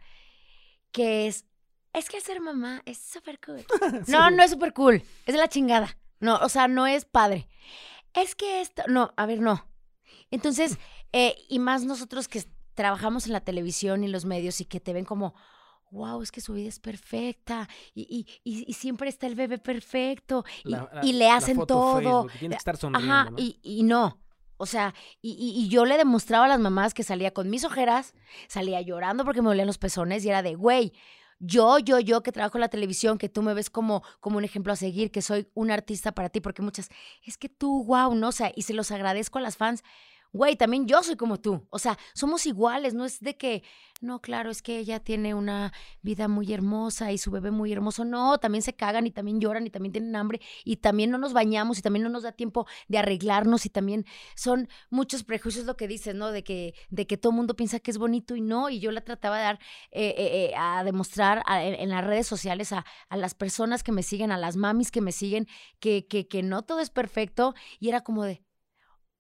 que 0.92 1.28
es, 1.28 1.46
es 1.96 2.10
que 2.10 2.22
ser 2.22 2.42
mamá 2.42 2.82
es 2.86 2.98
súper 2.98 3.40
cool. 3.40 3.66
No, 4.08 4.30
no 4.30 4.44
es 4.44 4.52
súper 4.52 4.74
cool, 4.74 5.04
es 5.26 5.34
de 5.34 5.40
la 5.40 5.48
chingada. 5.48 5.98
No, 6.20 6.38
o 6.38 6.50
sea, 6.50 6.68
no 6.68 6.88
es 6.88 7.06
padre 7.06 7.48
es 8.16 8.36
que 8.36 8.62
esto, 8.62 8.84
no, 8.88 9.14
a 9.18 9.26
ver, 9.26 9.42
no. 9.42 9.66
Entonces, 10.32 10.78
eh, 11.14 11.36
y 11.50 11.60
más 11.60 11.84
nosotros 11.84 12.28
que 12.28 12.44
trabajamos 12.74 13.28
en 13.28 13.34
la 13.34 13.42
televisión 13.42 14.04
y 14.04 14.08
los 14.08 14.26
medios 14.26 14.60
y 14.62 14.66
que 14.66 14.80
te 14.80 14.94
ven 14.94 15.06
como, 15.06 15.36
wow, 15.92 16.22
es 16.22 16.32
que 16.32 16.42
su 16.42 16.54
vida 16.54 16.70
es 16.70 16.80
perfecta 16.80 17.70
y, 17.94 18.28
y, 18.44 18.66
y, 18.68 18.74
siempre 18.74 19.08
está 19.08 19.28
el 19.28 19.36
bebé 19.36 19.60
perfecto 19.60 20.44
y, 21.04 21.14
le 21.14 21.30
hacen 21.30 21.66
todo. 21.66 22.28
tiene 22.40 22.56
que 22.56 22.58
estar 22.58 22.76
sonriendo, 22.76 23.14
Ajá, 23.14 23.32
y, 23.38 23.84
no. 23.84 24.20
O 24.58 24.66
sea, 24.66 24.94
y, 25.22 25.70
yo 25.70 25.86
le 25.86 25.98
demostraba 25.98 26.46
a 26.46 26.50
las 26.50 26.60
mamás 26.60 26.94
que 26.94 27.04
salía 27.04 27.32
con 27.32 27.50
mis 27.50 27.64
ojeras, 27.64 28.14
salía 28.48 28.82
llorando 28.82 29.24
porque 29.24 29.42
me 29.42 29.50
dolían 29.50 29.68
los 29.68 29.78
pezones 29.78 30.26
y 30.26 30.30
era 30.30 30.42
de, 30.42 30.56
güey, 30.56 30.92
yo, 31.40 31.80
yo, 31.80 32.00
yo 32.00 32.24
que 32.24 32.32
trabajo 32.32 32.58
en 32.58 32.62
la 32.62 32.70
televisión, 32.70 33.18
que 33.18 33.30
tú 33.30 33.42
me 33.42 33.54
ves 33.54 33.70
como, 33.70 34.04
como 34.20 34.38
un 34.38 34.44
ejemplo 34.44 34.74
a 34.74 34.76
seguir, 34.76 35.12
que 35.12 35.22
soy 35.22 35.48
un 35.54 35.72
artista 35.72 36.14
para 36.14 36.30
ti, 36.30 36.42
porque 36.42 36.62
muchas, 36.62 36.90
es 37.24 37.38
que 37.38 37.50
tú, 37.50 37.84
wow, 37.86 38.16
¿no? 38.16 38.30
O 38.30 38.32
sea, 38.32 38.52
y 38.56 38.64
se 38.64 38.74
los 38.74 38.92
agradezco 38.92 39.40
a 39.40 39.42
las 39.42 39.58
fans 39.58 39.84
güey, 40.36 40.58
también 40.58 40.86
yo 40.86 41.02
soy 41.02 41.16
como 41.16 41.40
tú. 41.40 41.66
O 41.70 41.80
sea, 41.80 41.98
somos 42.14 42.46
iguales, 42.46 42.94
no 42.94 43.06
es 43.06 43.22
de 43.22 43.38
que, 43.38 43.64
no, 44.02 44.20
claro, 44.20 44.52
es 44.52 44.62
que 44.62 44.78
ella 44.80 45.00
tiene 45.00 45.34
una 45.34 45.72
vida 46.02 46.28
muy 46.28 46.54
hermosa 46.54 47.14
y 47.14 47.18
su 47.18 47.32
bebé 47.32 47.52
muy 47.52 47.72
hermoso. 47.72 48.04
No, 48.04 48.38
también 48.38 48.62
se 48.62 48.76
cagan 48.76 49.08
y 49.08 49.12
también 49.12 49.40
lloran 49.40 49.66
y 49.66 49.70
también 49.70 49.94
tienen 49.94 50.14
hambre 50.16 50.42
y 50.66 50.78
también 50.78 51.10
no 51.10 51.18
nos 51.18 51.32
bañamos 51.32 51.80
y 51.80 51.82
también 51.82 52.04
no 52.04 52.10
nos 52.10 52.24
da 52.24 52.34
tiempo 52.34 52.68
de 52.90 52.98
arreglarnos 52.98 53.66
y 53.66 53.70
también 53.70 54.06
son 54.36 54.68
muchos 54.90 55.24
prejuicios 55.24 55.66
lo 55.66 55.78
que 55.78 55.88
dices, 55.88 56.14
¿no? 56.16 56.32
De 56.32 56.44
que, 56.44 56.76
de 56.90 57.08
que 57.08 57.16
todo 57.16 57.32
el 57.32 57.38
mundo 57.38 57.56
piensa 57.56 57.80
que 57.80 57.92
es 57.92 57.98
bonito 57.98 58.36
y 58.36 58.42
no. 58.42 58.70
Y 58.70 58.80
yo 58.80 58.92
la 58.92 59.02
trataba 59.02 59.38
de 59.38 59.44
dar, 59.44 59.60
eh, 59.92 60.16
eh, 60.18 60.50
eh, 60.52 60.54
a 60.58 60.84
demostrar 60.84 61.44
en, 61.48 61.90
las 61.90 62.04
redes 62.04 62.28
sociales 62.28 62.74
a, 62.74 62.86
a, 63.08 63.16
las 63.16 63.36
personas 63.36 63.84
que 63.84 63.94
me 63.94 64.04
siguen, 64.04 64.34
a 64.34 64.38
las 64.38 64.58
mamis 64.58 64.92
que 64.92 65.00
me 65.00 65.14
siguen, 65.14 65.48
que, 65.80 66.08
que, 66.08 66.28
que 66.28 66.44
no 66.44 66.64
todo 66.64 66.82
es 66.82 66.90
perfecto. 66.90 67.56
Y 67.80 67.88
era 67.88 68.02
como 68.02 68.26
de, 68.26 68.45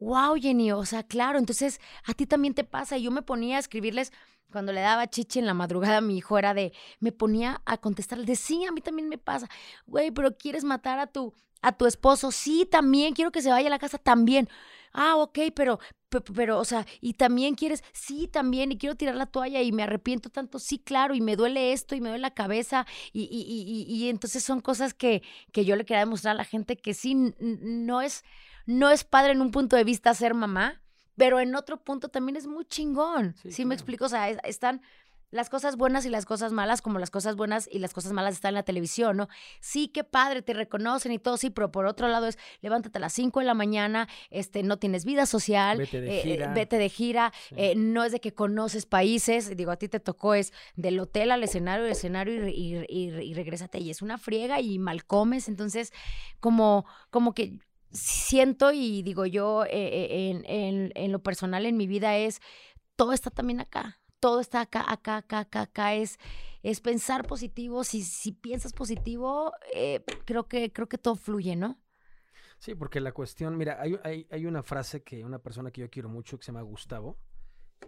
wow, 0.06 0.36
Jenny, 0.40 0.72
o 0.72 0.86
sea, 0.86 1.04
claro, 1.04 1.40
entonces 1.40 1.82
a 2.06 2.14
ti 2.14 2.26
también 2.28 2.54
te 2.54 2.64
pasa. 2.64 2.98
Y 2.98 3.04
yo 3.04 3.12
me 3.12 3.24
ponía 3.24 3.58
a 3.58 3.60
escribirles 3.60 4.12
cuando 4.52 4.72
le 4.72 4.82
daba 4.82 5.10
chichi 5.10 5.40
en 5.40 5.48
la 5.48 5.54
madrugada 5.54 6.00
mi 6.00 6.18
hijo, 6.18 6.38
era 6.38 6.54
de, 6.54 6.74
me 7.00 7.12
ponía 7.12 7.62
a 7.66 7.78
contestarle, 7.78 8.26
de 8.26 8.36
sí, 8.36 8.64
a 8.66 8.72
mí 8.72 8.82
también 8.82 9.10
me 9.10 9.18
pasa. 9.18 9.50
Güey, 9.88 10.12
pero 10.12 10.38
quieres 10.38 10.64
matar 10.64 11.00
a 11.00 11.08
tu, 11.08 11.34
a 11.62 11.72
tu 11.72 11.88
esposo. 11.88 12.32
Sí, 12.32 12.68
también, 12.70 13.14
quiero 13.14 13.32
que 13.32 13.42
se 13.42 13.50
vaya 13.50 13.68
a 13.68 13.72
la 13.72 13.80
casa 13.80 13.98
también. 13.98 14.48
Ah, 14.94 15.18
ok, 15.18 15.40
pero, 15.56 15.80
pero, 16.36 16.60
o 16.60 16.66
sea, 16.66 16.86
y 17.02 17.14
también 17.16 17.56
quieres, 17.56 17.84
sí, 17.92 18.28
también, 18.28 18.72
y 18.72 18.78
quiero 18.78 18.96
tirar 18.96 19.16
la 19.16 19.26
toalla 19.26 19.62
y 19.62 19.72
me 19.74 19.84
arrepiento 19.84 20.30
tanto, 20.30 20.58
sí, 20.60 20.80
claro, 20.80 21.16
y 21.16 21.22
me 21.22 21.36
duele 21.36 21.74
esto 21.74 21.96
y 21.96 22.00
me 22.02 22.08
duele 22.10 22.22
la 22.22 22.34
cabeza, 22.34 22.86
y, 23.12 23.24
y, 23.24 23.42
y, 23.92 23.94
y 23.94 24.10
entonces 24.10 24.42
son 24.44 24.62
cosas 24.62 24.94
que, 24.94 25.22
que 25.52 25.66
yo 25.66 25.76
le 25.76 25.84
quería 25.84 26.00
demostrar 26.00 26.32
a 26.36 26.38
la 26.38 26.46
gente 26.46 26.78
que 26.78 26.94
sí, 26.94 27.14
no 27.40 28.02
es, 28.02 28.24
no 28.66 28.90
es 28.90 29.04
padre 29.04 29.32
en 29.32 29.42
un 29.42 29.52
punto 29.52 29.76
de 29.76 29.84
vista 29.84 30.14
ser 30.14 30.34
mamá, 30.34 30.82
pero 31.16 31.40
en 31.40 31.56
otro 31.56 31.84
punto 31.84 32.10
también 32.10 32.36
es 32.36 32.48
muy 32.48 32.66
chingón. 32.66 33.36
Sí, 33.50 33.66
me 33.66 33.74
explico, 33.74 34.06
o 34.06 34.10
sea, 34.10 34.30
están 34.30 34.82
las 35.32 35.50
cosas 35.50 35.76
buenas 35.76 36.06
y 36.06 36.10
las 36.10 36.26
cosas 36.26 36.52
malas, 36.52 36.82
como 36.82 36.98
las 36.98 37.12
cosas 37.12 37.36
buenas 37.36 37.68
y 37.72 37.80
las 37.80 37.94
cosas 37.94 38.14
malas 38.14 38.36
están 38.36 38.50
en 38.50 38.56
la 38.56 38.64
televisión, 38.64 39.18
¿no? 39.18 39.28
Sí, 39.60 39.90
qué 39.90 40.04
padre, 40.04 40.42
te 40.42 40.54
reconocen 40.54 41.12
y 41.12 41.20
todo, 41.20 41.38
sí, 41.38 41.50
pero 41.50 41.72
por 41.72 41.86
otro 41.86 42.08
lado 42.08 42.28
es 42.28 42.38
levántate 42.62 42.98
a 43.00 43.02
las 43.02 43.14
5 43.14 43.40
de 43.42 43.46
la 43.46 43.54
mañana, 43.54 44.08
este, 44.30 44.64
no 44.64 44.78
tienes 44.78 45.04
vida 45.04 45.26
social, 45.26 45.78
vete 45.78 46.02
de 46.02 46.20
eh, 46.20 46.22
gira, 46.22 46.54
vete 46.54 46.78
de 46.78 46.90
gira 46.90 47.34
eh, 47.52 47.76
no 47.76 48.04
es 48.04 48.12
de 48.12 48.20
que 48.20 48.34
conoces 48.34 48.86
países, 48.86 49.56
digo, 49.58 49.72
a 49.72 49.78
ti 49.78 49.90
te 49.90 50.00
tocó 50.00 50.36
es 50.36 50.54
del 50.76 51.00
hotel 51.00 51.32
al 51.32 51.44
escenario, 51.44 51.86
escenario 51.86 52.48
y, 52.48 52.52
y, 52.52 52.86
y, 52.88 53.10
y 53.22 53.34
regrésate, 53.34 53.80
y 53.80 53.90
es 53.90 54.02
una 54.02 54.18
friega 54.18 54.62
y 54.62 54.80
mal 54.80 55.06
comes, 55.06 55.50
entonces, 55.50 55.92
como, 56.40 56.86
como 57.10 57.34
que 57.34 57.60
siento 57.96 58.72
y 58.72 59.02
digo 59.04 59.26
yo 59.26 59.66
eh, 59.66 60.30
en, 60.30 60.46
en, 60.46 60.92
en, 60.96 61.12
lo 61.12 61.24
personal 61.24 61.66
en 61.66 61.78
mi 61.78 61.88
vida 61.88 62.18
es, 62.18 62.42
todo 62.96 63.14
está 63.14 63.30
también 63.32 63.60
acá, 63.60 64.00
todo 64.20 64.40
está 64.40 64.62
acá, 64.62 64.86
acá, 64.88 65.18
acá, 65.18 65.40
acá, 65.40 65.62
acá, 65.62 65.96
es, 65.96 66.18
es 66.64 66.82
pensar 66.82 67.26
positivo, 67.26 67.84
si, 67.84 68.04
si 68.04 68.32
piensas 68.32 68.74
positivo, 68.74 69.54
eh, 69.74 70.04
creo, 70.26 70.48
que, 70.48 70.72
creo 70.72 70.88
que 70.88 70.98
todo 70.98 71.16
fluye, 71.16 71.56
¿no? 71.56 71.80
Sí, 72.60 72.74
porque 72.74 73.02
la 73.02 73.12
cuestión, 73.12 73.58
mira, 73.58 73.82
hay, 73.82 74.00
hay, 74.04 74.28
hay, 74.32 74.46
una 74.46 74.64
frase 74.64 75.04
que 75.04 75.24
una 75.24 75.40
persona 75.40 75.72
que 75.72 75.82
yo 75.82 75.90
quiero 75.90 76.10
mucho, 76.10 76.38
que 76.38 76.46
se 76.46 76.52
llama 76.52 76.62
Gustavo, 76.62 77.18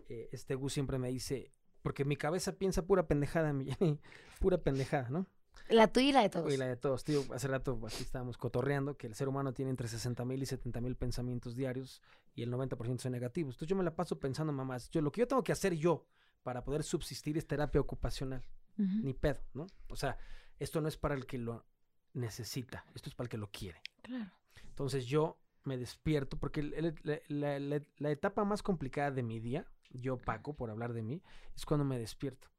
eh, 0.09 0.29
este 0.31 0.55
Gus 0.55 0.73
siempre 0.73 0.99
me 0.99 1.09
dice, 1.09 1.51
porque 1.81 2.05
mi 2.05 2.17
cabeza 2.17 2.53
piensa 2.53 2.85
pura 2.85 3.07
pendejada, 3.07 3.53
pura 4.39 4.57
pendejada, 4.57 5.09
¿no? 5.09 5.27
La 5.69 5.87
tuya 5.91 6.07
y 6.07 6.11
la 6.11 6.21
de 6.21 6.29
todos. 6.29 6.53
Y 6.53 6.57
la 6.57 6.67
de 6.67 6.75
todos. 6.77 7.03
Tío, 7.03 7.23
hace 7.33 7.47
rato 7.47 7.79
aquí 7.85 8.01
estábamos 8.03 8.37
cotorreando 8.37 8.97
que 8.97 9.07
el 9.07 9.15
ser 9.15 9.27
humano 9.27 9.53
tiene 9.53 9.71
entre 9.71 9.87
60 9.87 10.23
mil 10.25 10.41
y 10.41 10.45
70 10.45 10.79
mil 10.81 10.95
pensamientos 10.95 11.55
diarios 11.55 12.01
y 12.35 12.43
el 12.43 12.51
90% 12.51 12.99
son 12.99 13.11
negativos. 13.11 13.55
Entonces 13.55 13.69
yo 13.69 13.75
me 13.75 13.83
la 13.83 13.95
paso 13.95 14.19
pensando, 14.19 14.53
mamás, 14.53 14.89
yo 14.91 15.01
lo 15.01 15.11
que 15.11 15.21
yo 15.21 15.27
tengo 15.27 15.43
que 15.43 15.51
hacer 15.51 15.73
yo 15.75 16.05
para 16.43 16.63
poder 16.63 16.83
subsistir 16.83 17.37
es 17.37 17.45
terapia 17.47 17.81
ocupacional. 17.81 18.43
Ni 18.77 19.13
pedo, 19.13 19.41
¿no? 19.53 19.65
O 19.89 19.95
sea, 19.95 20.17
esto 20.59 20.81
no 20.81 20.87
es 20.87 20.97
para 20.97 21.15
el 21.15 21.25
que 21.25 21.39
lo 21.39 21.65
necesita, 22.13 22.85
esto 22.95 23.09
es 23.09 23.15
para 23.15 23.25
el 23.25 23.29
que 23.29 23.37
lo 23.37 23.49
quiere. 23.51 23.81
Claro. 24.03 24.31
Entonces 24.69 25.05
yo 25.05 25.37
me 25.63 25.77
despierto, 25.77 26.37
porque 26.37 26.59
el- 26.61 26.73
el- 26.73 26.95
la, 27.03 27.19
la- 27.27 27.59
la- 27.59 27.81
la 27.97 28.11
etapa 28.11 28.45
más 28.45 28.61
complicada 28.63 29.11
de 29.11 29.23
mi 29.23 29.39
día, 29.39 29.65
yo 29.89 30.17
Paco, 30.17 30.53
por 30.55 30.69
hablar 30.69 30.93
de 30.93 31.01
mí, 31.01 31.21
es 31.55 31.65
cuando 31.65 31.83
me 31.85 31.97
despierto. 31.99 32.49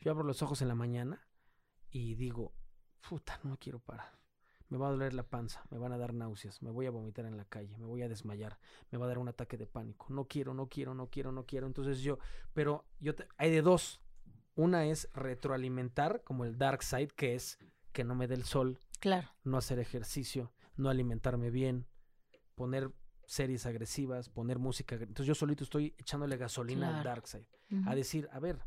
Yo 0.00 0.10
abro 0.10 0.24
los 0.24 0.42
ojos 0.42 0.62
en 0.62 0.68
la 0.68 0.74
mañana 0.74 1.25
y 1.96 2.14
digo, 2.14 2.52
puta, 3.08 3.40
no 3.44 3.56
quiero 3.58 3.78
parar. 3.78 4.12
Me 4.68 4.78
va 4.78 4.88
a 4.88 4.90
doler 4.90 5.14
la 5.14 5.22
panza, 5.22 5.62
me 5.70 5.78
van 5.78 5.92
a 5.92 5.98
dar 5.98 6.12
náuseas, 6.12 6.60
me 6.60 6.70
voy 6.70 6.86
a 6.86 6.90
vomitar 6.90 7.24
en 7.24 7.36
la 7.36 7.44
calle, 7.44 7.76
me 7.78 7.86
voy 7.86 8.02
a 8.02 8.08
desmayar, 8.08 8.58
me 8.90 8.98
va 8.98 9.04
a 9.06 9.08
dar 9.08 9.18
un 9.18 9.28
ataque 9.28 9.56
de 9.56 9.66
pánico. 9.66 10.06
No 10.10 10.24
quiero, 10.26 10.54
no 10.54 10.68
quiero, 10.68 10.92
no 10.94 11.08
quiero, 11.08 11.30
no 11.32 11.46
quiero. 11.46 11.66
Entonces 11.68 12.00
yo, 12.00 12.18
pero 12.52 12.84
yo 12.98 13.14
te- 13.14 13.28
hay 13.38 13.50
de 13.50 13.62
dos. 13.62 14.00
Una 14.56 14.86
es 14.86 15.08
retroalimentar, 15.14 16.22
como 16.24 16.44
el 16.44 16.58
dark 16.58 16.82
side, 16.82 17.08
que 17.08 17.34
es 17.34 17.58
que 17.92 18.04
no 18.04 18.14
me 18.14 18.26
dé 18.26 18.34
el 18.34 18.44
sol, 18.44 18.78
Claro. 19.00 19.28
no 19.44 19.56
hacer 19.56 19.78
ejercicio, 19.78 20.52
no 20.76 20.88
alimentarme 20.90 21.50
bien, 21.50 21.86
poner 22.56 22.90
series 23.26 23.66
agresivas, 23.66 24.28
poner 24.28 24.58
música. 24.58 24.96
Entonces 24.96 25.26
yo 25.26 25.34
solito 25.34 25.62
estoy 25.64 25.94
echándole 25.98 26.36
gasolina 26.36 26.98
al 26.98 27.04
dark 27.04 27.26
side. 27.28 27.48
A 27.86 27.94
decir, 27.94 28.28
a 28.32 28.38
ver, 28.40 28.60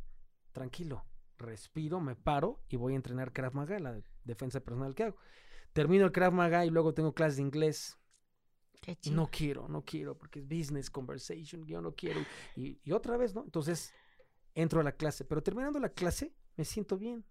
tranquilo, 0.52 1.04
respiro, 1.40 2.00
me 2.00 2.16
paro 2.16 2.62
y 2.70 2.76
voy 2.76 2.94
a 2.94 2.96
entrenar 2.98 3.34
Krav 3.34 3.54
Maga, 3.56 3.80
la 3.80 3.94
de- 3.94 4.04
defensa 4.24 4.60
personal 4.60 4.94
que 4.96 5.04
hago. 5.04 5.18
Termino 5.74 6.06
el 6.06 6.12
Krav 6.12 6.34
Maga 6.34 6.66
y 6.66 6.70
luego 6.70 6.94
tengo 6.94 7.14
clases 7.14 7.38
de 7.38 7.44
inglés. 7.44 7.96
Qué 8.82 8.96
chido. 8.96 9.16
no 9.18 9.28
quiero, 9.30 9.68
no 9.68 9.84
quiero, 9.84 10.18
porque 10.18 10.40
es 10.40 10.48
business 10.48 10.90
conversation, 10.90 11.66
yo 11.66 11.82
no 11.82 11.94
quiero. 11.96 12.22
Y, 12.56 12.80
y 12.84 12.92
otra 12.94 13.18
vez, 13.18 13.36
¿no? 13.36 13.44
Entonces 13.44 13.94
entro 14.56 14.80
a 14.80 14.84
la 14.84 14.94
clase, 14.94 15.26
pero 15.26 15.44
terminando 15.44 15.80
la 15.80 15.90
clase 15.90 16.34
me 16.56 16.64
siento 16.66 16.98
bien. 16.98 17.26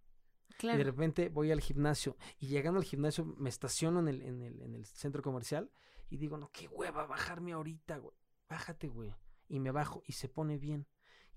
Y 0.48 0.52
de 0.52 0.56
Claro. 0.58 0.84
repente 0.84 1.28
voy 1.30 1.50
al 1.52 1.60
gimnasio 1.60 2.16
y 2.38 2.48
llegando 2.48 2.78
al 2.80 2.84
gimnasio 2.84 3.24
me 3.24 3.48
estaciono 3.48 4.00
en 4.00 4.08
el, 4.08 4.22
en 4.22 4.42
el, 4.42 4.60
en 4.60 4.74
el 4.74 4.84
centro 4.86 5.22
comercial 5.22 5.70
y 6.10 6.16
digo, 6.18 6.36
no, 6.36 6.50
qué 6.52 6.68
hueva 6.68 7.06
bajarme 7.06 7.52
ahorita, 7.52 7.96
güey. 7.98 8.16
Bájate, 8.48 8.88
güey. 8.88 9.14
Y 9.48 9.60
me 9.60 9.70
bajo 9.70 10.02
y 10.06 10.12
se 10.12 10.28
pone 10.28 10.58
bien. 10.58 10.86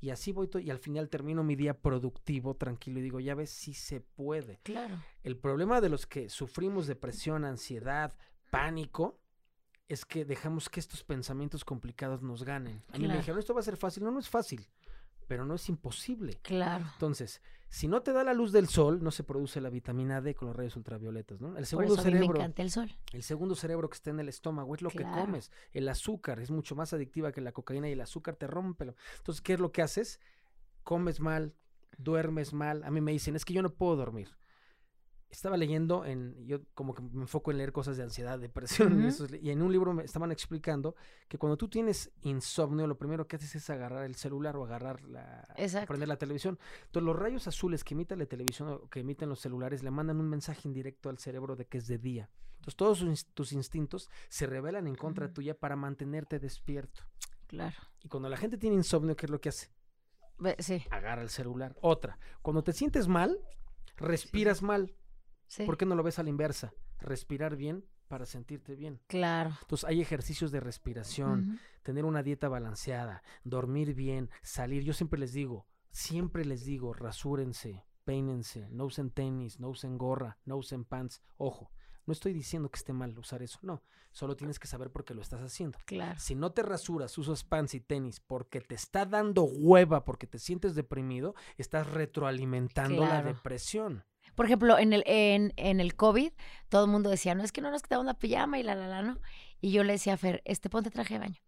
Y 0.02 0.10
así 0.10 0.32
voy 0.32 0.50
y 0.64 0.72
al 0.72 0.80
final 0.80 1.10
termino 1.10 1.44
mi 1.44 1.56
día 1.56 1.80
productivo, 1.80 2.56
tranquilo 2.56 3.00
y 3.00 3.04
digo, 3.04 3.20
ya 3.20 3.36
ves, 3.36 3.52
sí 3.52 3.76
se 3.76 4.02
puede. 4.02 4.60
Claro. 4.64 4.96
El 5.24 5.38
problema 5.38 5.80
de 5.80 5.90
los 5.90 6.08
que 6.08 6.28
sufrimos 6.28 6.88
depresión, 6.88 7.46
ansiedad, 7.46 8.12
pánico, 8.50 9.20
es 9.88 10.04
que 10.04 10.26
dejamos 10.26 10.70
que 10.70 10.80
estos 10.80 11.04
pensamientos 11.04 11.64
complicados 11.64 12.24
nos 12.24 12.44
ganen. 12.44 12.82
A 12.92 12.98
mí 12.98 13.08
me 13.08 13.18
dijeron, 13.18 13.40
esto 13.40 13.54
va 13.54 13.60
a 13.60 13.64
ser 13.64 13.78
fácil. 13.78 14.04
No, 14.04 14.10
no 14.10 14.20
es 14.20 14.30
fácil, 14.30 14.68
pero 15.32 15.46
no 15.46 15.56
es 15.56 15.70
imposible. 15.70 16.42
Claro. 16.42 16.84
Entonces, 16.92 17.42
si 17.70 17.88
no 17.88 18.02
te 18.02 18.12
da 18.12 18.26
la 18.26 18.34
luz 18.34 18.52
del 18.52 18.68
sol, 18.68 19.02
no 19.02 19.12
se 19.12 19.24
produce 19.24 19.62
la 19.62 19.70
vitamina 19.70 20.20
D 20.20 20.36
con 20.36 20.50
los 20.50 20.58
rayos 20.58 20.76
ultravioletas, 20.76 21.40
¿no? 21.40 21.48
El 21.52 21.54
Por 21.54 21.66
segundo 21.66 21.94
eso 21.94 22.02
a 22.02 22.04
mí 22.04 22.12
me 22.12 22.18
cerebro, 22.18 22.36
encanta 22.42 22.62
el 22.64 22.70
sol. 22.70 22.92
el 23.14 23.24
segundo 23.24 23.56
cerebro 23.56 23.90
que 23.90 23.96
está 23.96 24.10
en 24.10 24.20
el 24.20 24.28
estómago 24.28 24.76
es 24.76 24.82
lo 24.82 24.90
que 24.90 25.04
comes. 25.04 25.50
El 25.72 25.88
azúcar 25.88 26.42
es 26.42 26.52
mucho 26.52 26.76
más 26.76 26.92
adictiva 26.92 27.32
que 27.32 27.40
la 27.40 27.54
cocaína 27.54 27.88
y 27.88 27.94
el 27.94 28.02
azúcar 28.02 28.36
te 28.36 28.46
rompe. 28.46 28.84
lo- 28.84 28.96
Entonces, 29.20 29.42
¿qué 29.42 29.54
es 29.54 29.62
lo 29.62 29.72
que 29.72 29.82
haces? 29.82 30.20
Comes 30.84 31.22
mal, 31.22 31.56
duermes 31.98 32.52
mal. 32.52 32.84
A 32.84 32.92
mí 32.92 33.00
me 33.00 33.14
dicen, 33.14 33.38
es 33.38 33.46
que 33.46 33.54
yo 33.54 33.62
no 33.62 33.70
puedo 33.70 33.96
dormir. 33.96 34.36
Estaba 35.32 35.56
leyendo 35.56 36.04
en, 36.06 36.36
yo 36.46 36.60
como 36.74 36.94
que 36.94 37.02
me 37.02 37.22
enfoco 37.22 37.52
en 37.52 37.58
leer 37.58 37.72
cosas 37.72 37.96
de 37.96 38.04
ansiedad, 38.04 38.38
depresión, 38.38 39.02
es- 39.06 39.24
y 39.42 39.50
en 39.50 39.62
un 39.62 39.72
libro 39.72 39.94
me 39.94 40.04
estaban 40.04 40.32
explicando 40.32 40.96
que 41.30 41.38
cuando 41.38 41.56
tú 41.56 41.70
tienes 41.70 42.12
insomnio, 42.24 42.86
lo 42.86 42.98
primero 42.98 43.26
que 43.28 43.38
haces 43.38 43.56
es 43.56 43.70
agarrar 43.70 44.04
el 44.06 44.16
celular 44.16 44.58
o 44.58 44.66
agarrar 44.66 45.02
la, 45.04 45.48
Exacto. 45.56 45.88
prender 45.88 46.10
la 46.10 46.18
televisión. 46.18 46.60
Entonces, 46.86 47.06
los 47.06 47.16
rayos 47.16 47.48
azules 47.48 47.84
que 47.86 47.94
emite 47.94 48.16
la 48.18 48.26
televisión 48.26 48.68
o 48.70 48.90
que 48.90 49.00
emiten 49.00 49.30
los 49.30 49.40
celulares 49.40 49.84
le 49.84 49.92
mandan 49.92 50.20
un 50.20 50.30
mensaje 50.30 50.68
indirecto 50.68 51.10
al 51.10 51.18
cerebro 51.18 51.56
de 51.56 51.66
que 51.66 51.78
es 51.78 51.88
de 51.88 51.98
día. 51.98 52.30
Entonces, 52.56 52.76
todos 52.76 52.98
sus 53.00 53.26
tus 53.28 53.54
instintos 53.54 54.10
se 54.28 54.46
rebelan 54.48 54.86
en 54.86 54.96
contra 54.96 55.32
tuya 55.34 55.58
para 55.58 55.76
mantenerte 55.78 56.40
despierto. 56.40 57.04
Claro. 57.48 57.76
Y 58.04 58.10
cuando 58.10 58.28
la 58.30 58.36
gente 58.38 58.58
tiene 58.58 58.76
insomnio, 58.76 59.16
¿qué 59.16 59.26
es 59.28 59.30
lo 59.32 59.40
que 59.40 59.50
hace? 59.50 59.70
Sí. 60.60 60.84
Agarra 60.90 61.22
el 61.22 61.30
celular. 61.30 61.76
Otra, 61.82 62.20
cuando 62.42 62.64
te 62.64 62.74
sientes 62.74 63.08
mal, 63.08 63.38
respiras 63.98 64.62
mal. 64.62 64.94
Sí. 65.52 65.66
¿Por 65.66 65.76
qué 65.76 65.86
no 65.86 65.96
lo 65.96 66.04
ves 66.04 66.18
a 66.18 66.24
la 66.24 66.30
inversa? 66.30 66.74
Respirar 67.02 67.58
bien 67.58 67.84
para 68.08 68.26
sentirte 68.26 68.74
bien. 68.74 69.02
Claro. 69.08 69.52
Entonces, 69.62 69.84
hay 69.84 70.00
ejercicios 70.00 70.50
de 70.50 70.62
respiración, 70.62 71.60
tener 71.84 72.06
una 72.06 72.24
dieta 72.24 72.48
balanceada, 72.48 73.22
dormir 73.44 73.94
bien, 73.94 74.30
salir. 74.42 74.86
Yo 74.86 74.94
siempre 74.94 75.20
les 75.20 75.34
digo, 75.34 75.68
siempre 75.90 76.46
les 76.46 76.64
digo, 76.64 76.94
rasúrense, 76.94 77.86
peínense, 78.06 78.70
no 78.70 78.86
usen 78.86 79.12
tenis, 79.12 79.60
no 79.60 79.68
usen 79.68 79.98
gorra, 79.98 80.38
no 80.46 80.56
usen 80.56 80.86
pants. 80.86 81.22
Ojo, 81.36 81.70
no 82.06 82.14
estoy 82.14 82.32
diciendo 82.32 82.72
que 82.72 82.78
esté 82.78 82.94
mal 82.94 83.18
usar 83.20 83.42
eso, 83.42 83.60
no. 83.62 83.84
Solo 84.14 84.38
tienes 84.38 84.58
que 84.58 84.68
saber 84.68 84.90
por 84.90 85.04
qué 85.04 85.14
lo 85.14 85.22
estás 85.22 85.42
haciendo. 85.42 85.78
Claro. 85.86 86.18
Si 86.18 86.34
no 86.34 86.54
te 86.54 86.64
rasuras, 86.64 87.18
usas 87.18 87.44
pants 87.44 87.74
y 87.74 87.82
tenis 87.82 88.22
porque 88.22 88.62
te 88.62 88.76
está 88.76 89.06
dando 89.06 89.44
hueva, 89.44 90.06
porque 90.06 90.28
te 90.28 90.40
sientes 90.40 90.76
deprimido, 90.76 91.36
estás 91.58 91.88
retroalimentando 91.88 93.06
la 93.06 93.22
depresión. 93.22 94.06
Por 94.36 94.46
ejemplo, 94.46 94.78
en 94.78 94.94
el, 94.94 95.04
en, 95.06 95.54
en 95.58 95.80
el 95.80 95.96
COVID, 95.96 96.32
todo 96.70 96.86
el 96.86 96.92
mundo 96.92 97.10
decía, 97.10 97.36
no, 97.36 97.44
es 97.44 97.52
que 97.52 97.62
no 97.62 97.72
nos 97.72 97.82
quitamos 97.82 98.06
la 98.06 98.14
pijama 98.14 98.60
y 98.60 98.64
la, 98.64 98.76
la, 98.76 98.88
la, 98.88 99.02
¿no? 99.02 99.20
Y 99.60 99.72
yo 99.72 99.84
le 99.84 99.94
decía 99.94 100.14
a 100.14 100.18
Fer, 100.18 100.42
este, 100.46 100.70
ponte 100.70 100.90
traje 100.90 101.16
de 101.16 101.20
baño. 101.20 101.40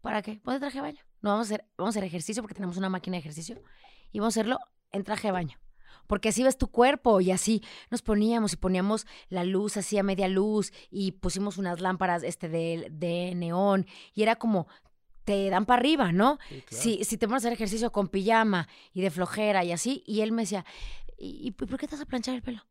¿Para 0.00 0.20
qué? 0.20 0.40
Ponte 0.42 0.60
traje 0.60 0.78
de 0.78 0.82
baño. 0.82 1.00
No, 1.22 1.30
vamos 1.30 1.50
a 1.50 1.54
hacer, 1.54 1.66
vamos 1.78 1.94
a 1.94 1.98
hacer 1.98 2.04
ejercicio 2.04 2.42
porque 2.42 2.54
tenemos 2.54 2.76
una 2.76 2.90
máquina 2.90 3.14
de 3.14 3.20
ejercicio 3.20 3.62
y 4.12 4.18
vamos 4.18 4.36
a 4.36 4.40
hacerlo 4.40 4.58
en 4.92 5.04
traje 5.04 5.28
de 5.28 5.32
baño. 5.32 5.58
Porque 6.06 6.28
así 6.28 6.42
ves 6.42 6.58
tu 6.58 6.68
cuerpo 6.68 7.20
y 7.20 7.30
así 7.30 7.62
nos 7.90 8.02
poníamos 8.02 8.52
y 8.52 8.56
poníamos 8.56 9.06
la 9.28 9.44
luz 9.44 9.78
así 9.78 9.96
a 9.96 10.02
media 10.02 10.28
luz 10.28 10.72
y 10.90 11.12
pusimos 11.12 11.56
unas 11.56 11.80
lámparas 11.80 12.22
este 12.22 12.48
de, 12.50 12.88
de 12.90 13.34
neón 13.34 13.86
y 14.12 14.22
era 14.22 14.36
como 14.36 14.66
te 15.24 15.48
dan 15.48 15.64
para 15.64 15.80
arriba, 15.80 16.12
¿no? 16.12 16.38
Si, 16.68 17.02
si 17.04 17.16
te 17.16 17.26
pones 17.26 17.42
a 17.42 17.48
hacer 17.48 17.54
ejercicio 17.54 17.90
con 17.90 18.08
pijama 18.08 18.68
y 18.92 19.00
de 19.00 19.10
flojera 19.10 19.64
y 19.64 19.72
así, 19.72 20.04
y 20.06 20.20
él 20.20 20.32
me 20.32 20.42
decía, 20.42 20.66
¿y, 21.18 21.50
por 21.52 21.78
qué 21.78 21.86
te 21.86 21.96
vas 21.96 22.02
a 22.02 22.06
planchar 22.06 22.34
el 22.34 22.42
pelo? 22.42 22.66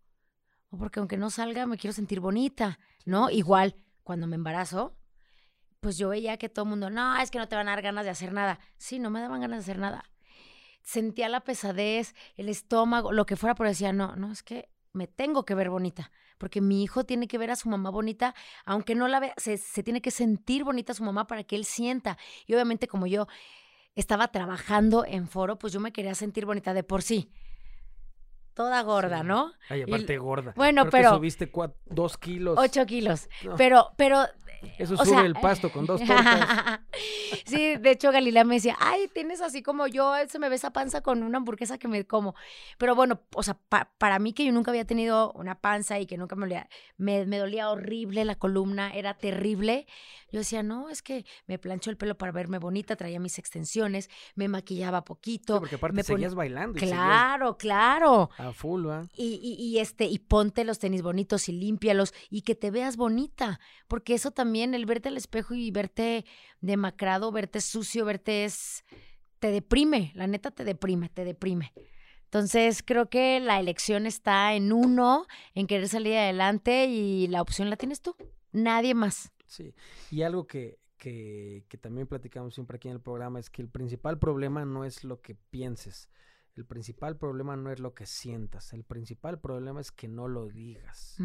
O 0.70 0.78
porque 0.78 1.00
aunque 1.00 1.18
no 1.18 1.30
salga 1.30 1.66
me 1.66 1.78
quiero 1.78 1.94
sentir 1.94 2.20
bonita, 2.20 2.80
¿no? 3.06 3.30
Igual, 3.30 3.76
cuando 4.04 4.28
me 4.28 4.36
embarazo, 4.36 4.98
pues 5.80 5.98
yo 5.98 6.10
veía 6.10 6.38
que 6.38 6.50
todo 6.50 6.64
el 6.64 6.70
mundo, 6.70 6.90
no, 6.90 7.18
es 7.18 7.30
que 7.30 7.40
no 7.40 7.48
te 7.48 7.56
van 7.56 7.68
a 7.68 7.72
dar 7.72 7.82
ganas 7.82 8.06
de 8.06 8.12
hacer 8.12 8.34
nada. 8.34 8.60
Sí, 8.78 9.00
no 9.00 9.10
me 9.10 9.20
daban 9.20 9.42
ganas 9.42 9.60
de 9.60 9.72
hacer 9.72 9.80
nada. 9.80 10.10
Sentía 10.82 11.30
la 11.30 11.42
pesadez, 11.42 12.16
el 12.36 12.50
estómago, 12.50 13.12
lo 13.12 13.26
que 13.26 13.36
fuera, 13.36 13.56
pero 13.56 13.70
decía, 13.70 13.94
no, 13.94 14.16
no, 14.16 14.32
es 14.32 14.44
que 14.44 14.70
me 14.92 15.08
tengo 15.08 15.44
que 15.44 15.56
ver 15.56 15.70
bonita, 15.70 16.12
porque 16.38 16.62
mi 16.62 16.84
hijo 16.84 17.04
tiene 17.04 17.28
que 17.28 17.38
ver 17.38 17.52
a 17.52 17.56
su 17.56 17.70
mamá 17.70 17.90
bonita, 17.90 18.36
aunque 18.66 18.96
no 18.96 19.08
la 19.08 19.20
vea, 19.20 19.34
se, 19.38 19.58
se 19.58 19.84
tiene 19.84 20.02
que 20.02 20.12
sentir 20.12 20.64
bonita 20.64 20.94
su 20.94 21.04
mamá 21.04 21.28
para 21.28 21.44
que 21.44 21.56
él 21.56 21.66
sienta. 21.66 22.18
Y 22.46 22.54
obviamente 22.54 22.88
como 22.88 23.08
yo 23.08 23.28
estaba 23.96 24.30
trabajando 24.30 25.06
en 25.06 25.28
foro, 25.28 25.58
pues 25.58 25.74
yo 25.74 25.80
me 25.80 25.92
quería 25.92 26.16
sentir 26.16 26.46
bonita 26.46 26.74
de 26.74 26.84
por 26.84 27.02
sí. 27.02 27.32
Toda 28.54 28.82
gorda, 28.84 29.22
Sí. 29.22 29.28
¿no? 29.28 29.52
Ay, 29.70 29.82
aparte 29.82 30.18
gorda. 30.18 30.54
Bueno, 30.56 30.82
Creo 30.84 30.92
que 30.92 30.98
pero- 30.98 31.16
subiste 31.16 31.52
cua- 31.52 31.74
dos 31.86 32.18
kilos. 32.18 32.58
Ocho 32.60 32.86
kilos. 32.86 33.28
No, 33.44 33.56
Pero, 33.56 33.92
pero. 33.98 34.26
Eso 34.78 34.94
o 34.96 34.98
sube 34.98 35.08
sea, 35.08 35.22
el 35.26 35.34
pasto 35.34 35.72
con 35.72 35.86
dos 35.86 36.02
tortas. 36.06 36.80
sí, 37.46 37.76
de 37.78 37.92
hecho 37.92 38.12
Galilea 38.12 38.44
me 38.44 38.56
decía, 38.56 38.76
ay, 38.80 39.08
tienes 39.14 39.42
así 39.42 39.62
como 39.62 39.88
yo, 39.88 40.14
se 40.28 40.40
me 40.40 40.50
ve 40.50 40.56
esa 40.56 40.72
panza 40.72 41.02
con 41.02 41.24
una 41.24 41.38
hamburguesa 41.38 41.78
que 41.78 41.88
me 41.88 42.06
como. 42.06 42.36
Pero 42.78 42.96
bueno, 42.96 43.22
o 43.36 43.44
sea, 43.44 43.58
pa- 43.70 43.92
para 43.98 44.20
mí 44.20 44.34
que 44.34 44.46
yo 44.46 44.52
nunca 44.52 44.72
había 44.72 44.86
tenido 44.86 45.32
una 45.34 45.60
panza 45.60 46.00
y 46.00 46.06
que 46.06 46.18
nunca 46.18 46.36
me 46.36 46.42
dolía, 46.46 46.68
me, 46.98 47.26
me 47.26 47.38
dolía 47.38 47.70
horrible 47.70 48.26
la 48.26 48.36
columna, 48.36 48.92
era 48.94 49.14
terrible. 49.16 49.88
Yo 50.32 50.40
decía, 50.40 50.64
no, 50.64 50.90
es 50.90 51.02
que 51.02 51.26
me 51.48 51.60
plancho 51.60 51.90
el 51.90 51.98
pelo 51.98 52.18
para 52.18 52.32
verme 52.32 52.58
bonita, 52.58 52.96
traía 52.96 53.20
mis 53.20 53.38
extensiones, 53.38 54.10
me 54.36 54.48
maquillaba 54.48 55.00
Sí, 55.00 55.04
poquito. 55.06 55.60
porque 55.60 55.76
aparte 55.76 55.96
me 55.98 56.04
seguías 56.04 56.36
bailando. 56.36 56.80
Claro, 56.80 57.58
claro. 57.58 58.30
A 58.38 58.52
full, 58.54 58.88
¿va? 58.88 59.08
Y, 59.16 59.40
y- 59.42 59.56
y, 59.64 59.80
este, 59.80 60.06
y 60.06 60.20
ponte 60.20 60.64
los 60.64 60.80
tenis 60.80 61.02
bonitos 61.02 61.50
y 61.50 61.52
límpialos 61.54 62.14
y 62.30 62.42
que 62.42 62.56
te 62.56 62.72
veas 62.72 62.98
bonita. 62.98 63.60
Porque 63.88 64.14
eso 64.16 64.32
también, 64.32 64.53
el 64.56 64.86
verte 64.86 65.10
al 65.10 65.18
espejo 65.18 65.54
y 65.54 65.72
verte 65.72 66.26
demacrado, 66.62 67.32
verte 67.32 67.62
sucio, 67.62 68.06
verte 68.06 68.46
es. 68.46 68.84
te 69.40 69.52
deprime. 69.52 70.12
La 70.16 70.28
neta 70.28 70.52
te 70.52 70.64
deprime, 70.64 71.10
te 71.10 71.26
deprime. 71.26 71.74
Entonces, 72.26 72.82
creo 72.84 73.10
que 73.10 73.40
la 73.40 73.60
elección 73.60 74.06
está 74.06 74.54
en 74.56 74.72
uno, 74.72 75.28
en 75.54 75.68
querer 75.68 75.88
salir 75.88 76.16
adelante 76.16 76.86
y 76.88 77.28
la 77.28 77.42
opción 77.42 77.70
la 77.70 77.78
tienes 77.78 78.02
tú. 78.02 78.16
Nadie 78.52 78.94
más. 78.96 79.32
Sí. 79.46 79.76
Y 80.10 80.24
algo 80.24 80.48
que, 80.48 80.80
que, 80.98 81.66
que 81.70 81.78
también 81.78 82.08
platicamos 82.08 82.54
siempre 82.56 82.78
aquí 82.78 82.88
en 82.88 82.96
el 82.96 83.02
programa 83.02 83.40
es 83.40 83.50
que 83.50 83.62
el 83.62 83.70
principal 83.70 84.18
problema 84.18 84.66
no 84.66 84.84
es 84.86 85.04
lo 85.04 85.22
que 85.22 85.36
pienses. 85.36 86.10
El 86.56 86.66
principal 86.66 87.18
problema 87.18 87.56
no 87.56 87.72
es 87.72 87.80
lo 87.80 87.94
que 87.94 88.06
sientas. 88.06 88.74
El 88.74 88.84
principal 88.84 89.40
problema 89.40 89.82
es 89.82 89.92
que 89.92 90.08
no 90.08 90.28
lo 90.28 90.48
digas. 90.48 91.18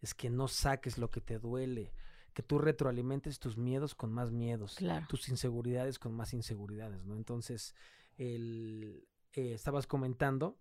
Es 0.00 0.14
que 0.14 0.30
no 0.30 0.48
saques 0.48 0.98
lo 0.98 1.10
que 1.10 1.20
te 1.20 1.38
duele. 1.38 1.92
Que 2.34 2.42
tú 2.42 2.58
retroalimentes 2.58 3.38
tus 3.38 3.56
miedos 3.58 3.94
con 3.94 4.12
más 4.12 4.30
miedos. 4.30 4.76
Claro. 4.76 5.06
tus 5.08 5.28
inseguridades 5.28 5.98
con 5.98 6.14
más 6.14 6.32
inseguridades, 6.32 7.04
¿no? 7.04 7.16
Entonces, 7.16 7.74
el, 8.16 9.06
eh, 9.34 9.52
estabas 9.52 9.86
comentando, 9.86 10.56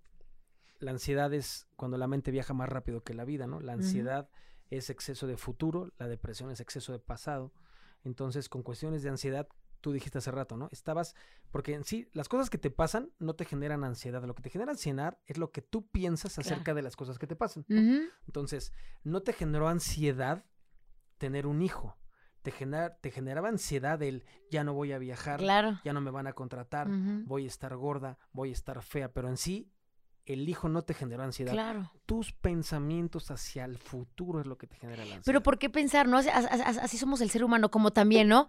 la 0.80 0.92
ansiedad 0.92 1.34
es 1.34 1.68
cuando 1.76 1.98
la 1.98 2.08
mente 2.08 2.32
viaja 2.32 2.54
más 2.54 2.68
rápido 2.70 3.04
que 3.04 3.14
la 3.14 3.24
vida, 3.26 3.48
¿no? 3.48 3.60
La 3.60 3.74
ansiedad 3.74 4.30
es 4.70 4.90
exceso 4.90 5.28
de 5.28 5.38
futuro, 5.38 5.92
la 5.98 6.08
depresión 6.08 6.50
es 6.52 6.60
exceso 6.60 6.92
de 6.92 7.00
pasado, 7.00 7.52
Entonces, 8.04 8.50
con 8.50 8.64
cuestiones 8.64 9.04
de 9.04 9.10
ansiedad, 9.10 9.48
tú 9.80 9.92
dijiste 9.92 10.18
hace 10.18 10.32
rato, 10.32 10.58
¿no? 10.58 10.70
Estabas, 10.72 11.14
porque 11.52 11.76
en 11.76 11.84
sí, 11.84 12.08
las 12.14 12.28
cosas 12.30 12.50
que 12.50 12.58
te 12.58 12.72
pasan 12.72 13.12
no 13.20 13.36
te 13.36 13.46
generan 13.46 13.84
ansiedad. 13.84 14.24
Lo 14.26 14.34
que 14.34 14.42
te 14.42 14.50
genera 14.50 14.72
ansiedad 14.72 15.20
es 15.28 15.38
lo 15.38 15.52
que 15.52 15.62
tú 15.62 15.88
piensas 15.88 16.40
acerca 16.40 16.64
Claro. 16.64 16.76
de 16.78 16.82
las 16.82 16.96
cosas 16.96 17.20
que 17.20 17.28
te 17.28 17.36
pasan. 17.36 17.64
Entonces, 18.26 18.74
no 19.04 19.22
te 19.22 19.34
generó 19.34 19.68
ansiedad 19.68 20.46
tener 21.22 21.46
un 21.46 21.62
hijo. 21.62 21.96
Te, 22.42 22.50
genera- 22.50 22.98
te 23.00 23.12
generaba 23.12 23.48
ansiedad 23.50 24.02
el 24.02 24.24
ya 24.50 24.64
no 24.64 24.74
voy 24.74 24.92
a 24.92 24.98
viajar, 24.98 25.40
Claro. 25.40 25.80
ya 25.84 25.94
no 25.94 26.02
me 26.02 26.10
van 26.10 26.26
a 26.26 26.34
contratar, 26.34 26.88
voy 27.26 27.44
a 27.44 27.48
estar 27.48 27.76
gorda, 27.78 28.18
voy 28.34 28.50
a 28.50 28.54
estar 28.54 28.82
fea, 28.82 29.14
pero 29.14 29.30
en 29.30 29.38
sí 29.38 29.72
el 30.26 30.48
hijo 30.48 30.70
no 30.70 30.84
te 30.84 30.94
generó 30.94 31.24
ansiedad. 31.24 31.52
Claro. 31.54 31.92
Tus 32.06 32.32
pensamientos 32.34 33.32
hacia 33.32 33.66
el 33.66 33.78
futuro 33.78 34.40
es 34.40 34.46
lo 34.46 34.58
que 34.58 34.68
te 34.68 34.76
genera 34.76 34.98
la 34.98 35.04
ansiedad. 35.04 35.24
Pero 35.26 35.44
¿por 35.44 35.58
qué 35.58 35.70
pensar, 35.70 36.08
no? 36.08 36.18
Así, 36.18 36.30
así- 36.30 36.98
somos 36.98 37.22
el 37.22 37.30
ser 37.30 37.44
humano, 37.44 37.72
como 37.72 37.92
también, 37.92 38.28
¿no? 38.28 38.48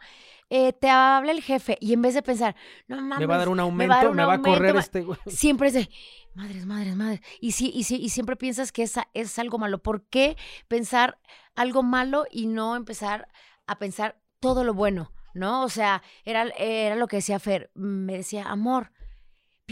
Eh, 0.51 0.73
te 0.73 0.91
habla 0.91 1.33
el 1.33 1.43
jefe 1.43 1.79
y 1.81 1.93
en 1.93 2.03
vez 2.03 2.15
de 2.15 2.23
pensar, 2.23 2.55
no 2.89 2.97
mames, 2.97 3.21
me 3.21 3.27
va 3.27 3.37
a 3.37 3.39
dar 3.39 3.49
un 3.49 3.61
aumento, 3.61 3.95
va 3.95 4.01
a 4.01 4.13
me 4.13 4.25
va 4.25 4.35
a 4.35 4.43
correr 4.43 4.77
este 4.77 5.03
güey. 5.03 5.19
siempre 5.27 5.69
es 5.69 5.75
de, 5.75 5.89
madres, 6.35 6.67
madres, 6.67 6.95
madres. 6.97 7.21
Y 7.41 7.53
sí, 7.53 7.71
y 7.75 7.85
sí, 7.85 7.97
y 7.97 8.11
siempre 8.11 8.37
piensas 8.37 8.71
que 8.73 8.83
esa 8.83 9.09
es 9.15 9.39
algo 9.39 9.59
malo. 9.59 9.83
¿Por 9.83 10.05
qué 10.09 10.37
pensar 10.69 11.19
algo 11.55 11.83
malo 11.83 12.27
y 12.31 12.47
no 12.47 12.77
empezar 12.77 13.29
a 13.67 13.79
pensar 13.79 14.21
todo 14.41 14.65
lo 14.65 14.75
bueno? 14.75 15.13
¿No? 15.35 15.63
O 15.63 15.71
sea, 15.71 16.03
era, 16.25 16.43
era 16.59 16.95
lo 16.97 17.07
que 17.09 17.17
decía 17.17 17.39
Fer. 17.39 17.71
Me 17.75 18.19
decía, 18.19 18.45
amor, 18.51 18.93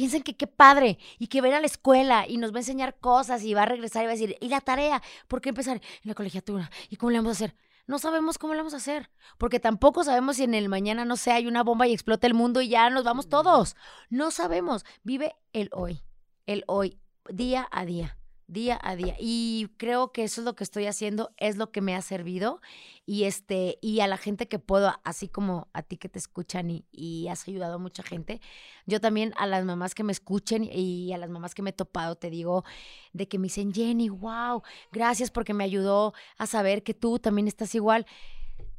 piensen 0.00 0.22
que 0.22 0.34
qué 0.34 0.46
padre 0.46 0.98
y 1.18 1.26
que 1.26 1.42
va 1.42 1.48
a 1.48 1.50
ir 1.50 1.56
a 1.56 1.60
la 1.60 1.66
escuela 1.66 2.26
y 2.26 2.38
nos 2.38 2.52
va 2.52 2.56
a 2.56 2.60
enseñar 2.60 2.98
cosas 3.00 3.44
y 3.44 3.52
va 3.52 3.64
a 3.64 3.66
regresar 3.66 4.02
y 4.02 4.06
va 4.06 4.12
a 4.12 4.14
decir, 4.14 4.34
¿y 4.40 4.48
la 4.48 4.62
tarea? 4.62 5.02
¿Por 5.28 5.42
qué 5.42 5.50
empezar 5.50 5.76
en 5.76 5.82
la 6.08 6.14
colegiatura? 6.14 6.70
¿Y 6.88 6.96
cómo 6.96 7.10
le 7.10 7.18
vamos 7.18 7.32
a 7.32 7.44
hacer? 7.44 7.54
No 7.86 7.98
sabemos 7.98 8.38
cómo 8.38 8.54
le 8.54 8.60
vamos 8.60 8.72
a 8.72 8.78
hacer, 8.78 9.10
porque 9.36 9.60
tampoco 9.60 10.02
sabemos 10.02 10.36
si 10.36 10.44
en 10.44 10.54
el 10.54 10.70
mañana, 10.70 11.04
no 11.04 11.18
sé, 11.18 11.32
hay 11.32 11.46
una 11.46 11.62
bomba 11.62 11.86
y 11.86 11.92
explota 11.92 12.26
el 12.26 12.32
mundo 12.32 12.62
y 12.62 12.70
ya 12.70 12.88
nos 12.88 13.04
vamos 13.04 13.28
todos. 13.28 13.76
No 14.08 14.30
sabemos. 14.30 14.86
Vive 15.02 15.36
el 15.52 15.68
hoy, 15.74 16.02
el 16.46 16.64
hoy, 16.66 16.98
día 17.28 17.68
a 17.70 17.84
día, 17.84 18.16
día 18.50 18.78
a 18.82 18.96
día. 18.96 19.14
Y 19.18 19.68
creo 19.76 20.12
que 20.12 20.24
eso 20.24 20.40
es 20.40 20.44
lo 20.44 20.54
que 20.54 20.64
estoy 20.64 20.86
haciendo, 20.86 21.30
es 21.36 21.56
lo 21.56 21.70
que 21.70 21.80
me 21.80 21.94
ha 21.94 22.02
servido. 22.02 22.60
Y 23.06 23.24
este, 23.24 23.78
y 23.80 24.00
a 24.00 24.06
la 24.06 24.16
gente 24.16 24.48
que 24.48 24.58
puedo, 24.58 24.92
así 25.04 25.28
como 25.28 25.68
a 25.72 25.82
ti 25.82 25.96
que 25.96 26.08
te 26.08 26.18
escuchan 26.18 26.84
y, 26.92 27.28
has 27.28 27.46
ayudado 27.48 27.74
a 27.74 27.78
mucha 27.78 28.02
gente, 28.02 28.40
yo 28.86 29.00
también 29.00 29.32
a 29.36 29.46
las 29.46 29.64
mamás 29.64 29.94
que 29.94 30.04
me 30.04 30.12
escuchen 30.12 30.68
y 30.70 31.12
a 31.12 31.18
las 31.18 31.30
mamás 31.30 31.54
que 31.54 31.62
me 31.62 31.70
he 31.70 31.72
topado, 31.72 32.16
te 32.16 32.30
digo, 32.30 32.64
de 33.12 33.28
que 33.28 33.38
me 33.38 33.44
dicen, 33.44 33.72
Jenny, 33.72 34.08
wow, 34.08 34.62
gracias 34.92 35.30
porque 35.30 35.54
me 35.54 35.64
ayudó 35.64 36.12
a 36.38 36.46
saber 36.46 36.82
que 36.82 36.94
tú 36.94 37.18
también 37.18 37.48
estás 37.48 37.74
igual. 37.74 38.06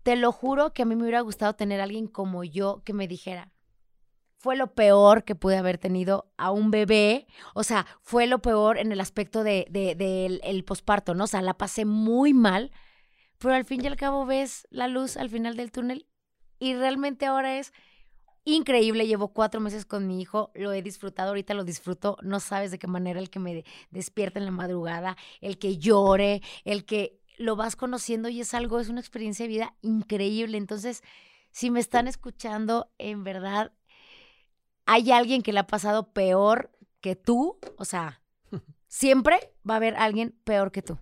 Te 0.03 0.15
lo 0.15 0.31
juro 0.31 0.73
que 0.73 0.81
a 0.81 0.85
mí 0.85 0.95
me 0.95 1.03
hubiera 1.03 1.21
gustado 1.21 1.53
tener 1.53 1.79
a 1.79 1.83
alguien 1.83 2.07
como 2.07 2.43
yo 2.43 2.81
que 2.83 2.93
me 2.93 3.07
dijera, 3.07 3.51
fue 4.41 4.55
lo 4.55 4.73
peor 4.73 5.23
que 5.23 5.35
pude 5.35 5.57
haber 5.57 5.77
tenido 5.77 6.31
a 6.37 6.51
un 6.51 6.71
bebé. 6.71 7.27
O 7.53 7.63
sea, 7.63 7.85
fue 8.01 8.25
lo 8.27 8.41
peor 8.41 8.77
en 8.79 8.91
el 8.91 8.99
aspecto 8.99 9.43
de, 9.43 9.67
de- 9.69 9.95
del 9.95 10.41
el 10.43 10.63
posparto, 10.63 11.13
¿no? 11.13 11.25
O 11.25 11.27
sea, 11.27 11.41
la 11.41 11.57
pasé 11.57 11.85
muy 11.85 12.33
mal, 12.33 12.71
pero 13.39 13.55
al 13.55 13.65
fin 13.65 13.83
y 13.83 13.87
al 13.87 13.97
cabo 13.97 14.25
ves 14.25 14.67
la 14.71 14.87
luz 14.87 15.17
al 15.17 15.29
final 15.29 15.55
del 15.57 15.71
túnel 15.71 16.07
y 16.59 16.75
realmente 16.75 17.25
ahora 17.25 17.57
es 17.59 17.73
increíble. 18.45 19.07
Llevo 19.07 19.29
cuatro 19.33 19.59
meses 19.61 19.85
con 19.85 20.07
mi 20.07 20.21
hijo, 20.21 20.51
lo 20.55 20.71
he 20.73 20.81
disfrutado, 20.81 21.29
ahorita 21.29 21.53
lo 21.53 21.63
disfruto. 21.63 22.17
No 22.21 22.39
sabes 22.39 22.71
de 22.71 22.79
qué 22.79 22.87
manera 22.87 23.19
el 23.19 23.29
que 23.29 23.39
me 23.39 23.53
de- 23.55 23.65
despierta 23.91 24.39
en 24.39 24.45
la 24.45 24.51
madrugada, 24.51 25.17
el 25.41 25.57
que 25.57 25.77
llore, 25.77 26.41
el 26.65 26.85
que 26.85 27.19
lo 27.37 27.55
vas 27.55 27.75
conociendo 27.75 28.29
y 28.29 28.41
es 28.41 28.53
algo, 28.53 28.79
es 28.79 28.89
una 28.89 28.99
experiencia 28.99 29.43
de 29.45 29.49
vida 29.49 29.75
increíble. 29.81 30.57
Entonces, 30.57 31.01
si 31.51 31.69
me 31.71 31.79
están 31.79 32.07
escuchando, 32.07 32.91
en 32.97 33.23
verdad, 33.23 33.73
hay 34.85 35.11
alguien 35.11 35.41
que 35.41 35.53
le 35.53 35.59
ha 35.59 35.67
pasado 35.67 36.11
peor 36.13 36.71
que 37.01 37.15
tú, 37.15 37.57
o 37.77 37.85
sea, 37.85 38.21
siempre 38.87 39.53
va 39.67 39.75
a 39.75 39.77
haber 39.77 39.95
alguien 39.95 40.35
peor 40.43 40.71
que 40.71 40.81
tú. 40.81 40.97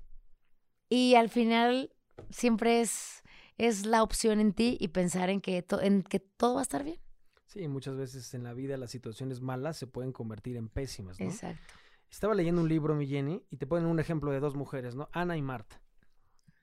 Y 0.90 1.16
al 1.16 1.30
final 1.30 1.94
siempre 2.30 2.82
es, 2.82 3.22
es 3.58 3.86
la 3.86 4.02
opción 4.04 4.40
en 4.40 4.54
ti 4.54 4.78
y 4.80 4.90
pensar 4.90 5.30
en 5.30 5.42
que, 5.42 5.66
en 5.82 6.04
que 6.04 6.20
todo 6.20 6.56
va 6.56 6.62
a 6.62 6.64
estar 6.64 6.84
bien. 6.84 7.00
Sí, 7.46 7.68
muchas 7.68 7.96
veces 7.96 8.34
en 8.34 8.44
la 8.44 8.54
vida 8.54 8.78
las 8.78 8.92
situaciones 8.92 9.42
malas 9.42 9.76
se 9.78 9.88
pueden 9.88 10.12
convertir 10.12 10.56
en 10.56 10.70
pésimas, 10.70 11.20
¿no? 11.20 11.26
Exacto. 11.26 11.74
Estaba 12.12 12.34
leyendo 12.34 12.62
un 12.62 12.70
libro, 12.70 12.96
mi 12.96 13.08
Jenny, 13.08 13.44
y 13.50 13.58
te 13.58 13.68
ponen 13.68 13.88
un 13.88 14.00
ejemplo 14.00 14.32
de 14.32 14.40
dos 14.40 14.56
mujeres, 14.56 14.96
¿no? 14.96 15.10
Ana 15.12 15.36
y 15.38 15.42
Marta. 15.42 15.82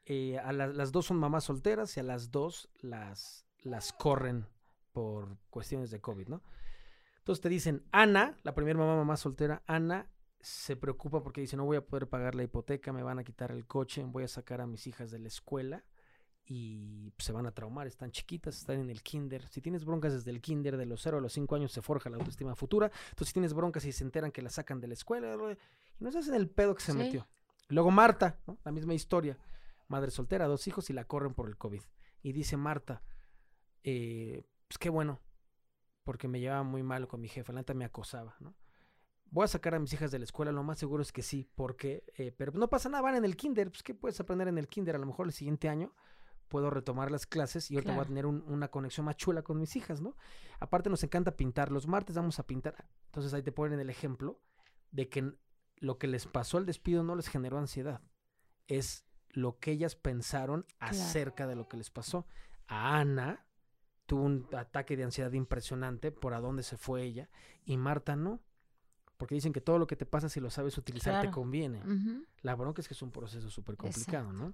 Eh, 0.04 0.38
a 0.38 0.52
la- 0.52 0.68
las 0.68 0.92
dos 0.92 1.06
son 1.06 1.16
mamás 1.18 1.44
solteras 1.44 1.96
y 1.96 2.00
a 2.00 2.02
las 2.04 2.30
dos 2.30 2.68
las, 2.80 3.46
las 3.62 3.92
corren 3.92 4.46
por 4.92 5.36
cuestiones 5.50 5.90
de 5.90 6.00
COVID, 6.00 6.28
¿no? 6.28 6.42
Entonces 7.26 7.42
te 7.42 7.48
dicen, 7.48 7.82
Ana, 7.90 8.36
la 8.44 8.54
primera 8.54 8.78
mamá, 8.78 8.94
mamá 8.94 9.16
soltera, 9.16 9.60
Ana 9.66 10.08
se 10.40 10.76
preocupa 10.76 11.24
porque 11.24 11.40
dice, 11.40 11.56
no 11.56 11.64
voy 11.64 11.76
a 11.76 11.84
poder 11.84 12.08
pagar 12.08 12.36
la 12.36 12.44
hipoteca, 12.44 12.92
me 12.92 13.02
van 13.02 13.18
a 13.18 13.24
quitar 13.24 13.50
el 13.50 13.66
coche, 13.66 14.04
voy 14.04 14.22
a 14.22 14.28
sacar 14.28 14.60
a 14.60 14.66
mis 14.68 14.86
hijas 14.86 15.10
de 15.10 15.18
la 15.18 15.26
escuela 15.26 15.84
y 16.44 17.12
se 17.18 17.32
van 17.32 17.44
a 17.46 17.50
traumar, 17.50 17.88
están 17.88 18.12
chiquitas, 18.12 18.56
están 18.58 18.78
en 18.78 18.90
el 18.90 19.02
kinder. 19.02 19.44
Si 19.48 19.60
tienes 19.60 19.84
broncas 19.84 20.12
desde 20.12 20.30
el 20.30 20.40
kinder, 20.40 20.76
de 20.76 20.86
los 20.86 21.02
0 21.02 21.18
a 21.18 21.20
los 21.20 21.32
5 21.32 21.56
años 21.56 21.72
se 21.72 21.82
forja 21.82 22.08
la 22.10 22.16
autoestima 22.18 22.54
futura. 22.54 22.92
Entonces 23.08 23.26
si 23.26 23.32
tienes 23.32 23.54
broncas 23.54 23.84
y 23.86 23.90
se 23.90 24.04
enteran 24.04 24.30
que 24.30 24.40
la 24.40 24.48
sacan 24.50 24.78
de 24.80 24.86
la 24.86 24.94
escuela, 24.94 25.34
y 25.34 26.04
no 26.04 26.12
se 26.12 26.18
hacen 26.18 26.34
el 26.34 26.48
pedo 26.48 26.76
que 26.76 26.82
se 26.82 26.92
Sí. 26.92 26.98
metió. 26.98 27.26
Luego 27.70 27.90
Marta, 27.90 28.38
¿no? 28.46 28.56
la 28.64 28.70
misma 28.70 28.94
historia, 28.94 29.36
madre 29.88 30.12
soltera, 30.12 30.46
dos 30.46 30.68
hijos 30.68 30.90
y 30.90 30.92
la 30.92 31.02
corren 31.06 31.34
por 31.34 31.48
el 31.48 31.56
COVID. 31.56 31.82
Y 32.22 32.30
dice 32.30 32.56
Marta, 32.56 33.02
eh, 33.82 34.44
pues 34.68 34.78
qué 34.78 34.90
bueno, 34.90 35.18
porque 36.06 36.28
me 36.28 36.38
llevaba 36.40 36.62
muy 36.62 36.82
mal 36.84 37.08
con 37.08 37.20
mi 37.20 37.28
jefa, 37.28 37.52
la 37.52 37.60
neta 37.60 37.74
me 37.74 37.84
acosaba, 37.84 38.36
¿no? 38.40 38.54
Voy 39.28 39.44
a 39.44 39.48
sacar 39.48 39.74
a 39.74 39.80
mis 39.80 39.92
hijas 39.92 40.12
de 40.12 40.20
la 40.20 40.24
escuela, 40.24 40.52
lo 40.52 40.62
más 40.62 40.78
seguro 40.78 41.02
es 41.02 41.10
que 41.10 41.20
sí, 41.22 41.50
porque, 41.56 42.04
eh, 42.16 42.30
pero 42.30 42.52
no 42.52 42.68
pasa 42.68 42.88
nada, 42.88 43.02
van 43.02 43.16
en 43.16 43.24
el 43.24 43.36
kinder, 43.36 43.68
pues 43.70 43.82
¿qué 43.82 43.92
puedes 43.92 44.18
aprender 44.20 44.46
en 44.46 44.56
el 44.56 44.68
kinder? 44.68 44.94
A 44.94 44.98
lo 44.98 45.06
mejor 45.06 45.26
el 45.26 45.32
siguiente 45.32 45.68
año 45.68 45.92
puedo 46.46 46.70
retomar 46.70 47.10
las 47.10 47.26
clases 47.26 47.68
y 47.72 47.74
ahorita 47.74 47.90
voy 47.90 47.96
a 48.02 48.04
Claro. 48.04 48.08
tener 48.08 48.26
un- 48.26 48.44
una 48.46 48.68
conexión 48.68 49.04
más 49.04 49.16
chula 49.16 49.42
con 49.42 49.58
mis 49.58 49.74
hijas, 49.74 50.00
¿no? 50.00 50.16
Aparte 50.60 50.88
nos 50.90 51.02
encanta 51.02 51.36
pintar, 51.36 51.72
los 51.72 51.88
martes 51.88 52.14
vamos 52.14 52.38
a 52.38 52.46
pintar, 52.46 52.88
entonces 53.06 53.34
ahí 53.34 53.42
te 53.42 53.50
ponen 53.50 53.80
el 53.80 53.90
ejemplo 53.90 54.40
de 54.92 55.08
que 55.08 55.32
lo 55.78 55.98
que 55.98 56.06
les 56.06 56.26
pasó 56.28 56.56
al 56.58 56.64
despido 56.66 57.02
no 57.02 57.16
les 57.16 57.26
generó 57.28 57.58
ansiedad, 57.58 58.00
es 58.68 59.04
lo 59.30 59.58
que 59.58 59.72
ellas 59.72 59.96
pensaron 59.96 60.62
Claro. 60.78 60.92
acerca 60.94 61.46
de 61.48 61.56
lo 61.56 61.66
que 61.68 61.76
les 61.76 61.90
pasó. 61.90 62.26
A 62.68 63.00
Ana 63.00 63.44
tuvo 64.06 64.22
un 64.22 64.46
ataque 64.56 64.96
de 64.96 65.04
ansiedad 65.04 65.32
impresionante 65.32 66.12
por 66.12 66.32
a 66.34 66.40
dónde 66.40 66.62
se 66.62 66.76
fue 66.76 67.02
ella 67.02 67.28
y 67.64 67.76
Marta 67.76 68.16
no. 68.16 68.40
Porque 69.16 69.34
dicen 69.34 69.52
que 69.52 69.60
todo 69.62 69.78
lo 69.78 69.86
que 69.86 69.96
te 69.96 70.04
pasa 70.06 70.28
si 70.28 70.40
lo 70.40 70.50
sabes 70.50 70.76
utilizar 70.78 71.22
te 71.22 71.30
conviene. 71.30 71.80
Ujú. 71.82 72.24
La 72.42 72.54
bronca 72.54 72.82
es 72.82 72.88
que 72.88 72.92
es 72.94 73.00
un 73.02 73.10
proceso 73.10 73.48
súper 73.50 73.76
complicado, 73.76 74.32
¿no? 74.32 74.52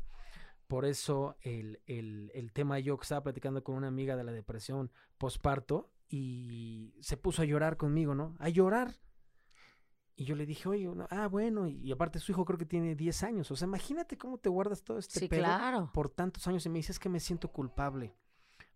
Por 0.68 0.84
eso 0.84 1.36
el, 1.40 1.80
el- 1.86 2.30
el 2.34 2.52
tema 2.52 2.78
yo 2.78 2.96
que 2.96 3.02
estaba 3.02 3.24
platicando 3.24 3.62
con 3.64 3.74
una 3.74 3.88
amiga 3.88 4.16
de 4.16 4.24
la 4.24 4.32
depresión 4.32 4.90
posparto 5.18 5.90
y 6.08 6.94
se 7.00 7.16
puso 7.16 7.42
a 7.42 7.44
llorar 7.44 7.76
conmigo, 7.76 8.14
¿no? 8.14 8.36
A 8.38 8.48
llorar. 8.48 8.94
Y 10.14 10.24
yo 10.24 10.36
le 10.36 10.46
dije, 10.46 10.68
oye, 10.68 10.86
no, 10.86 11.06
ah, 11.10 11.26
bueno, 11.26 11.66
y, 11.66 11.78
y 11.78 11.90
aparte 11.90 12.18
su 12.20 12.32
hijo 12.32 12.44
creo 12.44 12.58
que 12.58 12.66
tiene 12.66 12.94
10 12.94 13.22
años. 13.22 13.50
O 13.50 13.56
sea, 13.56 13.66
imagínate 13.66 14.16
cómo 14.18 14.38
te 14.38 14.48
guardas 14.48 14.84
todo 14.84 14.98
este 14.98 15.20
Sí, 15.20 15.28
pedo 15.28 15.42
claro. 15.42 15.90
por 15.92 16.10
tantos 16.10 16.46
años 16.46 16.64
y 16.66 16.68
me 16.68 16.78
dices 16.78 16.98
que 16.98 17.08
me 17.08 17.18
siento 17.18 17.48
culpable, 17.50 18.14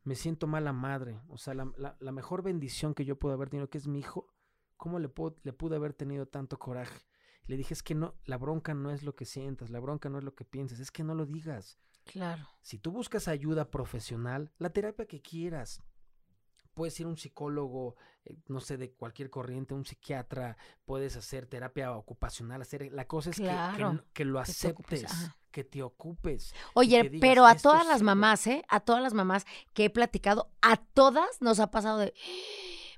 me 0.07 0.15
siento 0.15 0.47
mala 0.47 0.73
madre. 0.73 1.21
O 1.29 1.37
sea, 1.37 1.53
la, 1.53 1.71
la- 1.77 1.97
la 2.01 2.13
mejor 2.13 2.43
bendición 2.43 2.95
que 2.95 3.05
yo 3.05 3.19
puedo 3.19 3.35
haber 3.35 3.51
tenido, 3.51 3.69
que 3.69 3.79
es 3.79 3.87
mi 3.89 3.99
hijo, 3.99 4.33
¿cómo 4.77 4.99
le, 4.99 5.09
puedo- 5.09 5.37
le 5.43 5.53
pude 5.53 5.77
haber 5.77 5.93
tenido 5.93 6.27
tanto 6.27 6.59
coraje? 6.59 7.07
Le 7.47 7.57
dije, 7.57 7.75
es 7.75 7.83
que 7.83 7.95
no, 7.95 8.15
la 8.25 8.39
bronca 8.39 8.73
no 8.75 8.91
es 8.91 9.03
lo 9.03 9.15
que 9.15 9.25
sientas, 9.25 9.71
la 9.71 9.79
bronca 9.81 10.09
no 10.09 10.19
es 10.19 10.25
lo 10.25 10.35
que 10.35 10.45
piensas, 10.45 10.81
es 10.81 10.91
que 10.91 11.05
no 11.05 11.15
lo 11.15 11.27
digas. 11.27 11.79
Claro. 12.05 12.47
Si 12.63 12.79
tú 12.79 12.93
buscas 12.93 13.29
ayuda 13.29 13.71
profesional, 13.71 14.53
la 14.59 14.71
terapia 14.71 15.07
que 15.07 15.21
quieras, 15.23 15.83
puedes 16.77 17.01
ir 17.01 17.07
a 17.07 17.09
un 17.09 17.17
psicólogo, 17.17 17.97
eh, 18.27 18.37
no 18.49 18.61
sé, 18.61 18.77
de 18.77 18.93
cualquier 18.93 19.31
corriente, 19.31 19.73
un 19.73 19.87
psiquiatra, 19.87 20.59
puedes 20.85 21.17
hacer 21.17 21.47
terapia 21.47 21.91
ocupacional, 21.93 22.61
hacer, 22.61 22.93
la 22.93 23.07
cosa 23.09 23.31
es 23.31 23.37
que- 23.39 23.45
que, 24.13 24.25
lo 24.27 24.43
que 24.43 24.53
te 24.53 24.69
ocupes, 24.69 25.05
aceptes, 25.05 25.31
que 25.51 25.65
te 25.65 25.83
ocupes. 25.83 26.55
Oye, 26.75 27.03
digas, 27.09 27.21
pero 27.21 27.47
a 27.47 27.53
"Esto 27.53 27.71
todas 27.71 27.87
las 27.87 27.97
sirve". 27.99 28.05
mamás, 28.05 28.47
¿eh? 28.47 28.63
A 28.69 28.81
todas 28.81 29.03
las 29.03 29.15
mamás 29.15 29.47
que 29.73 29.87
he 29.87 29.91
platicado, 29.91 30.51
a 30.61 30.77
todas 30.77 31.41
nos 31.41 31.61
ha 31.61 31.71
pasado 31.71 31.99
de, 31.99 32.13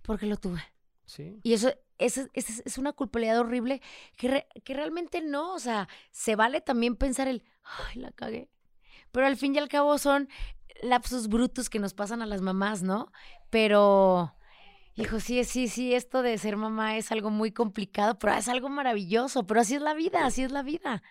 ¿por 0.03 0.19
qué 0.19 0.27
lo 0.27 0.37
tuve? 0.37 0.61
Sí. 1.07 1.39
Y 1.45 1.53
eso, 1.53 1.73
eso 1.99 2.23
es- 2.35 2.51
es, 2.51 2.63
es 2.67 2.79
una 2.79 2.93
culpabilidad 2.93 3.39
horrible 3.39 3.81
que, 4.17 4.29
re- 4.29 4.49
que 4.65 4.75
realmente 4.75 5.23
no, 5.23 5.55
o 5.55 5.59
sea, 5.61 5.89
se 6.11 6.35
vale 6.35 6.61
también 6.61 6.97
pensar 6.97 7.29
el, 7.29 7.45
ay, 7.63 8.01
la 8.01 8.11
cagué. 8.11 8.51
Pero 9.13 9.27
al 9.27 9.37
fin 9.37 9.55
y 9.55 9.59
al 9.59 9.69
cabo 9.69 9.99
son 9.99 10.29
lapsus 10.83 11.29
brutus 11.29 11.69
que 11.69 11.79
nos 11.79 11.95
pasan 11.95 12.23
a 12.23 12.27
las 12.27 12.41
mamás, 12.41 12.83
¿no? 12.83 13.11
Pero, 13.51 14.35
hijo, 14.95 15.21
sí, 15.21 15.43
sí, 15.45 15.69
sí, 15.69 15.95
esto 15.95 16.23
de 16.23 16.39
ser 16.39 16.57
mamá 16.57 16.97
es 16.97 17.11
algo 17.13 17.31
muy 17.31 17.53
complicado, 17.53 18.19
pero 18.19 18.35
es 18.35 18.49
algo 18.49 18.69
maravilloso, 18.69 19.47
pero 19.47 19.61
así 19.61 19.75
es 19.75 19.83
la 19.83 19.95
vida, 19.95 20.27
así 20.27 20.43
es 20.43 20.53
la 20.53 20.63
vida. 20.63 21.03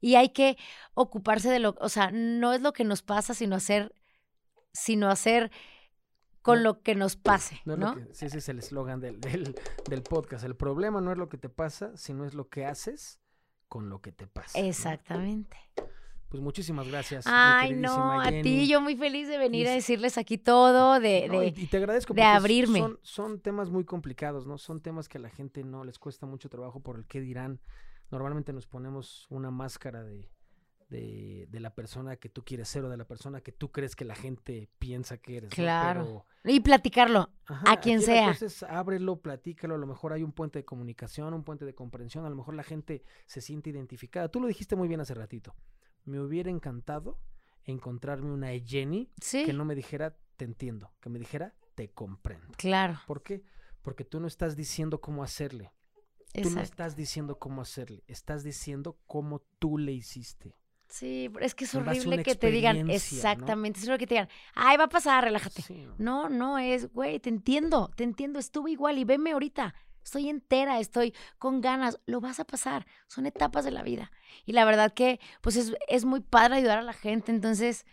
Y 0.00 0.16
hay 0.16 0.30
que 0.30 0.58
ocuparse 0.94 1.50
de 1.50 1.60
lo, 1.60 1.76
o 1.80 1.88
sea, 1.88 2.10
no 2.12 2.52
es 2.52 2.60
lo 2.60 2.72
que 2.72 2.84
nos 2.84 3.02
pasa, 3.02 3.34
sino 3.34 3.56
hacer 3.56 3.94
sino 4.74 5.08
hacer 5.08 5.50
con 6.42 6.62
lo 6.62 6.82
que 6.82 6.94
nos 6.94 7.16
pase, 7.16 7.62
¿no? 7.64 7.94
sí, 8.12 8.26
ese 8.26 8.36
es 8.36 8.48
el 8.50 8.58
eslogan 8.58 9.00
del, 9.00 9.18
del, 9.18 10.02
podcast. 10.02 10.44
El 10.44 10.56
problema 10.56 11.00
no 11.00 11.10
es 11.10 11.16
lo 11.16 11.30
que 11.30 11.38
te 11.38 11.48
pasa, 11.48 11.96
sino 11.96 12.26
es 12.26 12.34
lo 12.34 12.50
que 12.50 12.66
haces 12.66 13.18
con 13.66 13.88
lo 13.88 14.02
que 14.02 14.12
te 14.12 14.26
pasa. 14.26 14.58
Exactamente. 14.58 15.56
Pues 16.34 16.42
muchísimas 16.42 16.88
gracias. 16.88 17.26
Ay, 17.28 17.74
no, 17.74 18.20
a 18.20 18.28
ti, 18.28 18.66
yo 18.66 18.80
muy 18.80 18.96
feliz 18.96 19.28
de 19.28 19.38
venir 19.38 19.68
a 19.68 19.70
decirles 19.70 20.18
aquí 20.18 20.36
todo, 20.36 20.98
de, 20.98 21.28
de 21.28 21.54
y 21.56 21.66
te 21.68 21.76
agradezco 21.76 22.12
de 22.12 22.24
abrirme. 22.24 22.80
Son, 22.80 22.98
son, 23.02 23.38
temas 23.38 23.70
muy 23.70 23.84
complicados, 23.84 24.44
¿no? 24.44 24.58
Son 24.58 24.80
temas 24.80 25.08
que 25.08 25.18
a 25.18 25.20
la 25.20 25.30
gente 25.30 25.62
no 25.62 25.84
les 25.84 26.00
cuesta 26.00 26.26
mucho 26.26 26.48
trabajo 26.48 26.80
por 26.80 26.96
el 26.96 27.06
qué 27.06 27.20
dirán. 27.20 27.60
Normalmente 28.10 28.52
nos 28.52 28.66
ponemos 28.66 29.28
una 29.30 29.52
máscara 29.52 30.02
de, 30.02 30.28
de, 30.88 31.60
la 31.60 31.72
persona 31.72 32.16
que 32.16 32.28
tú 32.28 32.44
quieres 32.44 32.68
ser 32.68 32.84
o 32.84 32.88
de 32.88 32.96
la 32.96 33.04
persona 33.04 33.40
que 33.40 33.52
tú 33.52 33.70
crees 33.70 33.94
que 33.94 34.04
la 34.04 34.16
gente 34.16 34.68
piensa 34.80 35.18
que 35.18 35.36
eres. 35.36 35.50
Claro. 35.50 36.26
y 36.42 36.58
platicarlo 36.58 37.30
a 37.46 37.78
quien 37.78 38.02
sea. 38.02 38.32
Entonces 38.32 38.64
ábrelo, 38.64 39.20
platícalo, 39.20 39.76
a 39.76 39.78
lo 39.78 39.86
mejor 39.86 40.12
hay 40.12 40.24
un 40.24 40.32
puente 40.32 40.58
de 40.58 40.64
comunicación, 40.64 41.32
un 41.32 41.44
puente 41.44 41.64
de 41.64 41.76
comprensión, 41.76 42.26
a 42.26 42.28
lo 42.28 42.34
mejor 42.34 42.54
la 42.54 42.64
gente 42.64 43.04
se 43.26 43.40
siente 43.40 43.70
identificada. 43.70 44.26
Tú 44.26 44.40
lo 44.40 44.48
dijiste 44.48 44.74
muy 44.74 44.88
bien 44.88 45.00
hace 45.00 45.14
ratito. 45.14 45.54
Me 46.04 46.20
hubiera 46.20 46.50
encantado 46.50 47.18
encontrarme 47.64 48.30
una 48.30 48.48
Jenny 48.58 49.10
que 49.30 49.52
no 49.52 49.64
me 49.64 49.74
dijera 49.74 50.16
te 50.36 50.44
entiendo, 50.44 50.92
que 51.00 51.10
me 51.10 51.18
dijera 51.18 51.54
te 51.74 51.90
comprendo. 51.90 52.54
Claro. 52.56 53.00
¿Por 53.06 53.22
qué? 53.22 53.42
Porque 53.82 54.04
tú 54.04 54.20
no 54.20 54.26
estás 54.26 54.56
diciendo 54.56 55.00
cómo 55.00 55.22
hacerle. 55.22 55.72
Tú 56.42 56.50
no 56.50 56.60
estás 56.60 56.96
diciendo 56.96 57.38
cómo 57.38 57.62
hacerle, 57.62 58.02
estás 58.08 58.42
diciendo 58.42 58.98
cómo 59.06 59.40
tú 59.60 59.78
le 59.78 59.92
hiciste. 59.92 60.56
Sí, 60.88 61.30
es 61.40 61.54
que 61.54 61.64
es 61.64 61.74
horrible 61.74 62.22
que 62.22 62.34
te 62.34 62.50
digan, 62.50 62.90
exactamente, 62.90 63.78
es 63.78 63.84
horrible 63.84 63.98
que 63.98 64.06
te 64.06 64.14
digan, 64.14 64.28
ay, 64.54 64.76
va 64.76 64.84
a 64.84 64.88
pasar, 64.88 65.24
relájate. 65.24 65.62
no. 65.98 66.28
no, 66.28 66.58
es, 66.58 66.92
güey, 66.92 67.20
te 67.20 67.28
entiendo, 67.28 67.90
te 67.96 68.04
entiendo, 68.04 68.38
estuve 68.38 68.72
igual 68.72 68.98
y 68.98 69.04
veme 69.04 69.32
ahorita, 69.32 69.74
estoy 70.04 70.28
entera, 70.28 70.78
estoy 70.78 71.14
con 71.38 71.60
ganas, 71.60 71.98
lo 72.06 72.20
vas 72.20 72.38
a 72.40 72.44
pasar, 72.44 72.86
son 73.08 73.26
etapas 73.26 73.64
de 73.64 73.70
la 73.70 73.82
vida. 73.82 74.12
Y 74.44 74.52
la 74.52 74.64
verdad 74.64 74.92
que, 74.92 75.18
pues 75.40 75.56
es, 75.56 75.74
es 75.88 76.04
muy 76.04 76.20
padre 76.20 76.56
ayudar 76.56 76.78
a 76.78 76.82
la 76.82 76.92
gente, 76.92 77.32
entonces 77.32 77.86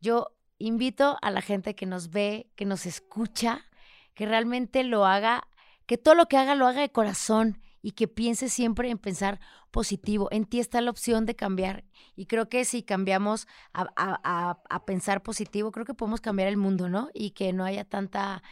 yo 0.00 0.36
invito 0.58 1.18
a 1.20 1.30
la 1.30 1.42
gente 1.42 1.74
que 1.74 1.86
nos 1.86 2.10
ve, 2.10 2.50
que 2.56 2.64
nos 2.64 2.86
escucha, 2.86 3.66
que 4.14 4.26
realmente 4.26 4.84
lo 4.84 5.04
haga, 5.04 5.46
que 5.86 5.98
todo 5.98 6.14
lo 6.14 6.26
que 6.26 6.36
haga 6.36 6.54
lo 6.54 6.66
haga 6.66 6.80
de 6.80 6.90
corazón 6.90 7.60
y 7.82 7.92
que 7.92 8.08
piense 8.08 8.48
siempre 8.48 8.90
en 8.90 8.98
pensar 8.98 9.38
positivo. 9.70 10.28
En 10.32 10.44
ti 10.44 10.58
está 10.58 10.80
la 10.80 10.90
opción 10.90 11.24
de 11.26 11.36
cambiar. 11.36 11.84
Y 12.16 12.26
creo 12.26 12.48
que 12.48 12.64
si 12.64 12.82
cambiamos 12.82 13.46
a, 13.72 14.82
pensar 14.86 15.22
positivo, 15.22 15.70
creo 15.70 15.84
que 15.84 15.94
podemos 15.94 16.20
cambiar 16.20 16.48
el 16.48 16.56
mundo, 16.56 16.88
¿no? 16.88 17.10
Y 17.14 17.30
que 17.30 17.52
no 17.52 17.64
haya 17.64 17.84
tanta 17.84 18.42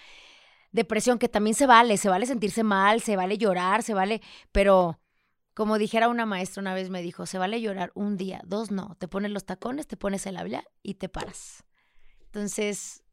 depresión, 0.75 1.20
que 1.20 1.29
también 1.29 1.55
se 1.55 1.66
vale, 1.66 1.97
se 1.97 2.09
vale 2.09 2.27
sentirse 2.27 2.64
mal, 2.64 3.01
se 3.01 3.14
vale 3.14 3.39
llorar, 3.39 3.85
se 3.85 3.95
vale, 3.95 4.20
pero 4.51 5.01
como 5.55 5.79
dijera 5.79 6.09
una 6.09 6.27
maestra 6.27 6.61
una 6.61 6.75
vez 6.75 6.91
me 6.91 7.01
dijo, 7.01 7.27
se 7.27 7.39
vale 7.39 7.61
llorar 7.61 7.93
un 7.95 8.16
día, 8.16 8.43
dos 8.45 8.72
no, 8.72 8.97
te 8.99 9.07
pones 9.07 9.31
los 9.31 9.47
tacones, 9.47 9.87
te 9.87 9.97
pones 9.97 10.27
el 10.27 10.37
habla 10.37 10.64
y 10.83 10.95
te 10.95 11.09
paras. 11.09 11.64
Entonces, 12.25 13.04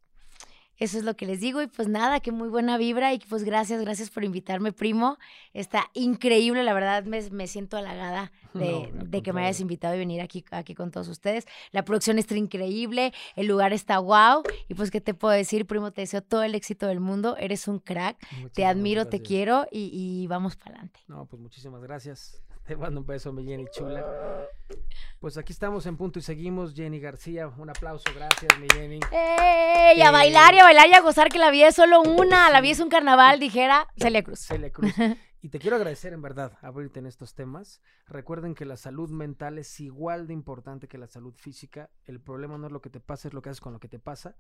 eso 0.82 0.98
es 0.98 1.04
lo 1.04 1.16
que 1.16 1.28
les 1.28 1.40
digo 1.40 1.62
y 1.62 1.68
pues 1.68 1.88
nada, 1.88 2.22
que 2.22 2.32
muy 2.32 2.50
buena 2.50 2.76
vibra 2.76 3.14
y 3.14 3.20
pues 3.20 3.44
gracias, 3.44 3.80
gracias 3.82 4.10
por 4.10 4.24
invitarme, 4.24 4.72
primo. 4.72 5.20
Está 5.54 5.92
increíble, 5.94 6.64
la 6.64 6.74
verdad 6.74 7.04
me, 7.04 7.22
me 7.30 7.46
siento 7.46 7.78
halagada 7.78 8.32
de, 8.56 9.22
que 9.22 9.32
me 9.32 9.42
hayas 9.42 9.60
invitado 9.60 9.94
y 9.94 10.00
venir 10.00 10.22
aquí, 10.22 10.44
aquí 10.50 10.74
con 10.74 10.90
todos 10.90 11.08
ustedes. 11.08 11.46
La 11.72 11.86
producción 11.86 12.18
está 12.18 12.36
increíble, 12.36 13.14
el 13.36 13.46
lugar 13.46 13.74
está 13.74 14.00
wow 14.00 14.42
y 14.68 14.74
pues 14.74 14.90
qué 14.90 15.02
te 15.02 15.14
puedo 15.14 15.36
decir, 15.36 15.68
primo, 15.68 15.92
te 15.92 16.02
deseo 16.02 16.24
todo 16.24 16.42
el 16.42 16.56
éxito 16.56 16.88
del 16.88 17.00
mundo, 17.00 17.38
eres 17.38 17.68
un 17.68 17.78
crack, 17.78 18.18
te 18.54 18.66
admiro, 18.66 19.06
te 19.06 19.22
quiero 19.22 19.68
y, 19.72 19.92
y 19.94 20.26
vamos 20.26 20.56
para 20.56 20.72
adelante. 20.72 21.00
No, 21.08 21.28
pues 21.28 21.40
muchísimas 21.40 21.84
gracias. 21.84 22.42
Te 22.68 22.76
mando 22.76 23.02
un 23.02 23.08
beso, 23.08 23.32
mi 23.34 23.46
Jenny 23.46 23.66
chula. 23.72 24.06
Pues 25.20 25.38
aquí 25.38 25.52
estamos 25.52 25.86
en 25.86 25.98
punto 25.98 26.20
y 26.20 26.22
seguimos. 26.22 26.74
Jenny 26.74 27.00
García, 27.00 27.48
un 27.48 27.70
aplauso, 27.70 28.06
gracias, 28.16 28.60
mi 28.60 28.68
Jenny. 28.74 29.00
¡Ey! 29.12 30.02
a 30.02 30.12
bailar 30.12 30.54
y 30.54 30.60
a 30.60 30.64
bailar 30.64 30.88
y 30.90 30.94
a 30.94 31.02
gozar 31.02 31.30
que 31.30 31.38
la 31.38 31.52
vida 31.52 31.68
es 31.68 31.76
solo 31.76 32.02
una. 32.02 32.50
La 32.50 32.62
vida 32.62 32.74
es 32.74 32.80
un 32.80 32.90
carnaval, 32.90 33.40
dijera 33.40 33.88
Celia 33.98 34.24
Cruz. 34.24 34.40
Celia 34.48 34.72
Cruz. 34.72 34.94
Y 35.44 35.50
te 35.50 35.58
quiero 35.58 35.76
agradecer 35.76 36.14
en 36.14 36.22
verdad 36.22 36.60
abrirte 36.62 37.00
en 37.00 37.08
estos 37.08 37.34
temas. 37.34 37.82
Recuerden 38.06 38.54
que 38.54 38.64
la 38.64 38.78
salud 38.78 39.10
mental 39.10 39.58
es 39.58 39.80
igual 39.80 40.28
de 40.28 40.34
importante 40.34 40.88
que 40.88 41.00
la 41.00 41.08
salud 41.08 41.34
física. 41.34 41.90
El 42.06 42.22
problema 42.22 42.60
no 42.60 42.68
es 42.68 42.72
lo 42.72 42.80
que 42.80 42.92
te 42.92 43.00
pasa, 43.00 43.28
es 43.28 43.34
lo 43.34 43.42
que 43.42 43.50
haces 43.50 43.60
con 43.60 43.74
lo 43.74 43.80
que 43.80 43.88
te 43.88 43.98
pasa. 43.98 44.36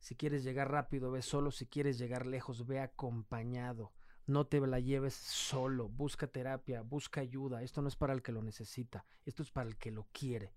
Si 0.00 0.16
quieres 0.16 0.44
llegar 0.44 0.70
rápido, 0.70 1.10
ve 1.10 1.20
solo. 1.20 1.50
Si 1.50 1.66
quieres 1.66 1.98
llegar 1.98 2.24
lejos, 2.24 2.66
ve 2.66 2.80
acompañado. 2.80 3.92
No 4.26 4.46
te 4.46 4.60
la 4.60 4.80
lleves 4.80 5.14
solo, 5.14 5.88
busca 5.88 6.26
terapia, 6.26 6.82
busca 6.82 7.20
ayuda. 7.20 7.62
Esto 7.62 7.80
no 7.80 7.88
es 7.88 7.96
para 7.96 8.12
el 8.12 8.22
que 8.22 8.32
lo 8.32 8.42
necesita, 8.42 9.06
esto 9.24 9.42
es 9.42 9.50
para 9.50 9.68
el 9.68 9.76
que 9.76 9.92
lo 9.92 10.08
quiere. 10.12 10.52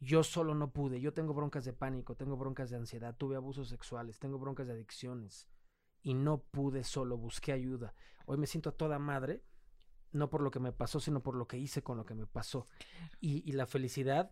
Yo 0.00 0.22
solo 0.22 0.54
no 0.54 0.72
pude, 0.72 1.00
yo 1.00 1.12
tengo 1.12 1.34
broncas 1.34 1.64
de 1.64 1.72
pánico, 1.72 2.16
tengo 2.16 2.36
broncas 2.36 2.70
de 2.70 2.76
ansiedad, 2.76 3.16
tuve 3.16 3.36
abusos 3.36 3.68
sexuales, 3.68 4.18
tengo 4.18 4.38
broncas 4.38 4.66
de 4.66 4.74
adicciones 4.74 5.48
y 6.02 6.14
no 6.14 6.38
pude 6.38 6.84
solo, 6.84 7.16
busqué 7.16 7.52
ayuda. 7.52 7.94
Hoy 8.26 8.36
me 8.36 8.46
siento 8.46 8.70
a 8.70 8.76
toda 8.76 8.98
madre, 8.98 9.42
no 10.12 10.30
por 10.30 10.42
lo 10.42 10.50
que 10.50 10.60
me 10.60 10.72
pasó, 10.72 11.00
sino 11.00 11.22
por 11.22 11.34
lo 11.34 11.48
que 11.48 11.58
hice 11.58 11.82
con 11.82 11.96
lo 11.96 12.04
que 12.04 12.14
me 12.14 12.26
pasó. 12.26 12.68
Y, 13.20 13.48
y 13.48 13.52
la 13.52 13.66
felicidad 13.66 14.30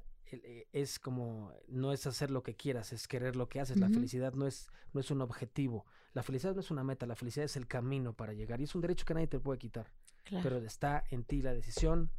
es 0.72 0.98
como, 0.98 1.52
no 1.68 1.92
es 1.92 2.06
hacer 2.06 2.30
lo 2.30 2.42
que 2.42 2.54
quieras, 2.54 2.92
es 2.92 3.08
querer 3.08 3.36
lo 3.36 3.48
que 3.48 3.60
haces. 3.60 3.78
La 3.78 3.88
felicidad 3.88 4.34
no 4.34 4.46
es, 4.46 4.68
no 4.92 5.00
es 5.00 5.10
un 5.10 5.20
objetivo. 5.20 5.86
La 6.12 6.22
felicidad 6.22 6.54
no 6.54 6.60
es 6.60 6.70
una 6.70 6.84
meta, 6.84 7.06
la 7.06 7.16
felicidad 7.16 7.44
es 7.44 7.56
el 7.56 7.66
camino 7.66 8.14
para 8.14 8.32
llegar. 8.32 8.60
Y 8.60 8.64
es 8.64 8.74
un 8.74 8.80
derecho 8.80 9.04
que 9.04 9.14
nadie 9.14 9.26
te 9.26 9.38
puede 9.38 9.58
quitar. 9.58 9.92
Pero 10.42 10.58
está 10.58 11.04
en 11.10 11.24
ti 11.24 11.42
la 11.42 11.54
decisión. 11.54 12.10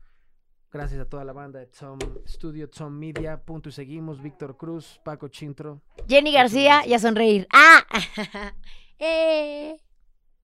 Gracias 0.72 1.00
a 1.00 1.06
toda 1.06 1.24
la 1.24 1.34
banda 1.34 1.60
de 1.60 1.68
Tom 1.68 1.98
Studio, 2.26 2.70
Tom 2.70 2.94
Media. 2.94 3.42
Punto 3.44 3.70
y 3.70 3.72
seguimos. 3.72 4.22
Víctor 4.22 4.58
Cruz, 4.58 5.00
Paco 5.04 5.28
Chintro. 5.30 5.82
Jenny 6.08 6.34
García 6.34 6.86
y 6.86 6.94
a 6.94 7.00
sonreír. 7.00 7.48
¡Ah! 7.54 7.86
eh. 9.00 9.78